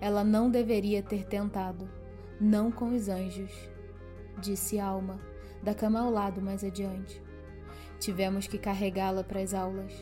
Ela 0.00 0.24
não 0.24 0.50
deveria 0.50 1.02
ter 1.02 1.24
tentado, 1.24 1.88
não 2.40 2.72
com 2.72 2.94
os 2.94 3.08
anjos, 3.08 3.52
disse 4.40 4.80
Alma, 4.80 5.20
da 5.62 5.74
cama 5.74 6.00
ao 6.00 6.10
lado 6.10 6.42
mais 6.42 6.64
adiante. 6.64 7.22
Tivemos 8.00 8.48
que 8.48 8.58
carregá-la 8.58 9.22
para 9.22 9.40
as 9.40 9.54
aulas. 9.54 9.92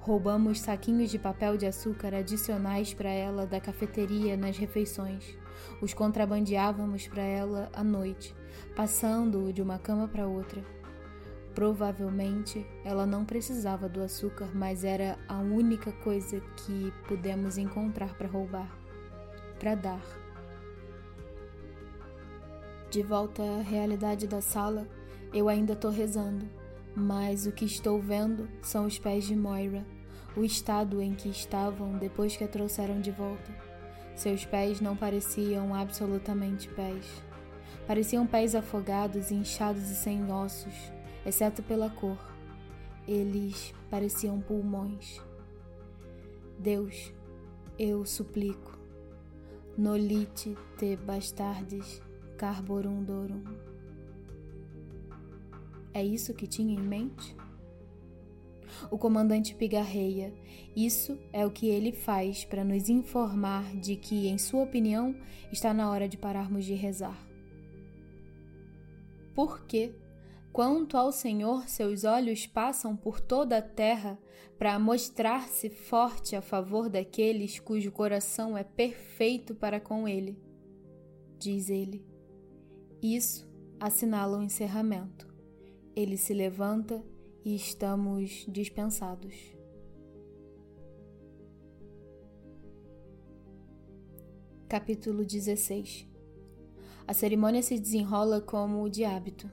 Roubamos 0.00 0.60
saquinhos 0.60 1.10
de 1.10 1.18
papel 1.18 1.58
de 1.58 1.66
açúcar 1.66 2.14
adicionais 2.14 2.94
para 2.94 3.10
ela 3.10 3.46
da 3.46 3.60
cafeteria 3.60 4.36
nas 4.38 4.56
refeições. 4.56 5.36
Os 5.80 5.94
contrabandeávamos 5.94 7.08
para 7.08 7.22
ela 7.22 7.70
à 7.72 7.82
noite, 7.82 8.34
passando-o 8.74 9.52
de 9.52 9.62
uma 9.62 9.78
cama 9.78 10.08
para 10.08 10.26
outra. 10.26 10.62
Provavelmente 11.54 12.66
ela 12.84 13.04
não 13.04 13.24
precisava 13.24 13.88
do 13.88 14.02
açúcar, 14.02 14.48
mas 14.54 14.84
era 14.84 15.18
a 15.28 15.38
única 15.38 15.92
coisa 15.92 16.40
que 16.56 16.92
pudemos 17.06 17.58
encontrar 17.58 18.14
para 18.16 18.28
roubar, 18.28 18.70
para 19.58 19.74
dar. 19.74 20.02
De 22.90 23.02
volta 23.02 23.42
à 23.42 23.62
realidade 23.62 24.26
da 24.26 24.40
sala, 24.40 24.86
eu 25.32 25.48
ainda 25.48 25.72
estou 25.72 25.90
rezando, 25.90 26.46
mas 26.94 27.46
o 27.46 27.52
que 27.52 27.64
estou 27.64 28.00
vendo 28.00 28.48
são 28.62 28.86
os 28.86 28.98
pés 28.98 29.24
de 29.24 29.34
Moira, 29.34 29.86
o 30.36 30.44
estado 30.44 31.00
em 31.00 31.14
que 31.14 31.28
estavam 31.28 31.96
depois 31.98 32.36
que 32.36 32.44
a 32.44 32.48
trouxeram 32.48 33.00
de 33.00 33.10
volta. 33.10 33.71
Seus 34.14 34.44
pés 34.44 34.80
não 34.80 34.96
pareciam 34.96 35.74
absolutamente 35.74 36.68
pés. 36.68 37.22
Pareciam 37.86 38.26
pés 38.26 38.54
afogados, 38.54 39.30
inchados 39.30 39.90
e 39.90 39.94
sem 39.94 40.30
ossos, 40.30 40.92
exceto 41.26 41.62
pela 41.62 41.90
cor. 41.90 42.18
Eles 43.06 43.74
pareciam 43.90 44.40
pulmões. 44.40 45.20
Deus, 46.58 47.12
eu 47.78 48.06
suplico, 48.06 48.78
nolite 49.76 50.56
te 50.78 50.96
bastardes 50.96 52.00
Carborundorum. 52.36 53.42
É 55.94 56.04
isso 56.04 56.32
que 56.34 56.46
tinha 56.46 56.74
em 56.74 56.80
mente? 56.80 57.36
O 58.90 58.98
comandante 58.98 59.54
pigarreia. 59.54 60.32
Isso 60.74 61.18
é 61.32 61.44
o 61.44 61.50
que 61.50 61.68
ele 61.68 61.92
faz 61.92 62.44
para 62.44 62.64
nos 62.64 62.88
informar 62.88 63.76
de 63.76 63.96
que, 63.96 64.28
em 64.28 64.38
sua 64.38 64.62
opinião, 64.62 65.14
está 65.52 65.74
na 65.74 65.90
hora 65.90 66.08
de 66.08 66.16
pararmos 66.16 66.64
de 66.64 66.74
rezar. 66.74 67.18
Porque, 69.34 69.94
quanto 70.52 70.96
ao 70.96 71.12
Senhor, 71.12 71.68
seus 71.68 72.04
olhos 72.04 72.46
passam 72.46 72.96
por 72.96 73.20
toda 73.20 73.58
a 73.58 73.62
terra 73.62 74.18
para 74.58 74.78
mostrar-se 74.78 75.68
forte 75.68 76.36
a 76.36 76.42
favor 76.42 76.88
daqueles 76.88 77.58
cujo 77.58 77.90
coração 77.90 78.56
é 78.56 78.62
perfeito 78.62 79.54
para 79.54 79.80
com 79.80 80.06
ele, 80.06 80.38
diz 81.38 81.68
ele. 81.68 82.06
Isso 83.02 83.50
assinala 83.80 84.38
o 84.38 84.42
encerramento. 84.42 85.26
Ele 85.96 86.16
se 86.16 86.32
levanta 86.32 87.04
e 87.44 87.54
estamos 87.54 88.46
dispensados. 88.48 89.34
Capítulo 94.68 95.24
16 95.24 96.06
A 97.06 97.12
cerimônia 97.12 97.62
se 97.62 97.78
desenrola 97.78 98.40
como 98.40 98.88
de 98.88 99.04
hábito. 99.04 99.50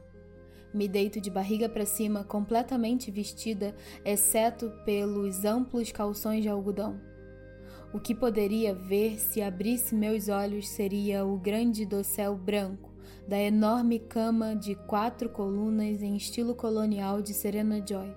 Me 0.74 0.88
deito 0.88 1.20
de 1.20 1.32
barriga 1.32 1.68
para 1.68 1.86
cima, 1.86 2.24
completamente 2.24 3.10
vestida, 3.10 3.76
exceto 4.06 4.72
pelos 4.86 5.44
amplos 5.44 5.92
calções 5.92 6.44
de 6.44 6.50
algodão. 6.50 7.02
O 7.92 8.00
que 8.00 8.14
poderia 8.14 8.74
ver 8.74 9.20
se 9.20 9.42
abrisse 9.42 9.96
meus 9.96 10.30
olhos 10.30 10.70
seria 10.70 11.26
o 11.26 11.40
grande 11.40 11.88
dossel 11.88 12.38
branco 12.38 12.89
da 13.28 13.40
enorme 13.40 14.00
cama 14.00 14.56
de 14.56 14.76
quatro 14.76 15.30
colunas 15.30 16.02
em 16.02 16.16
estilo 16.16 16.56
colonial 16.56 17.22
de 17.22 17.34
Serena 17.34 17.84
Joy, 17.86 18.14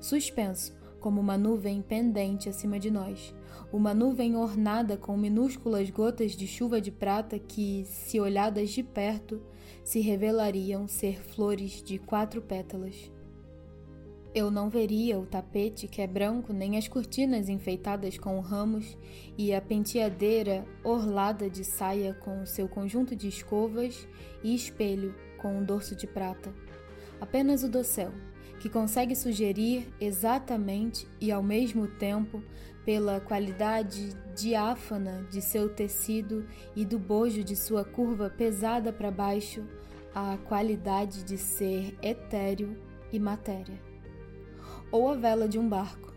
suspenso 0.00 0.72
como 1.00 1.20
uma 1.20 1.36
nuvem 1.36 1.82
pendente 1.82 2.48
acima 2.48 2.78
de 2.78 2.90
nós, 2.90 3.34
uma 3.72 3.92
nuvem 3.92 4.36
ornada 4.36 4.96
com 4.96 5.16
minúsculas 5.16 5.90
gotas 5.90 6.32
de 6.32 6.46
chuva 6.46 6.80
de 6.80 6.90
prata 6.92 7.38
que, 7.38 7.84
se 7.86 8.20
olhadas 8.20 8.70
de 8.70 8.82
perto, 8.82 9.42
se 9.82 10.00
revelariam 10.00 10.86
ser 10.86 11.20
flores 11.20 11.82
de 11.82 11.98
quatro 11.98 12.40
pétalas. 12.40 13.10
Eu 14.34 14.50
não 14.50 14.70
veria 14.70 15.18
o 15.18 15.26
tapete, 15.26 15.86
que 15.86 16.00
é 16.00 16.06
branco, 16.06 16.54
nem 16.54 16.78
as 16.78 16.88
cortinas 16.88 17.50
enfeitadas 17.50 18.16
com 18.16 18.40
ramos 18.40 18.96
e 19.36 19.52
a 19.52 19.60
penteadeira 19.60 20.64
orlada 20.82 21.50
de 21.50 21.62
saia 21.62 22.14
com 22.14 22.46
seu 22.46 22.66
conjunto 22.66 23.14
de 23.14 23.28
escovas 23.28 24.08
e 24.42 24.54
espelho 24.54 25.14
com 25.36 25.58
um 25.58 25.62
dorso 25.62 25.94
de 25.94 26.06
prata. 26.06 26.50
Apenas 27.20 27.62
o 27.62 27.68
dossel, 27.68 28.10
que 28.58 28.70
consegue 28.70 29.14
sugerir 29.14 29.92
exatamente 30.00 31.06
e 31.20 31.30
ao 31.30 31.42
mesmo 31.42 31.86
tempo, 31.86 32.42
pela 32.86 33.20
qualidade 33.20 34.16
diáfana 34.34 35.26
de 35.30 35.42
seu 35.42 35.68
tecido 35.68 36.46
e 36.74 36.86
do 36.86 36.98
bojo 36.98 37.44
de 37.44 37.54
sua 37.54 37.84
curva 37.84 38.30
pesada 38.30 38.94
para 38.94 39.10
baixo, 39.10 39.62
a 40.14 40.38
qualidade 40.38 41.22
de 41.22 41.36
ser 41.36 41.94
etéreo 42.02 42.74
e 43.12 43.18
matéria 43.18 43.91
ou 44.92 45.08
a 45.08 45.14
vela 45.14 45.48
de 45.48 45.58
um 45.58 45.66
barco. 45.66 46.12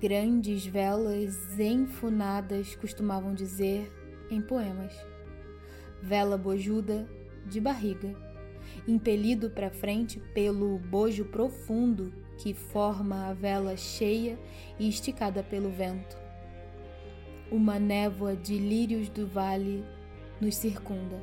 Grandes 0.00 0.66
velas 0.66 1.58
enfunadas 1.60 2.74
costumavam 2.74 3.34
dizer 3.34 3.92
em 4.30 4.40
poemas. 4.40 4.92
Vela 6.02 6.36
bojuda 6.36 7.08
de 7.46 7.60
barriga, 7.60 8.16
impelido 8.88 9.50
para 9.50 9.70
frente 9.70 10.18
pelo 10.34 10.78
bojo 10.78 11.26
profundo 11.26 12.12
que 12.38 12.52
forma 12.52 13.28
a 13.28 13.34
vela 13.34 13.76
cheia 13.76 14.38
e 14.78 14.88
esticada 14.88 15.42
pelo 15.42 15.70
vento. 15.70 16.16
Uma 17.50 17.78
névoa 17.78 18.34
de 18.34 18.58
lírios 18.58 19.08
do 19.08 19.26
vale 19.26 19.84
nos 20.40 20.56
circunda. 20.56 21.22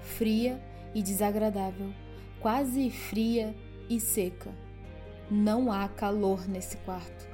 Fria 0.00 0.60
e 0.94 1.02
desagradável, 1.02 1.92
quase 2.40 2.90
fria 2.90 3.54
e 3.88 4.00
seca. 4.00 4.61
Não 5.34 5.72
há 5.72 5.88
calor 5.88 6.46
nesse 6.46 6.76
quarto. 6.76 7.26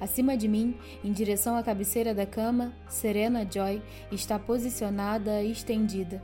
Acima 0.00 0.36
de 0.36 0.48
mim, 0.48 0.76
em 1.04 1.12
direção 1.12 1.54
à 1.54 1.62
cabeceira 1.62 2.12
da 2.12 2.26
cama, 2.26 2.74
Serena 2.88 3.48
Joy 3.48 3.80
está 4.10 4.36
posicionada 4.36 5.40
estendida. 5.40 6.20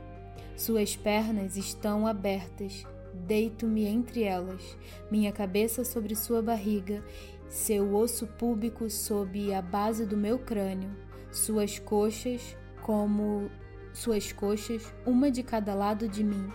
Suas 0.53 0.93
pernas 0.93 1.55
estão 1.55 2.05
abertas. 2.05 2.85
Deito-me 3.13 3.85
entre 3.85 4.23
elas, 4.23 4.77
minha 5.09 5.31
cabeça 5.31 5.85
sobre 5.85 6.13
sua 6.13 6.41
barriga, 6.41 7.01
seu 7.47 7.95
osso 7.95 8.27
púbico 8.27 8.89
sob 8.89 9.53
a 9.53 9.61
base 9.61 10.05
do 10.05 10.17
meu 10.17 10.39
crânio, 10.39 10.93
suas 11.31 11.79
coxas 11.79 12.57
como 12.81 13.49
suas 13.93 14.33
coxas, 14.33 14.93
uma 15.05 15.31
de 15.31 15.41
cada 15.41 15.73
lado 15.73 16.09
de 16.09 16.21
mim. 16.21 16.49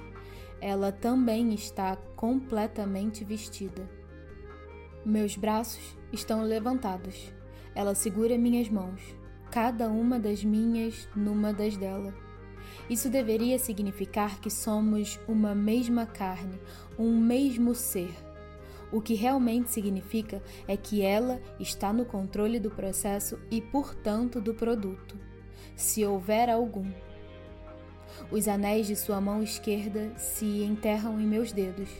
Ela 0.60 0.92
também 0.92 1.54
está 1.54 1.96
completamente 2.14 3.24
vestida. 3.24 4.05
Meus 5.06 5.36
braços 5.36 5.96
estão 6.12 6.42
levantados. 6.42 7.32
Ela 7.76 7.94
segura 7.94 8.36
minhas 8.36 8.68
mãos, 8.68 9.00
cada 9.52 9.88
uma 9.88 10.18
das 10.18 10.42
minhas 10.42 11.08
numa 11.14 11.52
das 11.52 11.76
dela. 11.76 12.12
Isso 12.90 13.08
deveria 13.08 13.56
significar 13.56 14.40
que 14.40 14.50
somos 14.50 15.20
uma 15.28 15.54
mesma 15.54 16.06
carne, 16.06 16.58
um 16.98 17.16
mesmo 17.16 17.72
ser. 17.72 18.12
O 18.90 19.00
que 19.00 19.14
realmente 19.14 19.70
significa 19.70 20.42
é 20.66 20.76
que 20.76 21.02
ela 21.02 21.40
está 21.60 21.92
no 21.92 22.04
controle 22.04 22.58
do 22.58 22.72
processo 22.72 23.38
e, 23.48 23.62
portanto, 23.62 24.40
do 24.40 24.54
produto, 24.54 25.16
se 25.76 26.04
houver 26.04 26.50
algum. 26.50 26.90
Os 28.28 28.48
anéis 28.48 28.88
de 28.88 28.96
sua 28.96 29.20
mão 29.20 29.40
esquerda 29.40 30.12
se 30.18 30.64
enterram 30.64 31.20
em 31.20 31.26
meus 31.28 31.52
dedos. 31.52 31.90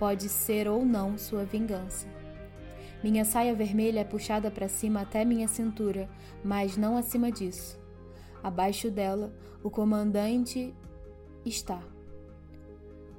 Pode 0.00 0.28
ser 0.28 0.66
ou 0.66 0.84
não 0.84 1.16
sua 1.16 1.44
vingança. 1.44 2.18
Minha 3.02 3.24
saia 3.24 3.54
vermelha 3.54 4.00
é 4.00 4.04
puxada 4.04 4.50
para 4.50 4.68
cima 4.68 5.00
até 5.00 5.24
minha 5.24 5.48
cintura, 5.48 6.08
mas 6.44 6.76
não 6.76 6.96
acima 6.96 7.32
disso. 7.32 7.80
Abaixo 8.42 8.90
dela, 8.90 9.32
o 9.62 9.70
comandante 9.70 10.74
está. 11.44 11.82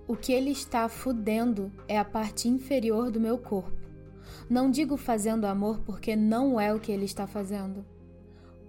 O 0.07 0.15
que 0.15 0.33
ele 0.33 0.51
está 0.51 0.87
fudendo 0.87 1.71
é 1.87 1.97
a 1.97 2.05
parte 2.05 2.47
inferior 2.47 3.09
do 3.09 3.19
meu 3.19 3.37
corpo. 3.37 3.71
Não 4.49 4.69
digo 4.69 4.97
fazendo 4.97 5.45
amor 5.45 5.79
porque 5.79 6.15
não 6.15 6.59
é 6.59 6.73
o 6.73 6.79
que 6.79 6.91
ele 6.91 7.05
está 7.05 7.25
fazendo. 7.25 7.85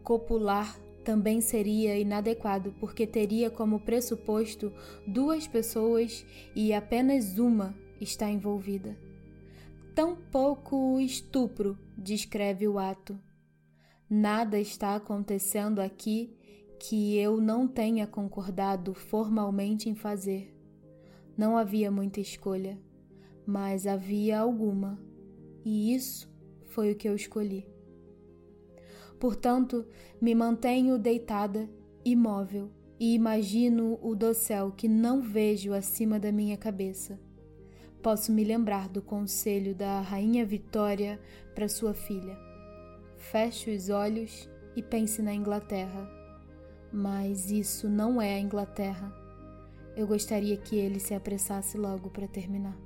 Copular 0.03 0.79
também 1.05 1.41
seria 1.41 1.99
inadequado 1.99 2.75
porque 2.79 3.07
teria 3.07 3.51
como 3.51 3.81
pressuposto 3.81 4.73
duas 5.07 5.47
pessoas 5.47 6.25
e 6.55 6.73
apenas 6.73 7.39
uma 7.39 7.75
está 8.01 8.31
envolvida. 8.31 8.97
Tampouco 9.95 10.99
estupro 10.99 11.79
descreve 11.99 12.67
o 12.67 12.79
ato. 12.79 13.21
Nada 14.09 14.59
está 14.59 14.97
acontecendo 14.97 15.81
aqui 15.81 16.35
que 16.81 17.19
eu 17.19 17.43
não 17.43 17.69
tenha 17.69 18.07
concordado 18.07 18.95
formalmente 18.95 19.91
em 19.91 19.95
fazer. 19.95 20.57
Não 21.37 21.59
havia 21.59 21.91
muita 21.91 22.21
escolha, 22.21 22.81
mas 23.47 23.87
havia 23.87 24.41
alguma, 24.41 24.99
e 25.63 25.95
isso 25.95 26.27
foi 26.65 26.93
o 26.93 26.97
que 26.97 27.07
eu 27.07 27.15
escolhi. 27.15 27.67
Portanto, 29.21 29.87
me 30.19 30.35
mantenho 30.35 30.99
deitada, 30.99 31.69
imóvel, 32.03 32.71
e 32.99 33.13
imagino 33.13 33.99
o 34.01 34.15
dossel 34.15 34.73
que 34.73 34.89
não 34.89 35.21
vejo 35.21 35.75
acima 35.75 36.19
da 36.19 36.33
minha 36.33 36.57
cabeça. 36.57 37.21
Posso 38.03 38.33
me 38.33 38.43
lembrar 38.43 38.89
do 38.89 39.01
conselho 39.01 39.77
da 39.77 40.01
Rainha 40.01 40.45
Vitória 40.45 41.21
para 41.55 41.69
sua 41.69 41.95
filha. 41.95 42.37
Feche 43.17 43.73
os 43.73 43.91
olhos 43.91 44.51
e 44.75 44.83
pense 44.83 45.23
na 45.23 45.33
Inglaterra. 45.33 46.11
Mas 46.93 47.49
isso 47.53 47.89
não 47.89 48.21
é 48.21 48.35
a 48.35 48.41
Inglaterra. 48.41 49.15
Eu 49.97 50.09
gostaria 50.09 50.57
que 50.57 50.75
ele 50.75 50.99
se 50.99 51.15
apressasse 51.15 51.79
logo 51.79 52.11
para 52.11 52.27
terminar. 52.27 52.77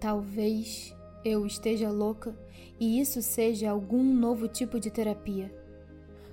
Talvez 0.00 0.96
eu 1.22 1.44
esteja 1.44 1.90
louca 1.90 2.34
e 2.80 2.98
isso 2.98 3.20
seja 3.20 3.70
algum 3.70 4.02
novo 4.02 4.48
tipo 4.48 4.80
de 4.80 4.90
terapia. 4.90 5.54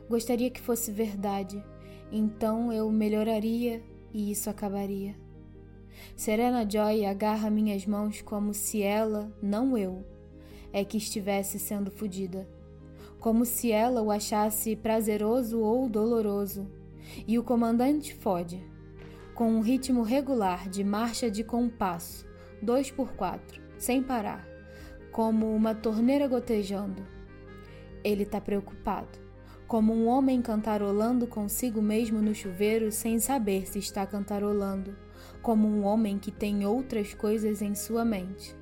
Gostaria 0.09 0.49
que 0.49 0.61
fosse 0.61 0.91
verdade, 0.93 1.61
então 2.09 2.71
eu 2.71 2.89
melhoraria 2.89 3.83
e 4.13 4.31
isso 4.31 4.49
acabaria. 4.49 5.22
Serena 6.15 6.67
Joy 6.69 7.05
agarra 7.05 7.49
minhas 7.49 7.85
mãos 7.85 8.21
como 8.21 8.53
se 8.53 8.81
ela, 8.81 9.31
não 9.41 9.77
eu, 9.77 10.05
é 10.71 10.83
que 10.83 10.97
estivesse 10.97 11.59
sendo 11.59 11.91
fodida. 11.91 12.47
Como 13.19 13.45
se 13.45 13.71
ela 13.71 14.01
o 14.01 14.11
achasse 14.11 14.75
prazeroso 14.75 15.59
ou 15.59 15.87
doloroso. 15.87 16.67
E 17.27 17.37
o 17.37 17.43
comandante 17.43 18.13
fode, 18.13 18.65
com 19.33 19.51
um 19.51 19.61
ritmo 19.61 20.03
regular 20.03 20.69
de 20.69 20.83
marcha 20.83 21.29
de 21.29 21.43
compasso, 21.43 22.25
dois 22.61 22.89
por 22.89 23.13
quatro, 23.13 23.61
sem 23.77 24.01
parar 24.01 24.53
como 25.13 25.55
uma 25.55 25.75
torneira 25.75 26.27
gotejando. 26.27 27.05
Ele 28.03 28.23
está 28.23 28.41
preocupado, 28.41 29.19
como 29.67 29.93
um 29.93 30.07
homem 30.07 30.41
cantarolando 30.41 31.27
consigo 31.27 31.81
mesmo 31.81 32.19
no 32.19 32.33
chuveiro 32.33 32.91
sem 32.91 33.19
saber 33.19 33.67
se 33.67 33.77
está 33.77 34.05
cantarolando, 34.07 34.97
como 35.43 35.67
um 35.67 35.83
homem 35.83 36.17
que 36.17 36.31
tem 36.31 36.65
outras 36.65 37.13
coisas 37.13 37.61
em 37.61 37.75
sua 37.75 38.03
mente. 38.03 38.55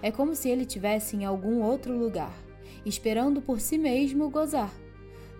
É 0.00 0.12
como 0.12 0.36
se 0.36 0.48
ele 0.48 0.64
tivesse 0.64 1.16
em 1.16 1.24
algum 1.24 1.60
outro 1.60 1.98
lugar, 1.98 2.32
esperando 2.84 3.42
por 3.42 3.58
si 3.58 3.76
mesmo 3.76 4.30
gozar, 4.30 4.72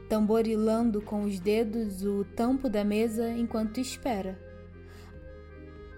tamborilando 0.08 1.00
com 1.00 1.22
os 1.22 1.38
dedos 1.38 2.02
o 2.02 2.24
tampo 2.34 2.68
da 2.68 2.82
mesa 2.82 3.30
enquanto 3.30 3.78
espera. 3.78 4.36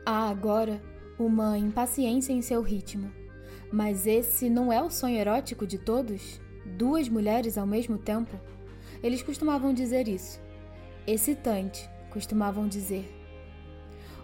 Há 0.05 0.29
agora 0.29 0.83
uma 1.19 1.57
impaciência 1.57 2.35
em 2.35 2.43
seu 2.43 2.61
ritmo 2.61 3.11
mas 3.70 4.07
esse 4.07 4.49
não 4.49 4.73
é 4.73 4.83
o 4.83 4.91
sonho 4.91 5.19
erótico 5.19 5.66
de 5.66 5.79
todos? 5.79 6.41
Duas 6.65 7.09
mulheres 7.09 7.59
ao 7.59 7.66
mesmo 7.66 7.99
tempo? 7.99 8.39
Eles 9.03 9.23
costumavam 9.23 9.75
dizer 9.75 10.09
isso. 10.09 10.41
Excitante, 11.07 11.89
costumavam 12.11 12.66
dizer. 12.66 13.18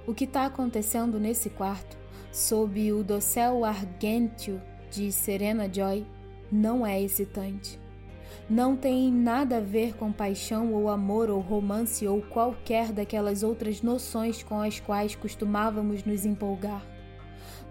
O 0.06 0.14
que 0.14 0.24
está 0.24 0.46
acontecendo 0.46 1.18
nesse 1.18 1.50
quarto, 1.50 1.96
sob 2.32 2.92
o 2.92 3.02
dossel 3.02 3.64
argêntio 3.64 4.60
de 4.90 5.10
Serena 5.10 5.72
Joy, 5.72 6.06
não 6.50 6.86
é 6.86 7.00
excitante. 7.00 7.80
Não 8.48 8.76
tem 8.76 9.10
nada 9.10 9.56
a 9.56 9.60
ver 9.60 9.94
com 9.96 10.12
paixão 10.12 10.72
ou 10.74 10.88
amor 10.88 11.30
ou 11.30 11.40
romance 11.40 12.06
ou 12.06 12.20
qualquer 12.20 12.92
daquelas 12.92 13.42
outras 13.42 13.80
noções 13.80 14.42
com 14.42 14.60
as 14.60 14.78
quais 14.80 15.14
costumávamos 15.14 16.04
nos 16.04 16.26
empolgar 16.26 16.94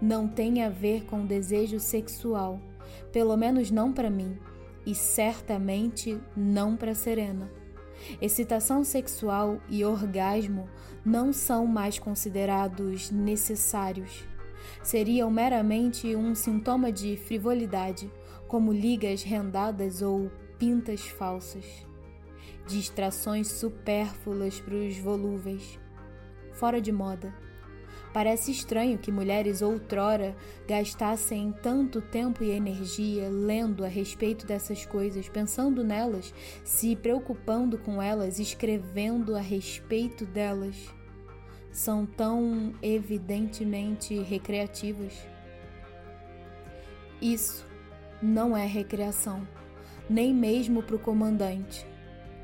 não 0.00 0.28
tem 0.28 0.62
a 0.62 0.68
ver 0.68 1.04
com 1.04 1.24
desejo 1.24 1.80
sexual, 1.80 2.60
pelo 3.12 3.36
menos 3.36 3.70
não 3.70 3.92
para 3.92 4.10
mim, 4.10 4.38
e 4.84 4.94
certamente 4.94 6.20
não 6.36 6.76
para 6.76 6.94
Serena. 6.94 7.50
Excitação 8.20 8.84
sexual 8.84 9.58
e 9.68 9.84
orgasmo 9.84 10.68
não 11.04 11.32
são 11.32 11.66
mais 11.66 11.98
considerados 11.98 13.10
necessários. 13.10 14.24
Seriam 14.82 15.30
meramente 15.30 16.16
um 16.16 16.34
sintoma 16.34 16.90
de 16.90 17.16
frivolidade, 17.16 18.10
como 18.48 18.72
ligas 18.72 19.22
rendadas 19.22 20.00
ou 20.00 20.30
pintas 20.58 21.02
falsas. 21.02 21.64
Distrações 22.66 23.48
supérfluas 23.48 24.60
para 24.60 24.74
os 24.74 24.96
volúveis. 24.96 25.78
Fora 26.52 26.80
de 26.80 26.90
moda 26.90 27.43
Parece 28.14 28.52
estranho 28.52 28.96
que 28.96 29.10
mulheres 29.10 29.60
outrora 29.60 30.36
gastassem 30.68 31.52
tanto 31.60 32.00
tempo 32.00 32.44
e 32.44 32.52
energia 32.52 33.28
lendo 33.28 33.84
a 33.84 33.88
respeito 33.88 34.46
dessas 34.46 34.86
coisas, 34.86 35.28
pensando 35.28 35.82
nelas, 35.82 36.32
se 36.62 36.94
preocupando 36.94 37.76
com 37.76 38.00
elas, 38.00 38.38
escrevendo 38.38 39.34
a 39.34 39.40
respeito 39.40 40.24
delas. 40.24 40.76
São 41.72 42.06
tão 42.06 42.72
evidentemente 42.80 44.16
recreativas. 44.20 45.12
Isso 47.20 47.66
não 48.22 48.56
é 48.56 48.64
recreação, 48.64 49.44
nem 50.08 50.32
mesmo 50.32 50.84
para 50.84 50.94
o 50.94 51.00
comandante. 51.00 51.84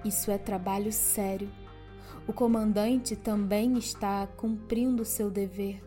Isso 0.04 0.32
é 0.32 0.38
trabalho 0.38 0.90
sério 0.90 1.48
o 2.26 2.32
comandante 2.32 3.16
também 3.16 3.76
está 3.76 4.26
cumprindo 4.26 5.04
seu 5.04 5.30
dever. 5.30 5.82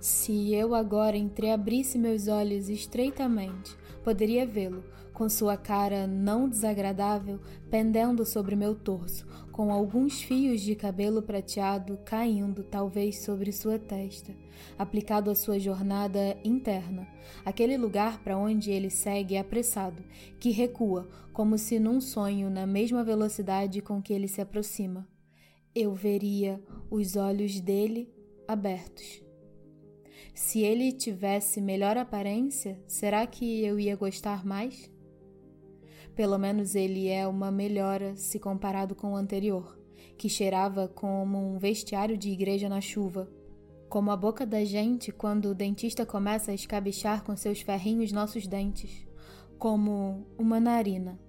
Se 0.00 0.52
eu 0.52 0.74
agora 0.74 1.16
entreabrisse 1.16 1.96
meus 1.98 2.26
olhos 2.26 2.68
estreitamente, 2.68 3.76
poderia 4.02 4.44
vê-lo, 4.44 4.82
com 5.12 5.28
sua 5.28 5.56
cara 5.56 6.06
não 6.06 6.48
desagradável 6.48 7.38
pendendo 7.70 8.24
sobre 8.24 8.56
meu 8.56 8.74
torso, 8.74 9.26
com 9.52 9.70
alguns 9.70 10.20
fios 10.22 10.60
de 10.60 10.74
cabelo 10.74 11.22
prateado 11.22 11.98
caindo, 12.04 12.64
talvez, 12.64 13.18
sobre 13.18 13.52
sua 13.52 13.78
testa, 13.78 14.34
aplicado 14.78 15.30
à 15.30 15.34
sua 15.34 15.58
jornada 15.58 16.36
interna, 16.42 17.06
aquele 17.44 17.76
lugar 17.76 18.18
para 18.24 18.36
onde 18.36 18.70
ele 18.70 18.90
segue 18.90 19.36
apressado, 19.36 20.02
que 20.40 20.50
recua, 20.50 21.08
como 21.32 21.58
se 21.58 21.78
num 21.78 22.00
sonho, 22.00 22.50
na 22.50 22.66
mesma 22.66 23.04
velocidade 23.04 23.80
com 23.80 24.02
que 24.02 24.12
ele 24.12 24.26
se 24.26 24.40
aproxima. 24.40 25.11
Eu 25.74 25.94
veria 25.94 26.62
os 26.90 27.16
olhos 27.16 27.60
dele 27.60 28.12
abertos 28.46 29.22
se 30.34 30.60
ele 30.60 30.92
tivesse 30.92 31.60
melhor 31.60 31.96
aparência, 31.96 32.80
será 32.86 33.26
que 33.26 33.64
eu 33.64 33.78
ia 33.78 33.94
gostar 33.94 34.44
mais? 34.44 34.90
Pelo 36.14 36.38
menos 36.38 36.74
ele 36.74 37.08
é 37.08 37.26
uma 37.26 37.50
melhora 37.50 38.16
se 38.16 38.38
comparado 38.38 38.94
com 38.94 39.12
o 39.12 39.16
anterior, 39.16 39.78
que 40.16 40.28
cheirava 40.28 40.88
como 40.88 41.38
um 41.38 41.58
vestiário 41.58 42.16
de 42.16 42.30
igreja 42.30 42.68
na 42.68 42.80
chuva, 42.80 43.30
como 43.88 44.10
a 44.10 44.16
boca 44.16 44.46
da 44.46 44.64
gente 44.64 45.12
quando 45.12 45.50
o 45.50 45.54
dentista 45.54 46.06
começa 46.06 46.50
a 46.50 46.54
escabichar 46.54 47.22
com 47.24 47.36
seus 47.36 47.60
ferrinhos 47.60 48.10
nossos 48.10 48.46
dentes, 48.46 49.06
como 49.58 50.26
uma 50.38 50.58
narina. 50.58 51.20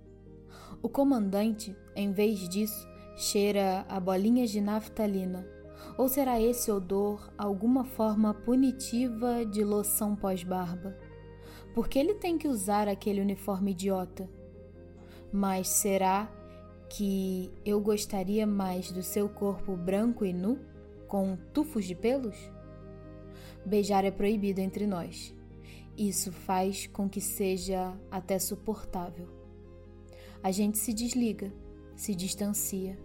O 0.82 0.88
comandante, 0.88 1.76
em 1.95 2.11
vez 2.11 2.48
disso, 2.48 2.88
cheira 3.15 3.85
a 3.88 3.99
bolinhas 3.99 4.49
de 4.49 4.60
naftalina 4.60 5.48
ou 5.98 6.10
será 6.10 6.41
esse 6.41 6.72
odor 6.72 7.31
alguma 7.38 7.84
forma 7.84 8.34
punitiva 8.34 9.45
de 9.45 9.64
loção 9.64 10.15
pós-barba? 10.15 10.98
Por 11.73 11.88
que 11.88 11.99
ele 11.99 12.15
tem 12.15 12.38
que 12.38 12.48
usar 12.48 12.88
aquele 12.88 13.22
uniforme 13.22 13.72
idiota? 13.72 14.30
Mas 15.31 15.68
será 15.68 16.31
que 16.90 17.52
eu 17.65 17.81
gostaria 17.81 18.45
mais 18.45 18.91
do 18.91 19.02
seu 19.02 19.27
corpo 19.27 19.76
branco 19.76 20.26
e 20.26 20.34
nu, 20.34 20.60
com 21.07 21.35
tufos 21.53 21.85
de 21.85 21.95
pelos? 21.95 22.38
Beijar 23.65 24.06
é 24.06 24.11
proibido 24.11 24.61
entre 24.61 24.85
nós. 24.85 25.34
Isso 25.98 26.31
faz 26.31 26.88
com 26.88 27.07
que 27.07 27.22
seja 27.22 27.95
até 28.11 28.38
suportável. 28.38 29.27
A 30.41 30.52
gente 30.52 30.77
se 30.77 30.94
desliga, 30.94 31.52
se 32.03 32.13
distancia. 32.13 32.97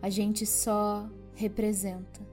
A 0.00 0.08
gente 0.08 0.46
só 0.46 1.06
representa. 1.34 2.26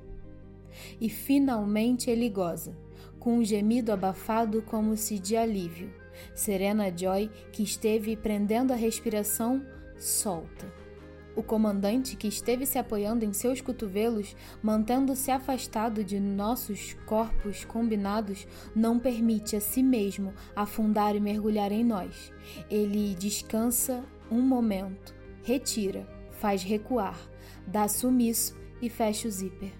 E 0.99 1.09
finalmente 1.09 2.09
ele 2.09 2.30
goza, 2.30 2.73
com 3.19 3.39
um 3.39 3.43
gemido 3.43 3.91
abafado 3.91 4.61
como 4.61 4.95
se 4.95 5.19
de 5.19 5.35
alívio. 5.35 5.93
Serena 6.34 6.89
Joy, 6.95 7.30
que 7.51 7.63
esteve 7.63 8.15
prendendo 8.15 8.71
a 8.71 8.77
respiração, 8.77 9.61
solta. 9.97 10.73
O 11.35 11.43
comandante, 11.43 12.15
que 12.15 12.30
esteve 12.30 12.65
se 12.65 12.77
apoiando 12.77 13.26
em 13.26 13.34
seus 13.34 13.59
cotovelos, 13.59 14.38
mantendo-se 14.63 15.31
afastado 15.31 16.01
de 16.01 16.17
nossos 16.17 16.93
corpos 17.05 17.65
combinados, 17.65 18.47
não 18.73 18.97
permite 18.97 19.57
a 19.57 19.59
si 19.59 19.84
mesmo 19.84 20.34
afundar 20.55 21.13
e 21.13 21.19
mergulhar 21.19 21.73
em 21.73 21.84
nós. 21.84 22.31
Ele 22.69 23.13
descansa 23.15 24.01
um 24.31 24.41
momento, 24.41 25.19
retira, 25.49 26.07
faz 26.30 26.61
recuar, 26.61 27.19
dá 27.65 27.88
sumiço 27.88 28.55
e 28.80 28.88
fecha 28.88 29.27
o 29.27 29.31
zíper. 29.31 29.73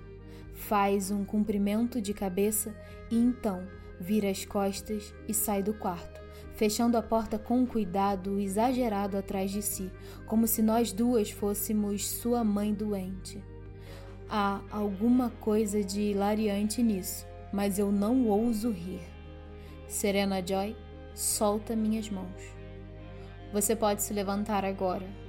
Faz 0.56 1.12
um 1.12 1.24
cumprimento 1.24 2.02
de 2.02 2.12
cabeça 2.12 2.76
e 3.12 3.16
então 3.16 3.68
vira 4.00 4.32
as 4.32 4.44
costas 4.46 5.14
e 5.28 5.34
sai 5.34 5.62
do 5.62 5.76
quarto, 5.76 6.20
fechando 6.56 6.98
a 6.98 7.04
porta 7.04 7.38
com 7.38 7.60
um 7.60 7.66
cuidado 7.68 8.40
exagerado 8.40 9.16
atrás 9.16 9.52
de 9.52 9.62
si, 9.62 9.92
como 10.26 10.48
se 10.48 10.64
nós 10.64 10.92
duas 10.92 11.30
fôssemos 11.30 12.10
sua 12.10 12.44
mãe 12.44 12.74
doente. 12.74 13.44
Há 14.28 14.62
alguma 14.72 15.30
coisa 15.30 15.84
de 15.84 16.02
hilariante 16.02 16.82
nisso, 16.82 17.28
mas 17.54 17.78
eu 17.78 17.92
não 17.92 18.28
ouso 18.28 18.72
rir. 18.72 19.02
Serena 19.88 20.44
Joy 20.46 20.76
solta 21.14 21.76
minhas 21.76 22.10
mãos. 22.10 22.42
Você 23.54 23.76
pode 23.76 24.02
se 24.02 24.14
levantar 24.14 24.66
agora. 24.66 25.29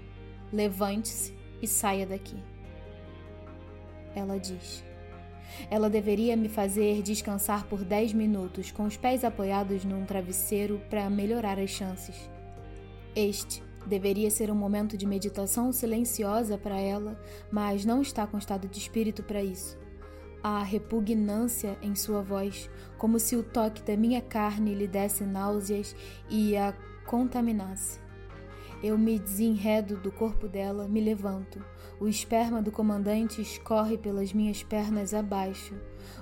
Levante-se 0.52 1.34
e 1.62 1.66
saia 1.66 2.06
daqui 2.06 2.36
ela 4.14 4.38
diz. 4.38 4.84
Ela 5.70 5.90
deveria 5.90 6.36
me 6.36 6.48
fazer 6.48 7.02
descansar 7.02 7.66
por 7.66 7.84
dez 7.84 8.12
minutos 8.12 8.70
com 8.70 8.84
os 8.84 8.96
pés 8.96 9.24
apoiados 9.24 9.84
num 9.84 10.04
travesseiro 10.04 10.80
para 10.88 11.10
melhorar 11.10 11.58
as 11.58 11.70
chances. 11.70 12.30
Este 13.14 13.62
deveria 13.86 14.30
ser 14.30 14.50
um 14.50 14.54
momento 14.54 14.96
de 14.96 15.06
meditação 15.06 15.72
silenciosa 15.72 16.56
para 16.56 16.78
ela, 16.78 17.20
mas 17.50 17.84
não 17.84 18.00
está 18.00 18.26
com 18.26 18.38
estado 18.38 18.68
de 18.68 18.78
espírito 18.78 19.22
para 19.22 19.42
isso. 19.42 19.78
Há 20.42 20.62
repugnância 20.62 21.76
em 21.82 21.94
sua 21.94 22.22
voz, 22.22 22.70
como 22.96 23.18
se 23.18 23.36
o 23.36 23.42
toque 23.42 23.82
da 23.82 23.96
minha 23.96 24.22
carne 24.22 24.74
lhe 24.74 24.86
desse 24.86 25.24
náuseas 25.24 25.94
e 26.30 26.56
a 26.56 26.72
contaminasse. 27.04 27.98
Eu 28.82 28.96
me 28.96 29.18
desenredo 29.18 29.96
do 29.98 30.10
corpo 30.10 30.48
dela, 30.48 30.88
me 30.88 31.00
levanto. 31.00 31.62
O 32.00 32.08
esperma 32.08 32.62
do 32.62 32.72
comandante 32.72 33.42
escorre 33.42 33.98
pelas 33.98 34.32
minhas 34.32 34.62
pernas 34.62 35.12
abaixo. 35.12 35.74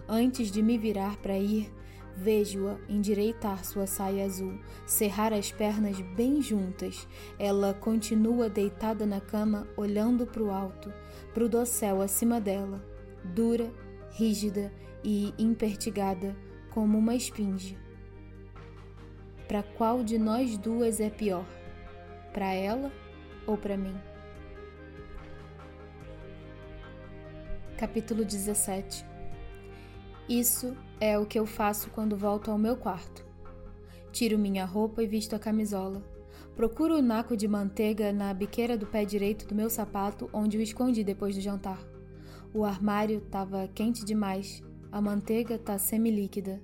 Antes 0.08 0.50
de 0.50 0.60
me 0.60 0.76
virar 0.76 1.16
para 1.18 1.38
ir, 1.38 1.72
vejo-a 2.16 2.76
endireitar 2.88 3.64
sua 3.64 3.86
saia 3.86 4.24
azul, 4.24 4.58
cerrar 4.84 5.32
as 5.32 5.52
pernas 5.52 6.00
bem 6.16 6.42
juntas. 6.42 7.06
Ela 7.38 7.72
continua 7.72 8.50
deitada 8.50 9.06
na 9.06 9.20
cama, 9.20 9.68
olhando 9.76 10.26
para 10.26 10.42
o 10.42 10.50
alto, 10.50 10.92
para 11.32 11.44
o 11.44 11.48
dossel 11.48 12.02
acima 12.02 12.40
dela, 12.40 12.84
dura, 13.22 13.72
rígida 14.10 14.72
e 15.04 15.32
impertigada, 15.38 16.36
como 16.70 16.98
uma 16.98 17.14
esfinge. 17.14 17.78
Para 19.46 19.62
qual 19.62 20.02
de 20.02 20.18
nós 20.18 20.58
duas 20.58 21.00
é 21.00 21.08
pior? 21.08 21.46
Para 22.38 22.54
ela 22.54 22.92
ou 23.48 23.58
para 23.58 23.76
mim? 23.76 23.96
Capítulo 27.76 28.24
17 28.24 29.04
Isso 30.28 30.76
é 31.00 31.18
o 31.18 31.26
que 31.26 31.36
eu 31.36 31.44
faço 31.44 31.90
quando 31.90 32.16
volto 32.16 32.52
ao 32.52 32.56
meu 32.56 32.76
quarto. 32.76 33.26
Tiro 34.12 34.38
minha 34.38 34.64
roupa 34.64 35.02
e 35.02 35.06
visto 35.08 35.34
a 35.34 35.38
camisola. 35.40 36.00
Procuro 36.54 36.98
o 36.98 37.02
naco 37.02 37.36
de 37.36 37.48
manteiga 37.48 38.12
na 38.12 38.32
biqueira 38.32 38.78
do 38.78 38.86
pé 38.86 39.04
direito 39.04 39.44
do 39.44 39.56
meu 39.56 39.68
sapato, 39.68 40.30
onde 40.32 40.56
o 40.56 40.62
escondi 40.62 41.02
depois 41.02 41.34
do 41.34 41.40
jantar. 41.40 41.84
O 42.54 42.64
armário 42.64 43.18
estava 43.18 43.66
quente 43.66 44.04
demais. 44.04 44.62
A 44.92 45.00
manteiga 45.00 45.56
está 45.56 45.76
semilíquida. 45.76 46.62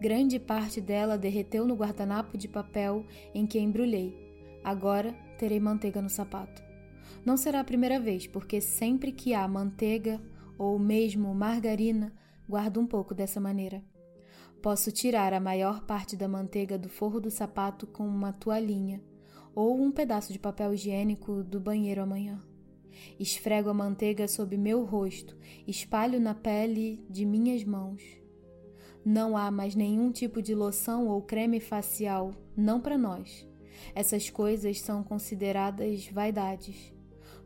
Grande 0.00 0.40
parte 0.40 0.80
dela 0.80 1.16
derreteu 1.16 1.64
no 1.64 1.76
guardanapo 1.76 2.36
de 2.36 2.48
papel 2.48 3.06
em 3.32 3.46
que 3.46 3.60
embrulhei. 3.60 4.23
Agora 4.64 5.12
terei 5.38 5.60
manteiga 5.60 6.00
no 6.00 6.08
sapato. 6.08 6.62
Não 7.24 7.36
será 7.36 7.60
a 7.60 7.64
primeira 7.64 8.00
vez, 8.00 8.26
porque 8.26 8.60
sempre 8.60 9.12
que 9.12 9.34
há 9.34 9.46
manteiga 9.46 10.20
ou 10.58 10.78
mesmo 10.78 11.34
margarina, 11.34 12.12
guardo 12.48 12.80
um 12.80 12.86
pouco 12.86 13.14
dessa 13.14 13.40
maneira. 13.40 13.82
Posso 14.62 14.90
tirar 14.90 15.34
a 15.34 15.40
maior 15.40 15.84
parte 15.84 16.16
da 16.16 16.26
manteiga 16.26 16.78
do 16.78 16.88
forro 16.88 17.20
do 17.20 17.30
sapato 17.30 17.86
com 17.86 18.06
uma 18.06 18.32
toalhinha 18.32 19.02
ou 19.54 19.78
um 19.78 19.92
pedaço 19.92 20.32
de 20.32 20.38
papel 20.38 20.72
higiênico 20.72 21.44
do 21.44 21.60
banheiro 21.60 22.02
amanhã. 22.02 22.42
Esfrego 23.20 23.68
a 23.68 23.74
manteiga 23.74 24.26
sob 24.26 24.56
meu 24.56 24.84
rosto, 24.84 25.36
espalho 25.66 26.18
na 26.20 26.34
pele 26.34 27.04
de 27.10 27.26
minhas 27.26 27.62
mãos. 27.62 28.02
Não 29.04 29.36
há 29.36 29.50
mais 29.50 29.74
nenhum 29.74 30.10
tipo 30.10 30.40
de 30.40 30.54
loção 30.54 31.08
ou 31.08 31.20
creme 31.20 31.60
facial, 31.60 32.32
não 32.56 32.80
para 32.80 32.96
nós. 32.96 33.46
Essas 33.94 34.30
coisas 34.30 34.80
são 34.80 35.02
consideradas 35.02 36.06
vaidades. 36.08 36.92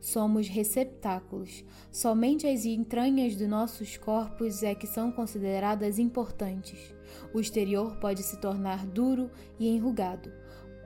Somos 0.00 0.48
receptáculos. 0.48 1.64
Somente 1.90 2.46
as 2.46 2.64
entranhas 2.64 3.36
de 3.36 3.46
nossos 3.46 3.96
corpos 3.96 4.62
é 4.62 4.74
que 4.74 4.86
são 4.86 5.10
consideradas 5.10 5.98
importantes. 5.98 6.94
O 7.34 7.40
exterior 7.40 7.96
pode 7.96 8.22
se 8.22 8.40
tornar 8.40 8.86
duro 8.86 9.30
e 9.58 9.68
enrugado. 9.68 10.32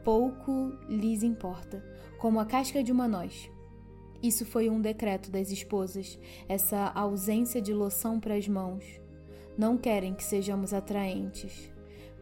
Pouco 0.04 0.72
lhes 0.88 1.22
importa, 1.22 1.84
como 2.18 2.40
a 2.40 2.46
casca 2.46 2.82
de 2.82 2.90
uma 2.90 3.06
noz. 3.06 3.50
Isso 4.22 4.46
foi 4.46 4.70
um 4.70 4.80
decreto 4.80 5.30
das 5.30 5.50
esposas, 5.50 6.18
essa 6.48 6.86
ausência 6.94 7.60
de 7.60 7.74
loção 7.74 8.20
para 8.20 8.34
as 8.34 8.46
mãos. 8.48 8.84
Não 9.58 9.76
querem 9.76 10.14
que 10.14 10.24
sejamos 10.24 10.72
atraentes. 10.72 11.70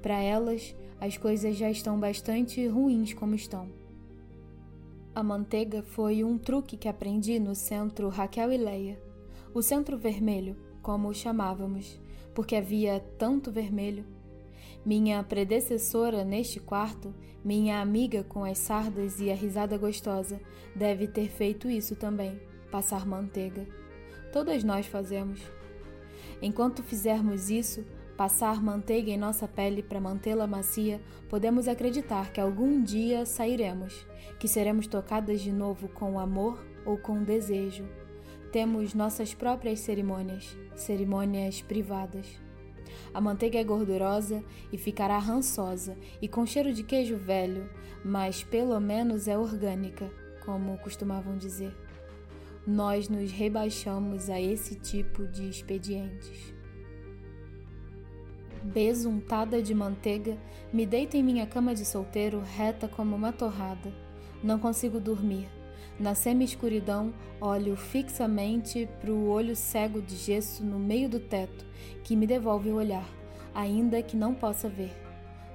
Para 0.03 0.19
elas, 0.21 0.75
as 1.01 1.17
coisas 1.17 1.57
já 1.57 1.71
estão 1.71 1.99
bastante 1.99 2.67
ruins 2.67 3.15
como 3.15 3.35
estão. 3.35 3.69
A 5.15 5.23
manteiga 5.23 5.83
foi 5.83 6.23
um 6.23 6.37
truque 6.37 6.77
que 6.77 6.89
aprendi 6.89 7.41
no 7.41 7.55
centro 7.55 8.09
Raquel 8.09 8.53
e 8.53 8.57
Leia, 8.57 9.03
o 9.53 9.63
centro 9.63 9.97
vermelho, 9.99 10.57
como 10.83 11.09
o 11.09 11.15
chamávamos, 11.15 12.01
porque 12.35 12.55
havia 12.55 13.01
tanto 13.19 13.51
vermelho. 13.51 14.05
Minha 14.85 15.23
predecessora 15.23 16.25
neste 16.25 16.61
quarto, 16.61 17.15
minha 17.45 17.81
amiga 17.81 18.23
com 18.23 18.45
as 18.45 18.59
sardas 18.59 19.21
e 19.21 19.31
a 19.31 19.35
risada 19.35 19.77
gostosa, 19.77 20.41
deve 20.77 21.09
ter 21.09 21.29
feito 21.29 21.69
isso 21.69 21.97
também 21.97 22.39
passar 22.71 23.07
manteiga. 23.07 23.67
Todas 24.33 24.63
nós 24.63 24.87
fazemos. 24.87 25.41
Enquanto 26.41 26.83
fizermos 26.83 27.51
isso, 27.51 27.85
passar 28.21 28.63
manteiga 28.63 29.11
em 29.11 29.17
nossa 29.17 29.49
pele 29.49 29.83
para 29.83 29.99
mantê-la 29.99 30.47
macia, 30.47 31.01
podemos 31.27 31.67
acreditar 31.67 32.31
que 32.31 32.39
algum 32.39 32.83
dia 32.83 33.25
sairemos, 33.25 34.07
que 34.39 34.47
seremos 34.47 34.87
tocadas 34.87 35.41
de 35.41 35.51
novo 35.51 35.89
com 35.89 36.21
amor 36.21 36.63
ou 36.85 36.99
com 36.99 37.25
desejo. 37.25 37.89
Temos 38.53 38.93
nossas 38.93 39.33
próprias 39.33 39.81
cerimônias, 39.81 40.55
cerimônias 40.75 41.63
privadas. 41.63 42.27
A 43.15 43.23
manteiga 43.23 43.59
é 43.59 43.65
gordurosa 43.65 44.45
e 44.71 44.77
ficará 44.77 45.17
rançosa 45.17 45.97
e 46.21 46.29
com 46.29 46.45
cheiro 46.45 46.75
de 46.75 46.83
queijo 46.83 47.17
velho, 47.17 47.71
mas 48.05 48.45
pelo 48.45 48.79
menos 48.79 49.29
é 49.29 49.39
orgânica, 49.39 50.13
como 50.45 50.77
costumavam 50.81 51.39
dizer. 51.39 51.75
Nós 52.67 53.09
nos 53.09 53.33
rebaixamos 53.33 54.29
a 54.29 54.39
esse 54.39 54.75
tipo 54.75 55.27
de 55.27 55.49
expedientes. 55.49 56.60
Besuntada 58.63 59.63
de 59.63 59.75
manteiga, 59.75 60.37
me 60.71 60.85
deito 60.85 61.17
em 61.17 61.23
minha 61.23 61.47
cama 61.47 61.75
de 61.75 61.85
solteiro 61.85 62.43
reta 62.57 62.87
como 62.87 63.17
uma 63.17 63.33
torrada. 63.33 63.91
Não 64.43 64.59
consigo 64.59 65.01
dormir. 65.01 65.49
Na 65.99 66.15
semi-escuridão, 66.15 67.13
olho 67.41 67.75
fixamente 67.75 68.87
para 69.01 69.11
o 69.11 69.29
olho 69.29 69.57
cego 69.57 70.03
de 70.03 70.15
gesso 70.15 70.63
no 70.63 70.79
meio 70.79 71.09
do 71.09 71.19
teto, 71.19 71.65
que 72.05 72.15
me 72.15 72.27
devolve 72.27 72.71
o 72.71 72.77
olhar, 72.77 73.09
ainda 73.55 74.03
que 74.03 74.17
não 74.17 74.35
possa 74.35 74.69
ver. 74.69 74.93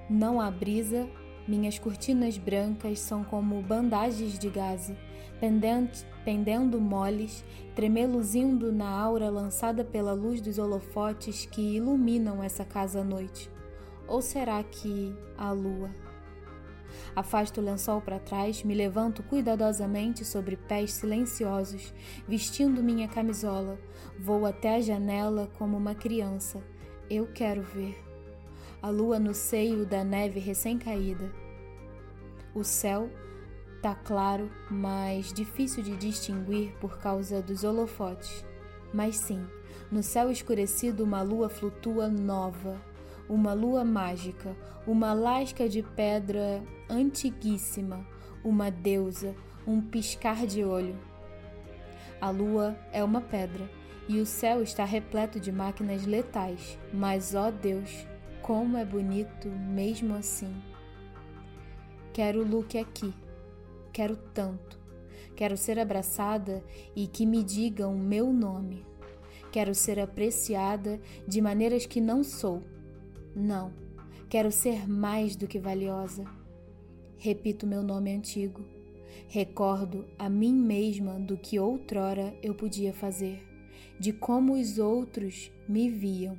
Não 0.10 0.41
há 0.41 0.49
brisa, 0.49 1.07
minhas 1.48 1.77
cortinas 1.77 2.40
brancas 2.40 2.99
são 2.99 3.23
como 3.23 3.61
bandagens 3.61 4.38
de 4.40 4.49
gaze, 4.49 4.98
pendendo 5.39 6.79
moles, 6.79 7.43
tremeluzindo 7.75 8.71
na 8.71 8.89
aura 8.89 9.29
lançada 9.29 9.83
pela 9.83 10.13
luz 10.13 10.41
dos 10.41 10.57
holofotes 10.57 11.45
que 11.45 11.75
iluminam 11.75 12.43
essa 12.43 12.65
casa 12.65 13.01
à 13.01 13.03
noite. 13.03 13.49
Ou 14.07 14.21
será 14.21 14.63
que 14.63 15.15
a 15.37 15.51
lua? 15.51 15.89
Afasto 17.15 17.59
o 17.59 17.63
lençol 17.63 18.01
para 18.01 18.19
trás, 18.19 18.63
me 18.63 18.73
levanto 18.73 19.23
cuidadosamente 19.23 20.23
sobre 20.25 20.55
pés 20.55 20.93
silenciosos, 20.93 21.93
vestindo 22.27 22.83
minha 22.83 23.07
camisola. 23.07 23.79
Vou 24.19 24.45
até 24.45 24.75
a 24.75 24.81
janela 24.81 25.49
como 25.57 25.77
uma 25.77 25.95
criança. 25.95 26.61
Eu 27.09 27.27
quero 27.27 27.61
ver. 27.61 27.97
A 28.81 28.89
lua 28.89 29.19
no 29.19 29.33
seio 29.33 29.85
da 29.85 30.03
neve 30.03 30.39
recém-caída. 30.39 31.31
O 32.53 32.63
céu 32.63 33.09
tá 33.85 33.93
claro, 33.93 34.49
mas 34.67 35.31
difícil 35.31 35.83
de 35.83 35.95
distinguir 35.95 36.73
por 36.81 36.97
causa 36.97 37.39
dos 37.39 37.63
holofotes. 37.63 38.43
Mas 38.91 39.15
sim, 39.15 39.45
no 39.91 40.01
céu 40.01 40.31
escurecido 40.31 41.03
uma 41.03 41.21
lua 41.21 41.49
flutua 41.49 42.07
nova, 42.07 42.81
uma 43.29 43.53
lua 43.53 43.85
mágica, 43.85 44.57
uma 44.87 45.13
lasca 45.13 45.69
de 45.69 45.83
pedra 45.83 46.63
antiguíssima, 46.89 48.03
uma 48.43 48.71
deusa, 48.71 49.35
um 49.67 49.79
piscar 49.79 50.47
de 50.47 50.63
olho. 50.63 50.97
A 52.19 52.31
lua 52.31 52.75
é 52.91 53.03
uma 53.03 53.21
pedra 53.21 53.69
e 54.09 54.19
o 54.19 54.25
céu 54.25 54.63
está 54.63 54.83
repleto 54.83 55.39
de 55.39 55.51
máquinas 55.51 56.07
letais, 56.07 56.79
mas 56.91 57.35
ó 57.35 57.51
Deus, 57.51 58.07
como 58.41 58.77
é 58.77 58.83
bonito 58.83 59.47
mesmo 59.47 60.15
assim. 60.15 60.59
Quero 62.11 62.41
o 62.41 62.47
Luke 62.47 62.79
aqui, 62.79 63.13
quero 63.95 64.15
tanto. 64.15 64.77
Quero 65.35 65.57
ser 65.57 65.80
abraçada 65.80 66.63
e 66.95 67.07
que 67.07 67.26
me 67.26 67.43
digam 67.43 67.97
meu 67.97 68.31
nome. 68.31 68.85
Quero 69.51 69.73
ser 69.73 69.99
apreciada 69.99 70.99
de 71.27 71.41
maneiras 71.41 71.85
que 71.85 71.99
não 71.99 72.23
sou 72.23 72.61
não, 73.35 73.73
quero 74.30 74.49
ser 74.49 74.88
mais 74.88 75.35
do 75.35 75.45
que 75.45 75.59
valiosa. 75.59 76.23
Repito 77.17 77.67
meu 77.67 77.84
nome 77.84 78.15
antigo. 78.15 78.65
Recordo 79.27 80.05
a 80.17 80.30
mim 80.30 80.53
mesma 80.53 81.19
do 81.19 81.35
que 81.35 81.59
outrora 81.59 82.34
eu 82.41 82.55
podia 82.55 82.93
fazer, 82.93 83.45
de 83.99 84.13
como 84.13 84.53
os 84.53 84.80
outros 84.80 85.51
me 85.67 85.89
viam. 85.89 86.38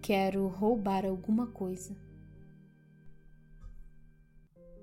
Quero 0.00 0.46
roubar 0.46 1.04
alguma 1.04 1.48
coisa. 1.48 1.96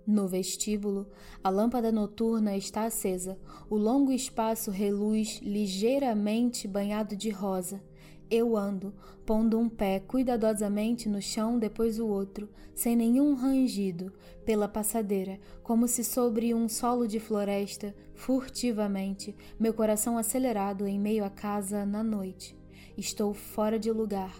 No 0.05 0.27
vestíbulo, 0.27 1.07
a 1.41 1.49
lâmpada 1.49 1.89
noturna 1.89 2.57
está 2.57 2.83
acesa. 2.83 3.39
O 3.69 3.77
longo 3.77 4.11
espaço 4.11 4.69
reluz 4.69 5.39
ligeiramente 5.41 6.67
banhado 6.67 7.15
de 7.15 7.29
rosa. 7.29 7.81
Eu 8.29 8.57
ando, 8.57 8.93
pondo 9.25 9.57
um 9.57 9.69
pé 9.69 9.99
cuidadosamente 9.99 11.07
no 11.07 11.21
chão, 11.21 11.57
depois 11.57 11.99
o 11.99 12.07
outro, 12.07 12.49
sem 12.75 12.95
nenhum 12.95 13.33
rangido, 13.33 14.11
pela 14.43 14.67
passadeira, 14.67 15.39
como 15.61 15.87
se 15.87 16.03
sobre 16.03 16.53
um 16.53 16.67
solo 16.67 17.07
de 17.07 17.19
floresta, 17.19 17.95
furtivamente, 18.13 19.35
meu 19.57 19.73
coração 19.73 20.17
acelerado 20.17 20.85
em 20.85 20.99
meio 20.99 21.23
à 21.23 21.29
casa 21.29 21.85
na 21.85 22.03
noite. 22.03 22.57
Estou 22.97 23.33
fora 23.33 23.79
de 23.79 23.91
lugar. 23.91 24.35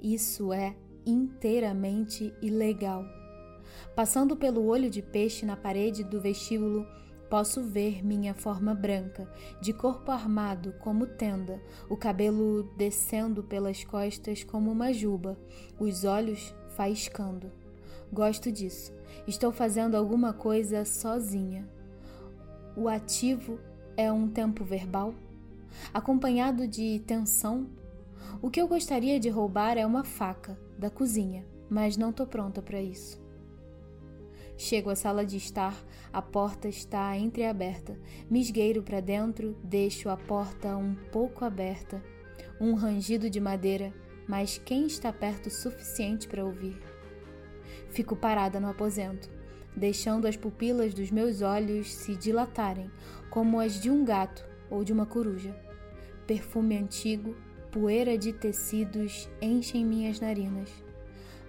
Isso 0.00 0.52
é 0.52 0.74
inteiramente 1.04 2.32
ilegal. 2.40 3.21
Passando 3.94 4.36
pelo 4.36 4.64
olho 4.66 4.88
de 4.88 5.02
peixe 5.02 5.44
na 5.44 5.56
parede 5.56 6.02
do 6.02 6.20
vestíbulo, 6.20 6.86
Posso 7.32 7.62
ver 7.62 8.04
minha 8.04 8.34
forma 8.34 8.74
branca, 8.74 9.26
de 9.58 9.72
corpo 9.72 10.10
armado 10.10 10.74
como 10.80 11.06
tenda, 11.06 11.62
o 11.88 11.96
cabelo 11.96 12.64
descendo 12.76 13.42
pelas 13.42 13.82
costas 13.84 14.44
como 14.44 14.70
uma 14.70 14.92
juba, 14.92 15.38
os 15.80 16.04
olhos 16.04 16.54
faiscando. 16.76 17.50
Gosto 18.12 18.52
disso. 18.52 18.92
Estou 19.26 19.50
fazendo 19.50 19.96
alguma 19.96 20.34
coisa 20.34 20.84
sozinha. 20.84 21.66
O 22.76 22.86
ativo 22.86 23.58
é 23.96 24.12
um 24.12 24.28
tempo 24.28 24.62
verbal, 24.62 25.14
acompanhado 25.94 26.68
de 26.68 27.00
tensão. 27.06 27.66
O 28.42 28.50
que 28.50 28.60
eu 28.60 28.68
gostaria 28.68 29.18
de 29.18 29.30
roubar 29.30 29.78
é 29.78 29.86
uma 29.86 30.04
faca 30.04 30.60
da 30.78 30.90
cozinha, 30.90 31.46
mas 31.70 31.96
não 31.96 32.10
estou 32.10 32.26
pronta 32.26 32.60
para 32.60 32.82
isso. 32.82 33.21
Chego 34.62 34.90
à 34.90 34.94
sala 34.94 35.26
de 35.26 35.36
estar, 35.36 35.76
a 36.12 36.22
porta 36.22 36.68
está 36.68 37.18
entreaberta. 37.18 37.98
Me 38.30 38.40
esgueiro 38.40 38.80
para 38.80 39.00
dentro, 39.00 39.56
deixo 39.60 40.08
a 40.08 40.16
porta 40.16 40.76
um 40.76 40.94
pouco 41.10 41.44
aberta. 41.44 42.00
Um 42.60 42.74
rangido 42.74 43.28
de 43.28 43.40
madeira, 43.40 43.92
mas 44.24 44.58
quem 44.58 44.86
está 44.86 45.12
perto 45.12 45.48
o 45.48 45.50
suficiente 45.50 46.28
para 46.28 46.44
ouvir? 46.44 46.80
Fico 47.90 48.14
parada 48.14 48.60
no 48.60 48.68
aposento, 48.68 49.28
deixando 49.74 50.28
as 50.28 50.36
pupilas 50.36 50.94
dos 50.94 51.10
meus 51.10 51.42
olhos 51.42 51.92
se 51.92 52.14
dilatarem, 52.14 52.88
como 53.30 53.58
as 53.58 53.80
de 53.80 53.90
um 53.90 54.04
gato 54.04 54.48
ou 54.70 54.84
de 54.84 54.92
uma 54.92 55.06
coruja. 55.06 55.56
Perfume 56.24 56.78
antigo, 56.78 57.34
poeira 57.72 58.16
de 58.16 58.32
tecidos 58.32 59.28
enchem 59.40 59.84
minhas 59.84 60.20
narinas. 60.20 60.70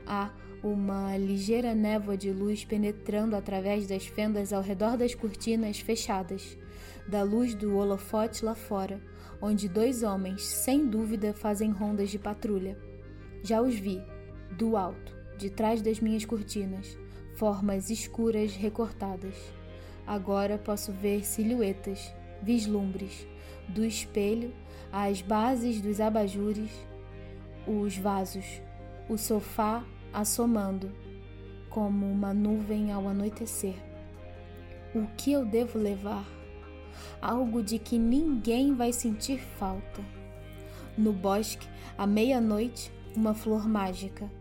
Há 0.04 0.32
uma 0.64 1.18
ligeira 1.18 1.76
névoa 1.76 2.16
de 2.16 2.32
luz 2.32 2.64
penetrando 2.64 3.36
através 3.36 3.86
das 3.86 4.08
fendas 4.08 4.54
ao 4.54 4.62
redor 4.62 4.96
das 4.96 5.14
cortinas 5.14 5.80
fechadas, 5.80 6.58
da 7.06 7.22
luz 7.22 7.54
do 7.54 7.76
holofote 7.76 8.46
lá 8.46 8.56
fora, 8.56 9.02
onde 9.42 9.68
dois 9.68 10.04
homens, 10.04 10.44
sem 10.46 10.88
dúvida, 10.88 11.34
fazem 11.34 11.70
rondas 11.70 12.10
de 12.10 12.18
patrulha. 12.18 12.78
Já 13.44 13.62
os 13.62 13.76
vi, 13.76 14.02
do 14.58 14.78
alto, 14.78 15.14
de 15.38 15.50
trás 15.50 15.82
das 15.82 16.00
minhas 16.00 16.24
cortinas, 16.24 16.98
formas 17.36 17.90
escuras 17.90 18.56
recortadas. 18.56 19.36
Agora 20.08 20.58
posso 20.58 20.94
ver 20.94 21.26
silhuetas, 21.26 22.14
vislumbres, 22.42 23.28
do 23.68 23.84
espelho, 23.84 24.54
as 24.94 25.22
bases 25.22 25.82
dos 25.82 26.00
abajures, 26.00 26.72
os 27.68 27.98
vasos, 27.98 28.62
o 29.10 29.18
sofá 29.18 29.84
assomando, 30.14 30.92
como 31.70 32.06
uma 32.06 32.34
nuvem 32.34 32.92
ao 32.92 33.08
anoitecer. 33.08 33.76
O 34.94 35.08
que 35.18 35.32
eu 35.32 35.44
devo 35.44 35.80
levar? 35.80 36.26
Algo 37.20 37.64
de 37.64 37.80
que 37.80 37.98
ninguém 37.98 38.76
vai 38.76 38.94
sentir 38.94 39.40
falta. 39.40 40.02
No 40.96 41.12
bosque, 41.12 41.68
à 41.98 42.06
meia-noite, 42.06 42.94
uma 43.16 43.34
flor 43.34 43.68
mágica, 43.68 44.32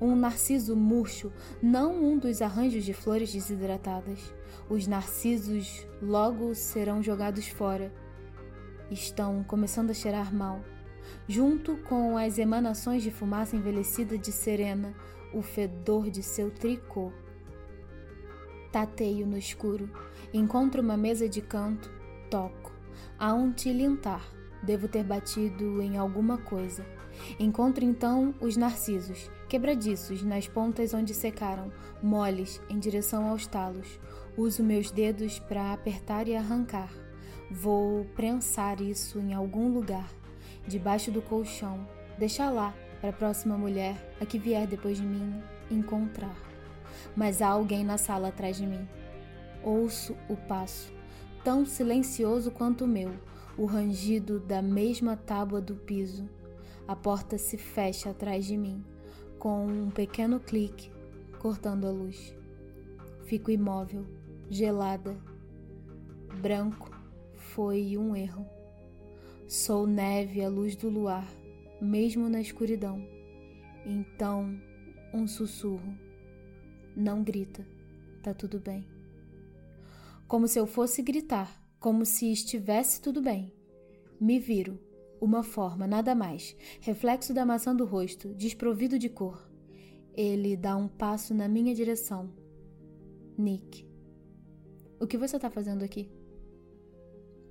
um 0.00 0.14
narciso 0.14 0.76
murcho, 0.76 1.32
não 1.62 2.04
um 2.04 2.18
dos 2.18 2.42
arranjos 2.42 2.84
de 2.84 2.92
flores 2.92 3.32
desidratadas. 3.32 4.20
Os 4.68 4.86
narcisos 4.86 5.86
logo 6.02 6.54
serão 6.54 7.02
jogados 7.02 7.48
fora. 7.48 7.90
Estão 8.90 9.42
começando 9.42 9.90
a 9.90 9.94
cheirar 9.94 10.34
mal. 10.34 10.60
junto 11.28 11.76
com 11.78 12.16
as 12.16 12.38
emanações 12.38 13.02
de 13.02 13.10
fumaça 13.10 13.56
envelhecida 13.56 14.18
de 14.18 14.32
Serena, 14.32 14.94
o 15.32 15.42
fedor 15.42 16.10
de 16.10 16.22
seu 16.22 16.50
tricô. 16.50 17.12
Tateio 18.70 19.26
no 19.26 19.36
escuro, 19.36 19.90
encontro 20.32 20.80
uma 20.80 20.96
mesa 20.96 21.28
de 21.28 21.40
canto, 21.40 21.90
toco. 22.30 22.72
Há 23.18 23.34
um 23.34 23.52
tilintar, 23.52 24.26
devo 24.62 24.88
ter 24.88 25.04
batido 25.04 25.82
em 25.82 25.96
alguma 25.96 26.38
coisa. 26.38 26.84
Encontro 27.38 27.84
então 27.84 28.34
os 28.40 28.56
narcisos, 28.56 29.30
quebradiços 29.48 30.22
nas 30.22 30.48
pontas 30.48 30.94
onde 30.94 31.12
secaram, 31.12 31.70
moles 32.02 32.60
em 32.70 32.78
direção 32.78 33.28
aos 33.28 33.46
talos. 33.46 34.00
Uso 34.36 34.62
meus 34.62 34.90
dedos 34.90 35.38
para 35.38 35.72
apertar 35.72 36.26
e 36.26 36.34
arrancar. 36.34 36.90
Vou 37.50 38.06
prensar 38.14 38.80
isso 38.80 39.18
em 39.18 39.34
algum 39.34 39.68
lugar, 39.68 40.10
debaixo 40.66 41.10
do 41.10 41.20
colchão, 41.20 41.86
deixar 42.18 42.50
lá 42.50 42.74
para 43.02 43.10
a 43.10 43.12
próxima 43.12 43.58
mulher, 43.58 43.96
a 44.20 44.24
que 44.24 44.38
vier 44.38 44.64
depois 44.64 44.96
de 44.96 45.02
mim, 45.02 45.42
encontrar. 45.68 46.36
Mas 47.16 47.42
há 47.42 47.48
alguém 47.48 47.84
na 47.84 47.98
sala 47.98 48.28
atrás 48.28 48.56
de 48.56 48.64
mim. 48.64 48.88
Ouço 49.60 50.16
o 50.28 50.36
passo, 50.36 50.92
tão 51.42 51.66
silencioso 51.66 52.52
quanto 52.52 52.84
o 52.84 52.88
meu, 52.88 53.10
o 53.58 53.64
rangido 53.64 54.38
da 54.38 54.62
mesma 54.62 55.16
tábua 55.16 55.60
do 55.60 55.74
piso. 55.74 56.28
A 56.86 56.94
porta 56.94 57.36
se 57.36 57.58
fecha 57.58 58.10
atrás 58.10 58.44
de 58.44 58.56
mim, 58.56 58.84
com 59.36 59.66
um 59.66 59.90
pequeno 59.90 60.38
clique, 60.38 60.92
cortando 61.40 61.88
a 61.88 61.90
luz. 61.90 62.32
Fico 63.24 63.50
imóvel, 63.50 64.06
gelada. 64.48 65.16
Branco 66.40 66.88
foi 67.34 67.98
um 67.98 68.14
erro. 68.14 68.46
Sou 69.48 69.88
neve 69.88 70.40
à 70.44 70.48
luz 70.48 70.76
do 70.76 70.88
luar, 70.88 71.26
mesmo 71.82 72.28
na 72.28 72.40
escuridão. 72.40 73.04
Então, 73.84 74.56
um 75.12 75.26
sussurro. 75.26 75.92
Não 76.96 77.24
grita, 77.24 77.66
tá 78.22 78.32
tudo 78.32 78.60
bem. 78.60 78.86
Como 80.28 80.46
se 80.46 80.58
eu 80.58 80.66
fosse 80.66 81.02
gritar, 81.02 81.60
como 81.80 82.06
se 82.06 82.30
estivesse 82.30 83.00
tudo 83.00 83.20
bem. 83.20 83.52
Me 84.20 84.38
viro, 84.38 84.78
uma 85.20 85.42
forma, 85.42 85.86
nada 85.86 86.14
mais, 86.14 86.56
reflexo 86.80 87.34
da 87.34 87.44
maçã 87.44 87.74
do 87.74 87.84
rosto, 87.84 88.32
desprovido 88.34 88.98
de 88.98 89.08
cor. 89.08 89.50
Ele 90.14 90.56
dá 90.56 90.76
um 90.76 90.86
passo 90.86 91.34
na 91.34 91.48
minha 91.48 91.74
direção. 91.74 92.30
Nick. 93.36 93.84
O 95.00 95.06
que 95.06 95.18
você 95.18 95.36
está 95.36 95.50
fazendo 95.50 95.82
aqui? 95.82 96.08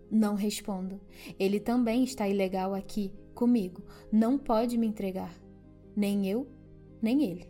Não 0.09 0.35
respondo. 0.35 1.01
Ele 1.37 1.59
também 1.59 2.03
está 2.03 2.27
ilegal 2.29 2.73
aqui, 2.73 3.11
comigo. 3.33 3.83
Não 4.11 4.37
pode 4.37 4.77
me 4.77 4.87
entregar. 4.87 5.33
Nem 5.95 6.27
eu, 6.29 6.47
nem 7.01 7.23
ele. 7.23 7.49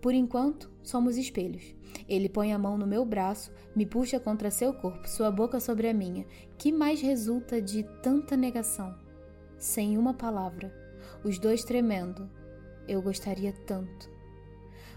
Por 0.00 0.14
enquanto, 0.14 0.70
somos 0.82 1.16
espelhos. 1.16 1.74
Ele 2.08 2.28
põe 2.28 2.52
a 2.52 2.58
mão 2.58 2.76
no 2.76 2.86
meu 2.86 3.04
braço, 3.04 3.50
me 3.74 3.86
puxa 3.86 4.20
contra 4.20 4.50
seu 4.50 4.72
corpo, 4.72 5.08
sua 5.08 5.30
boca 5.30 5.58
sobre 5.58 5.88
a 5.88 5.94
minha. 5.94 6.26
Que 6.58 6.70
mais 6.70 7.00
resulta 7.00 7.60
de 7.60 7.82
tanta 8.02 8.36
negação? 8.36 8.94
Sem 9.58 9.98
uma 9.98 10.14
palavra, 10.14 10.72
os 11.24 11.38
dois 11.38 11.64
tremendo. 11.64 12.30
Eu 12.86 13.02
gostaria 13.02 13.52
tanto 13.66 14.16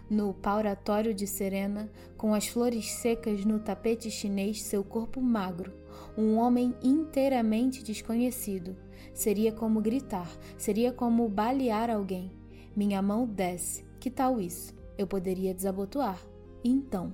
no 0.10 0.34
pauratório 0.34 1.14
de 1.14 1.28
Serena, 1.28 1.90
com 2.18 2.34
as 2.34 2.48
flores 2.48 2.92
secas 2.92 3.46
no 3.46 3.60
tapete 3.60 4.10
chinês, 4.10 4.64
seu 4.64 4.84
corpo 4.84 5.22
magro, 5.22 5.74
um 6.18 6.38
homem 6.38 6.76
inteiramente 6.82 7.84
desconhecido. 7.84 8.76
Seria 9.14 9.52
como 9.52 9.82
gritar, 9.82 10.30
seria 10.58 10.92
como 10.92 11.28
balear 11.28 11.90
alguém. 11.90 12.32
Minha 12.76 13.02
mão 13.02 13.26
desce. 13.26 13.86
Que 14.00 14.10
tal 14.10 14.40
isso? 14.40 14.74
Eu 14.98 15.06
poderia 15.08 15.54
desabotoar. 15.54 16.20
Então. 16.64 17.14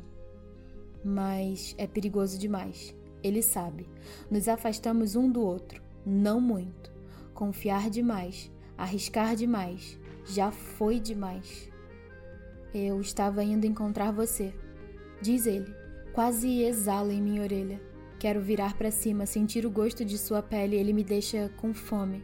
Mas 1.03 1.75
é 1.77 1.87
perigoso 1.87 2.37
demais. 2.37 2.95
Ele 3.23 3.41
sabe. 3.41 3.89
Nos 4.29 4.47
afastamos 4.47 5.15
um 5.15 5.31
do 5.31 5.41
outro. 5.41 5.81
Não 6.05 6.39
muito. 6.39 6.91
Confiar 7.33 7.89
demais. 7.89 8.51
Arriscar 8.77 9.35
demais. 9.35 9.99
Já 10.25 10.51
foi 10.51 10.99
demais. 10.99 11.71
Eu 12.73 12.99
estava 12.99 13.43
indo 13.43 13.65
encontrar 13.65 14.11
você, 14.11 14.53
diz 15.21 15.47
ele. 15.47 15.73
Quase 16.11 16.61
exala 16.61 17.13
em 17.13 17.21
minha 17.21 17.41
orelha. 17.41 17.81
Quero 18.19 18.41
virar 18.41 18.77
para 18.77 18.91
cima, 18.91 19.25
sentir 19.25 19.65
o 19.65 19.71
gosto 19.71 20.05
de 20.05 20.17
sua 20.17 20.41
pele, 20.41 20.75
ele 20.75 20.93
me 20.93 21.03
deixa 21.03 21.49
com 21.57 21.73
fome. 21.73 22.23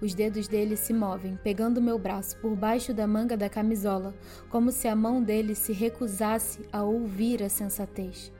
Os 0.00 0.14
dedos 0.14 0.48
dele 0.48 0.76
se 0.76 0.92
movem, 0.92 1.38
pegando 1.42 1.80
meu 1.80 1.98
braço 1.98 2.36
por 2.38 2.54
baixo 2.54 2.92
da 2.92 3.06
manga 3.06 3.36
da 3.36 3.48
camisola, 3.48 4.14
como 4.50 4.70
se 4.70 4.88
a 4.88 4.96
mão 4.96 5.22
dele 5.22 5.54
se 5.54 5.72
recusasse 5.72 6.60
a 6.72 6.82
ouvir 6.82 7.42
a 7.42 7.48
sensatez. 7.48 8.32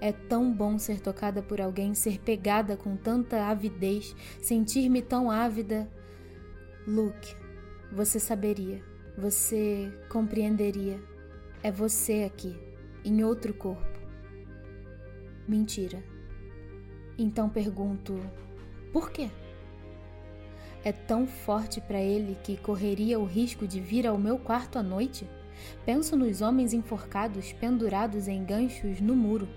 É 0.00 0.12
tão 0.12 0.52
bom 0.52 0.78
ser 0.78 1.00
tocada 1.00 1.42
por 1.42 1.60
alguém, 1.60 1.94
ser 1.94 2.18
pegada 2.20 2.76
com 2.76 2.96
tanta 2.96 3.44
avidez, 3.44 4.14
sentir-me 4.40 5.02
tão 5.02 5.30
ávida. 5.30 5.88
Luke, 6.86 7.34
você 7.92 8.18
saberia. 8.18 8.82
Você 9.16 9.92
compreenderia. 10.08 11.00
É 11.62 11.70
você 11.70 12.24
aqui, 12.24 12.56
em 13.04 13.22
outro 13.22 13.54
corpo. 13.54 14.00
Mentira. 15.46 16.13
Então 17.18 17.48
pergunto: 17.48 18.18
por 18.92 19.10
quê? 19.10 19.30
É 20.84 20.92
tão 20.92 21.26
forte 21.26 21.80
para 21.80 22.00
ele 22.00 22.36
que 22.42 22.56
correria 22.56 23.18
o 23.18 23.24
risco 23.24 23.66
de 23.66 23.80
vir 23.80 24.06
ao 24.06 24.18
meu 24.18 24.38
quarto 24.38 24.78
à 24.78 24.82
noite? 24.82 25.26
Penso 25.86 26.16
nos 26.16 26.42
homens 26.42 26.72
enforcados, 26.72 27.52
pendurados 27.52 28.28
em 28.28 28.44
ganchos 28.44 29.00
no 29.00 29.16
muro. 29.16 29.48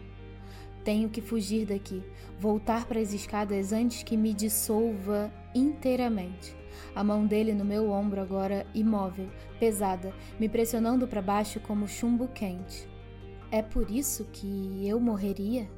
Tenho 0.84 1.10
que 1.10 1.20
fugir 1.20 1.66
daqui, 1.66 2.02
voltar 2.40 2.86
para 2.86 3.02
as 3.02 3.12
escadas 3.12 3.74
antes 3.74 4.04
que 4.04 4.16
me 4.16 4.34
dissolva 4.34 5.30
inteiramente. 5.54 6.56
A 6.96 7.04
mão 7.04 7.26
dele 7.26 7.54
no 7.54 7.66
meu 7.66 7.92
ombro 7.92 8.22
agora 8.22 8.66
imóvel, 8.74 9.30
pesada, 9.60 10.14
me 10.40 10.48
pressionando 10.48 11.08
para 11.08 11.22
baixo 11.22 11.60
como 11.60 11.88
chumbo 11.88 12.28
quente. 12.30 12.88
É 13.52 13.62
por 13.62 13.92
isso 13.92 14.26
que 14.32 14.88
eu 14.88 15.00
morreria? 15.00 15.70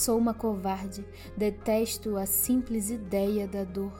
Sou 0.00 0.16
uma 0.16 0.32
covarde, 0.32 1.04
detesto 1.36 2.16
a 2.16 2.24
simples 2.24 2.88
ideia 2.88 3.46
da 3.46 3.64
dor. 3.64 3.92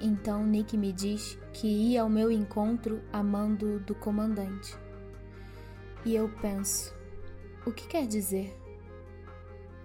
Então 0.00 0.44
Nick 0.44 0.76
me 0.76 0.92
diz 0.92 1.38
que 1.52 1.68
ia 1.68 2.02
ao 2.02 2.08
meu 2.08 2.28
encontro 2.28 3.00
amando 3.12 3.78
do 3.78 3.94
comandante. 3.94 4.76
E 6.04 6.16
eu 6.16 6.28
penso: 6.40 6.92
o 7.64 7.70
que 7.70 7.86
quer 7.86 8.04
dizer? 8.04 8.52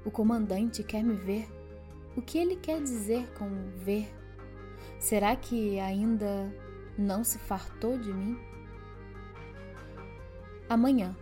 O 0.03 0.09
comandante 0.09 0.83
quer 0.83 1.03
me 1.03 1.13
ver? 1.13 1.47
O 2.15 2.21
que 2.23 2.39
ele 2.39 2.55
quer 2.55 2.81
dizer 2.81 3.31
com 3.37 3.47
ver? 3.75 4.11
Será 4.99 5.35
que 5.35 5.79
ainda 5.79 6.51
não 6.97 7.23
se 7.23 7.37
fartou 7.37 7.95
de 7.95 8.11
mim? 8.11 8.35
Amanhã, 10.67 11.15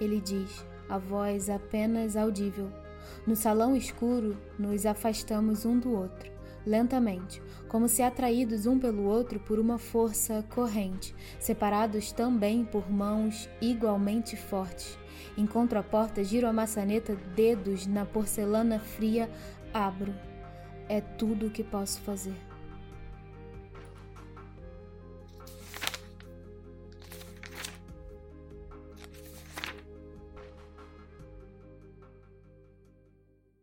ele 0.00 0.18
diz, 0.18 0.64
a 0.88 0.98
voz 0.98 1.50
apenas 1.50 2.16
audível. 2.16 2.70
No 3.26 3.36
salão 3.36 3.76
escuro, 3.76 4.36
nos 4.58 4.86
afastamos 4.86 5.64
um 5.64 5.78
do 5.78 5.92
outro, 5.92 6.30
lentamente, 6.66 7.42
como 7.68 7.88
se 7.88 8.02
atraídos 8.02 8.66
um 8.66 8.78
pelo 8.78 9.04
outro 9.04 9.38
por 9.38 9.58
uma 9.58 9.78
força 9.78 10.44
corrente, 10.54 11.14
separados 11.38 12.12
também 12.12 12.64
por 12.64 12.90
mãos 12.90 13.48
igualmente 13.60 14.36
fortes. 14.36 14.98
Encontro 15.36 15.78
a 15.78 15.82
porta, 15.82 16.24
giro 16.24 16.46
a 16.46 16.52
maçaneta, 16.52 17.16
dedos 17.34 17.86
na 17.86 18.04
porcelana 18.04 18.78
fria, 18.78 19.30
abro. 19.72 20.14
É 20.88 21.00
tudo 21.00 21.46
o 21.46 21.50
que 21.50 21.62
posso 21.62 22.00
fazer. 22.00 22.47